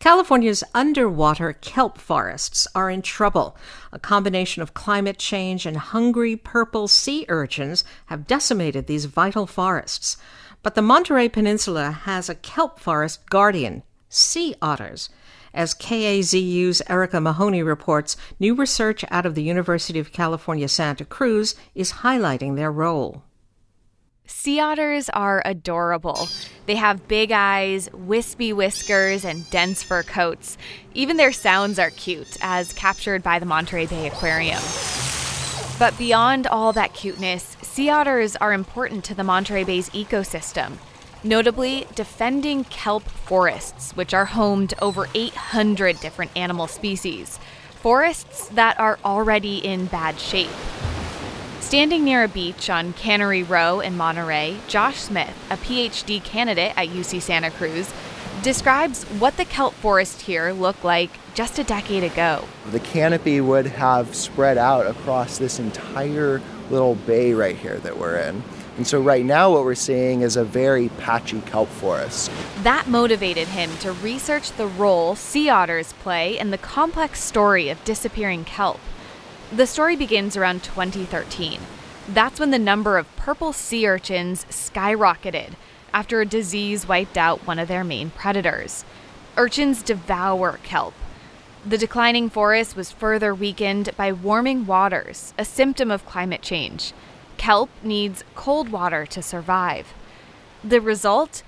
California's 0.00 0.64
underwater 0.74 1.52
kelp 1.52 1.98
forests 1.98 2.66
are 2.74 2.88
in 2.88 3.02
trouble. 3.02 3.54
A 3.92 3.98
combination 3.98 4.62
of 4.62 4.72
climate 4.72 5.18
change 5.18 5.66
and 5.66 5.76
hungry 5.76 6.36
purple 6.36 6.88
sea 6.88 7.26
urchins 7.28 7.84
have 8.06 8.26
decimated 8.26 8.86
these 8.86 9.04
vital 9.04 9.46
forests. 9.46 10.16
But 10.62 10.74
the 10.74 10.80
Monterey 10.80 11.28
Peninsula 11.28 11.90
has 11.90 12.30
a 12.30 12.34
kelp 12.34 12.80
forest 12.80 13.28
guardian 13.28 13.82
sea 14.08 14.54
otters. 14.62 15.10
As 15.52 15.74
KAZU's 15.74 16.80
Erica 16.88 17.20
Mahoney 17.20 17.62
reports, 17.62 18.16
new 18.38 18.54
research 18.54 19.04
out 19.10 19.26
of 19.26 19.34
the 19.34 19.42
University 19.42 19.98
of 19.98 20.12
California, 20.12 20.68
Santa 20.68 21.04
Cruz 21.04 21.54
is 21.74 21.92
highlighting 21.92 22.56
their 22.56 22.72
role. 22.72 23.22
Sea 24.30 24.60
otters 24.60 25.10
are 25.10 25.42
adorable. 25.44 26.28
They 26.64 26.76
have 26.76 27.08
big 27.08 27.30
eyes, 27.30 27.90
wispy 27.92 28.54
whiskers, 28.54 29.24
and 29.24 29.48
dense 29.50 29.82
fur 29.82 30.02
coats. 30.02 30.56
Even 30.94 31.18
their 31.18 31.32
sounds 31.32 31.78
are 31.78 31.90
cute, 31.90 32.38
as 32.40 32.72
captured 32.72 33.22
by 33.22 33.38
the 33.38 33.44
Monterey 33.44 33.86
Bay 33.86 34.06
Aquarium. 34.06 34.62
But 35.78 35.98
beyond 35.98 36.46
all 36.46 36.72
that 36.72 36.94
cuteness, 36.94 37.56
sea 37.60 37.90
otters 37.90 38.34
are 38.36 38.54
important 38.54 39.04
to 39.06 39.14
the 39.14 39.24
Monterey 39.24 39.64
Bay's 39.64 39.90
ecosystem, 39.90 40.78
notably 41.22 41.86
defending 41.94 42.64
kelp 42.64 43.02
forests, 43.02 43.94
which 43.94 44.14
are 44.14 44.26
home 44.26 44.68
to 44.68 44.82
over 44.82 45.08
800 45.12 46.00
different 46.00 46.30
animal 46.34 46.68
species, 46.68 47.38
forests 47.82 48.48
that 48.50 48.78
are 48.78 48.98
already 49.04 49.58
in 49.58 49.86
bad 49.86 50.18
shape. 50.18 50.48
Standing 51.70 52.02
near 52.02 52.24
a 52.24 52.28
beach 52.28 52.68
on 52.68 52.94
Cannery 52.94 53.44
Row 53.44 53.78
in 53.78 53.96
Monterey, 53.96 54.56
Josh 54.66 54.98
Smith, 54.98 55.36
a 55.52 55.56
PhD 55.56 56.20
candidate 56.20 56.72
at 56.76 56.88
UC 56.88 57.22
Santa 57.22 57.48
Cruz, 57.48 57.92
describes 58.42 59.04
what 59.04 59.36
the 59.36 59.44
kelp 59.44 59.74
forest 59.74 60.22
here 60.22 60.50
looked 60.50 60.82
like 60.82 61.10
just 61.34 61.60
a 61.60 61.62
decade 61.62 62.02
ago. 62.02 62.44
The 62.72 62.80
canopy 62.80 63.40
would 63.40 63.66
have 63.66 64.16
spread 64.16 64.58
out 64.58 64.88
across 64.88 65.38
this 65.38 65.60
entire 65.60 66.42
little 66.70 66.96
bay 66.96 67.34
right 67.34 67.56
here 67.56 67.78
that 67.78 67.96
we're 67.96 68.18
in. 68.18 68.42
And 68.76 68.84
so, 68.84 69.00
right 69.00 69.24
now, 69.24 69.52
what 69.52 69.62
we're 69.62 69.76
seeing 69.76 70.22
is 70.22 70.36
a 70.36 70.42
very 70.42 70.88
patchy 70.98 71.40
kelp 71.42 71.68
forest. 71.68 72.32
That 72.64 72.88
motivated 72.88 73.46
him 73.46 73.70
to 73.82 73.92
research 73.92 74.50
the 74.50 74.66
role 74.66 75.14
sea 75.14 75.48
otters 75.48 75.92
play 75.92 76.36
in 76.36 76.50
the 76.50 76.58
complex 76.58 77.22
story 77.22 77.68
of 77.68 77.84
disappearing 77.84 78.44
kelp. 78.44 78.80
The 79.52 79.66
story 79.66 79.96
begins 79.96 80.36
around 80.36 80.62
2013. 80.62 81.58
That's 82.08 82.38
when 82.38 82.52
the 82.52 82.58
number 82.58 82.98
of 82.98 83.16
purple 83.16 83.52
sea 83.52 83.84
urchins 83.88 84.44
skyrocketed 84.44 85.54
after 85.92 86.20
a 86.20 86.26
disease 86.26 86.86
wiped 86.86 87.18
out 87.18 87.44
one 87.48 87.58
of 87.58 87.66
their 87.66 87.82
main 87.82 88.10
predators. 88.10 88.84
Urchins 89.36 89.82
devour 89.82 90.60
kelp. 90.62 90.94
The 91.66 91.78
declining 91.78 92.30
forest 92.30 92.76
was 92.76 92.92
further 92.92 93.34
weakened 93.34 93.90
by 93.96 94.12
warming 94.12 94.66
waters, 94.66 95.34
a 95.36 95.44
symptom 95.44 95.90
of 95.90 96.06
climate 96.06 96.42
change. 96.42 96.92
Kelp 97.36 97.70
needs 97.82 98.22
cold 98.36 98.68
water 98.68 99.04
to 99.06 99.20
survive. 99.20 99.94
The 100.62 100.80
result? 100.80 101.42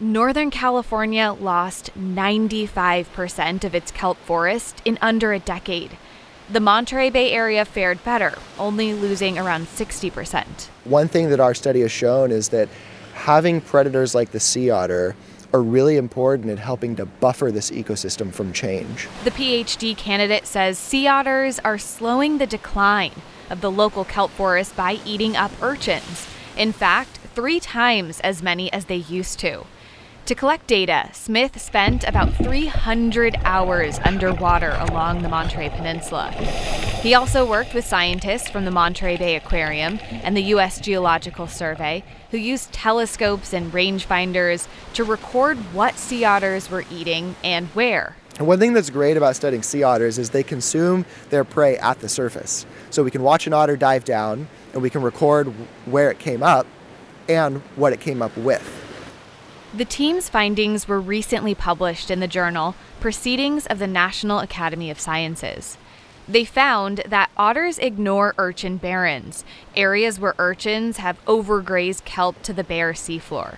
Northern 0.00 0.50
California 0.50 1.36
lost 1.38 1.90
95% 1.98 3.62
of 3.62 3.74
its 3.74 3.90
kelp 3.90 4.16
forest 4.18 4.80
in 4.86 4.96
under 5.02 5.34
a 5.34 5.38
decade. 5.38 5.98
The 6.52 6.60
Monterey 6.60 7.08
Bay 7.08 7.32
area 7.32 7.64
fared 7.64 8.04
better, 8.04 8.34
only 8.58 8.92
losing 8.92 9.38
around 9.38 9.68
60%. 9.68 10.44
One 10.84 11.08
thing 11.08 11.30
that 11.30 11.40
our 11.40 11.54
study 11.54 11.80
has 11.80 11.90
shown 11.90 12.30
is 12.30 12.50
that 12.50 12.68
having 13.14 13.62
predators 13.62 14.14
like 14.14 14.32
the 14.32 14.40
sea 14.40 14.68
otter 14.68 15.16
are 15.54 15.62
really 15.62 15.96
important 15.96 16.50
in 16.50 16.58
helping 16.58 16.94
to 16.96 17.06
buffer 17.06 17.50
this 17.50 17.70
ecosystem 17.70 18.30
from 18.34 18.52
change. 18.52 19.08
The 19.24 19.30
PhD 19.30 19.96
candidate 19.96 20.46
says 20.46 20.78
sea 20.78 21.06
otters 21.06 21.58
are 21.60 21.78
slowing 21.78 22.36
the 22.36 22.46
decline 22.46 23.22
of 23.48 23.62
the 23.62 23.70
local 23.70 24.04
kelp 24.04 24.30
forest 24.30 24.76
by 24.76 24.98
eating 25.06 25.34
up 25.34 25.52
urchins. 25.62 26.28
In 26.58 26.72
fact, 26.72 27.16
three 27.34 27.60
times 27.60 28.20
as 28.20 28.42
many 28.42 28.70
as 28.74 28.84
they 28.84 28.96
used 28.96 29.38
to. 29.38 29.64
To 30.26 30.36
collect 30.36 30.68
data, 30.68 31.10
Smith 31.12 31.60
spent 31.60 32.04
about 32.04 32.32
300 32.34 33.38
hours 33.42 33.98
underwater 34.04 34.76
along 34.78 35.22
the 35.22 35.28
Monterey 35.28 35.68
Peninsula. 35.68 36.30
He 36.30 37.12
also 37.12 37.44
worked 37.44 37.74
with 37.74 37.84
scientists 37.84 38.48
from 38.48 38.64
the 38.64 38.70
Monterey 38.70 39.16
Bay 39.16 39.34
Aquarium 39.34 39.98
and 40.22 40.36
the 40.36 40.42
U.S. 40.54 40.78
Geological 40.78 41.48
Survey, 41.48 42.04
who 42.30 42.38
used 42.38 42.72
telescopes 42.72 43.52
and 43.52 43.72
rangefinders 43.72 44.68
to 44.94 45.02
record 45.02 45.58
what 45.74 45.98
sea 45.98 46.24
otters 46.24 46.70
were 46.70 46.84
eating 46.88 47.34
and 47.42 47.66
where. 47.68 48.14
And 48.38 48.46
one 48.46 48.60
thing 48.60 48.74
that's 48.74 48.90
great 48.90 49.16
about 49.16 49.34
studying 49.34 49.64
sea 49.64 49.82
otters 49.82 50.18
is 50.18 50.30
they 50.30 50.44
consume 50.44 51.04
their 51.30 51.42
prey 51.42 51.78
at 51.78 51.98
the 51.98 52.08
surface. 52.08 52.64
So 52.90 53.02
we 53.02 53.10
can 53.10 53.24
watch 53.24 53.48
an 53.48 53.54
otter 53.54 53.76
dive 53.76 54.04
down 54.04 54.46
and 54.72 54.82
we 54.82 54.88
can 54.88 55.02
record 55.02 55.48
where 55.84 56.12
it 56.12 56.20
came 56.20 56.44
up 56.44 56.68
and 57.28 57.58
what 57.74 57.92
it 57.92 57.98
came 57.98 58.22
up 58.22 58.36
with. 58.36 58.81
The 59.74 59.86
team's 59.86 60.28
findings 60.28 60.86
were 60.86 61.00
recently 61.00 61.54
published 61.54 62.10
in 62.10 62.20
the 62.20 62.28
journal 62.28 62.74
Proceedings 63.00 63.64
of 63.64 63.78
the 63.78 63.86
National 63.86 64.40
Academy 64.40 64.90
of 64.90 65.00
Sciences. 65.00 65.78
They 66.28 66.44
found 66.44 66.98
that 67.08 67.30
otters 67.38 67.78
ignore 67.78 68.34
urchin 68.36 68.76
barrens, 68.76 69.46
areas 69.74 70.20
where 70.20 70.34
urchins 70.38 70.98
have 70.98 71.24
overgrazed 71.24 72.04
kelp 72.04 72.42
to 72.42 72.52
the 72.52 72.62
bare 72.62 72.92
seafloor. 72.92 73.56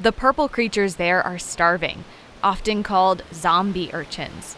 The 0.00 0.12
purple 0.12 0.48
creatures 0.48 0.96
there 0.96 1.20
are 1.20 1.36
starving, 1.36 2.04
often 2.44 2.84
called 2.84 3.24
zombie 3.32 3.90
urchins. 3.92 4.56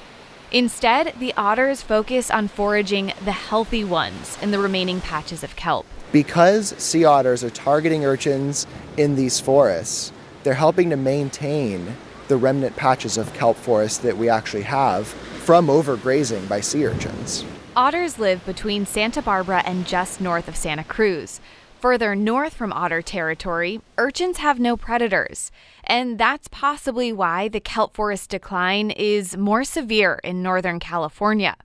Instead, 0.53 1.15
the 1.19 1.33
otters 1.39 1.81
focus 1.81 2.31
on 2.31 2.49
foraging 2.49 3.15
the 3.25 3.33
healthy 3.33 3.83
ones 3.83 4.37
in 4.43 4.51
the 4.51 4.59
remaining 4.59 5.01
patches 5.01 5.43
of 5.43 5.57
kelp. 5.57 5.87
Because 6.13 6.75
sea 6.77 7.07
otters 7.07 7.43
are 7.43 7.51
targeting 7.51 8.05
urchins 8.05 8.67
in 8.99 9.17
these 9.17 9.41
forests, 9.41 10.13
they're 10.49 10.55
helping 10.55 10.88
to 10.88 10.96
maintain 10.96 11.94
the 12.28 12.36
remnant 12.38 12.74
patches 12.74 13.18
of 13.18 13.30
kelp 13.34 13.55
forest 13.55 14.03
that 14.03 14.16
we 14.16 14.30
actually 14.30 14.62
have 14.62 15.07
from 15.07 15.66
overgrazing 15.66 16.49
by 16.49 16.59
sea 16.59 16.86
urchins. 16.86 17.44
Otters 17.76 18.18
live 18.18 18.46
between 18.46 18.86
Santa 18.86 19.20
Barbara 19.20 19.62
and 19.66 19.86
just 19.86 20.22
north 20.22 20.49
of 20.49 20.57
Santa 20.57 20.84
Cruz. 20.84 21.42
Further 21.80 22.16
north 22.16 22.55
from 22.55 22.72
otter 22.72 23.03
territory, 23.03 23.82
urchins 23.99 24.38
have 24.38 24.59
no 24.59 24.74
predators, 24.74 25.53
and 25.84 26.16
that's 26.16 26.49
possibly 26.49 27.12
why 27.12 27.49
the 27.49 27.61
kelp 27.61 27.94
forest 27.94 28.30
decline 28.30 28.90
is 28.90 29.36
more 29.36 29.64
severe 29.64 30.18
in 30.24 30.42
Northern 30.42 30.80
California. 30.80 31.57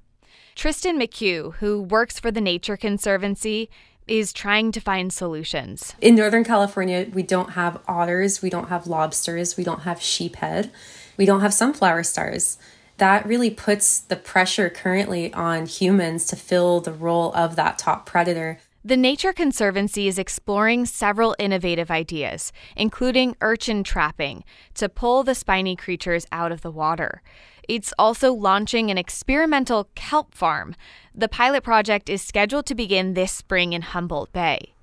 Tristan 0.56 1.00
McHugh, 1.00 1.56
who 1.56 1.82
works 1.82 2.20
for 2.20 2.32
the 2.32 2.42
Nature 2.42 2.76
Conservancy, 2.76 3.70
is 4.08 4.34
trying 4.34 4.72
to 4.72 4.80
find 4.80 5.12
solutions. 5.12 5.96
In 6.02 6.16
Northern 6.16 6.44
California, 6.44 7.08
we 7.14 7.24
don't 7.24 7.52
have 7.52 7.82
otters, 7.88 8.42
we 8.42 8.50
don't 8.50 8.70
have 8.70 8.88
lobsters, 8.88 9.58
we 9.58 9.64
don't 9.64 9.82
have 9.82 10.00
sheephead, 10.00 10.70
we 11.18 11.26
don't 11.26 11.42
have 11.42 11.54
sunflower 11.54 12.04
stars. 12.04 12.58
That 12.98 13.26
really 13.26 13.50
puts 13.50 14.00
the 14.00 14.16
pressure 14.16 14.70
currently 14.70 15.34
on 15.34 15.66
humans 15.66 16.26
to 16.28 16.36
fill 16.36 16.80
the 16.80 16.94
role 16.94 17.34
of 17.34 17.56
that 17.56 17.78
top 17.78 18.06
predator. 18.06 18.60
The 18.86 18.98
Nature 18.98 19.32
Conservancy 19.32 20.10
is 20.10 20.20
exploring 20.20 20.86
several 20.86 21.38
innovative 21.40 21.90
ideas, 21.90 22.52
including 22.76 23.38
urchin 23.40 23.82
trapping, 23.84 24.44
to 24.74 24.90
pull 24.90 25.24
the 25.24 25.36
spiny 25.36 25.78
creatures 25.78 26.28
out 26.34 26.52
of 26.52 26.62
the 26.62 26.72
water. 26.72 27.22
It's 27.68 27.94
also 27.98 28.34
launching 28.34 28.92
an 28.92 28.98
experimental 28.98 29.90
kelp 29.96 30.36
farm. 30.36 30.76
The 31.16 31.30
pilot 31.30 31.64
project 31.64 32.10
is 32.10 32.22
scheduled 32.22 32.66
to 32.68 32.76
begin 32.76 33.14
this 33.14 33.32
spring 33.32 33.74
in 33.74 33.82
Humboldt 33.82 34.34
Bay. 34.34 34.74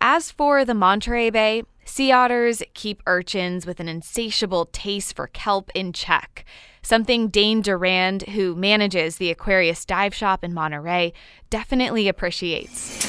As 0.00 0.30
for 0.30 0.64
the 0.64 0.74
Monterey 0.74 1.30
Bay, 1.30 1.64
sea 1.84 2.12
otters 2.12 2.62
keep 2.74 3.02
urchins 3.06 3.66
with 3.66 3.80
an 3.80 3.88
insatiable 3.88 4.66
taste 4.66 5.16
for 5.16 5.26
kelp 5.26 5.70
in 5.74 5.92
check, 5.92 6.44
something 6.82 7.28
Dane 7.28 7.62
Durand, 7.62 8.22
who 8.28 8.54
manages 8.54 9.16
the 9.16 9.30
Aquarius 9.30 9.84
dive 9.84 10.14
shop 10.14 10.44
in 10.44 10.54
Monterey, 10.54 11.12
definitely 11.50 12.06
appreciates. 12.06 13.06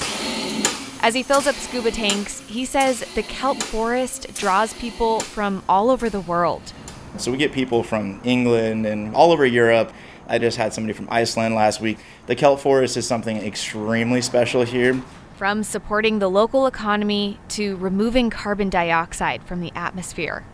As 1.01 1.13
he 1.13 1.23
fills 1.23 1.47
up 1.47 1.55
scuba 1.55 1.91
tanks, 1.91 2.41
he 2.41 2.65
says 2.65 2.99
the 3.15 3.23
kelp 3.23 3.61
forest 3.61 4.33
draws 4.35 4.73
people 4.73 5.21
from 5.21 5.63
all 5.69 5.89
over 5.89 6.09
the 6.09 6.19
world. 6.19 6.73
So 7.19 7.31
we 7.31 7.37
get 7.37 7.51
people 7.51 7.83
from 7.83 8.21
England 8.23 8.85
and 8.85 9.13
all 9.13 9.31
over 9.31 9.45
Europe. 9.45 9.91
I 10.27 10.37
just 10.37 10.57
had 10.57 10.73
somebody 10.73 10.93
from 10.93 11.07
Iceland 11.11 11.53
last 11.53 11.81
week. 11.81 11.97
The 12.27 12.35
kelp 12.35 12.61
forest 12.61 12.95
is 12.95 13.05
something 13.05 13.37
extremely 13.37 14.21
special 14.21 14.63
here. 14.63 15.01
From 15.35 15.63
supporting 15.63 16.19
the 16.19 16.29
local 16.29 16.65
economy 16.65 17.39
to 17.49 17.75
removing 17.77 18.29
carbon 18.29 18.69
dioxide 18.69 19.43
from 19.43 19.59
the 19.59 19.71
atmosphere. 19.75 20.45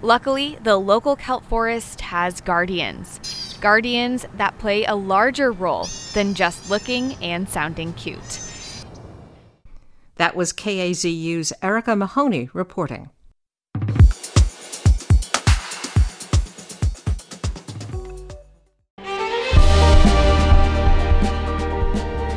Luckily, 0.00 0.58
the 0.62 0.76
local 0.76 1.14
kelp 1.14 1.44
forest 1.44 2.00
has 2.00 2.40
guardians. 2.40 3.56
Guardians 3.60 4.26
that 4.34 4.58
play 4.58 4.84
a 4.84 4.96
larger 4.96 5.52
role 5.52 5.86
than 6.14 6.34
just 6.34 6.68
looking 6.68 7.14
and 7.22 7.48
sounding 7.48 7.92
cute. 7.92 8.40
That 10.16 10.34
was 10.34 10.52
KAZU's 10.52 11.52
Erica 11.62 11.94
Mahoney 11.94 12.50
reporting. 12.52 13.10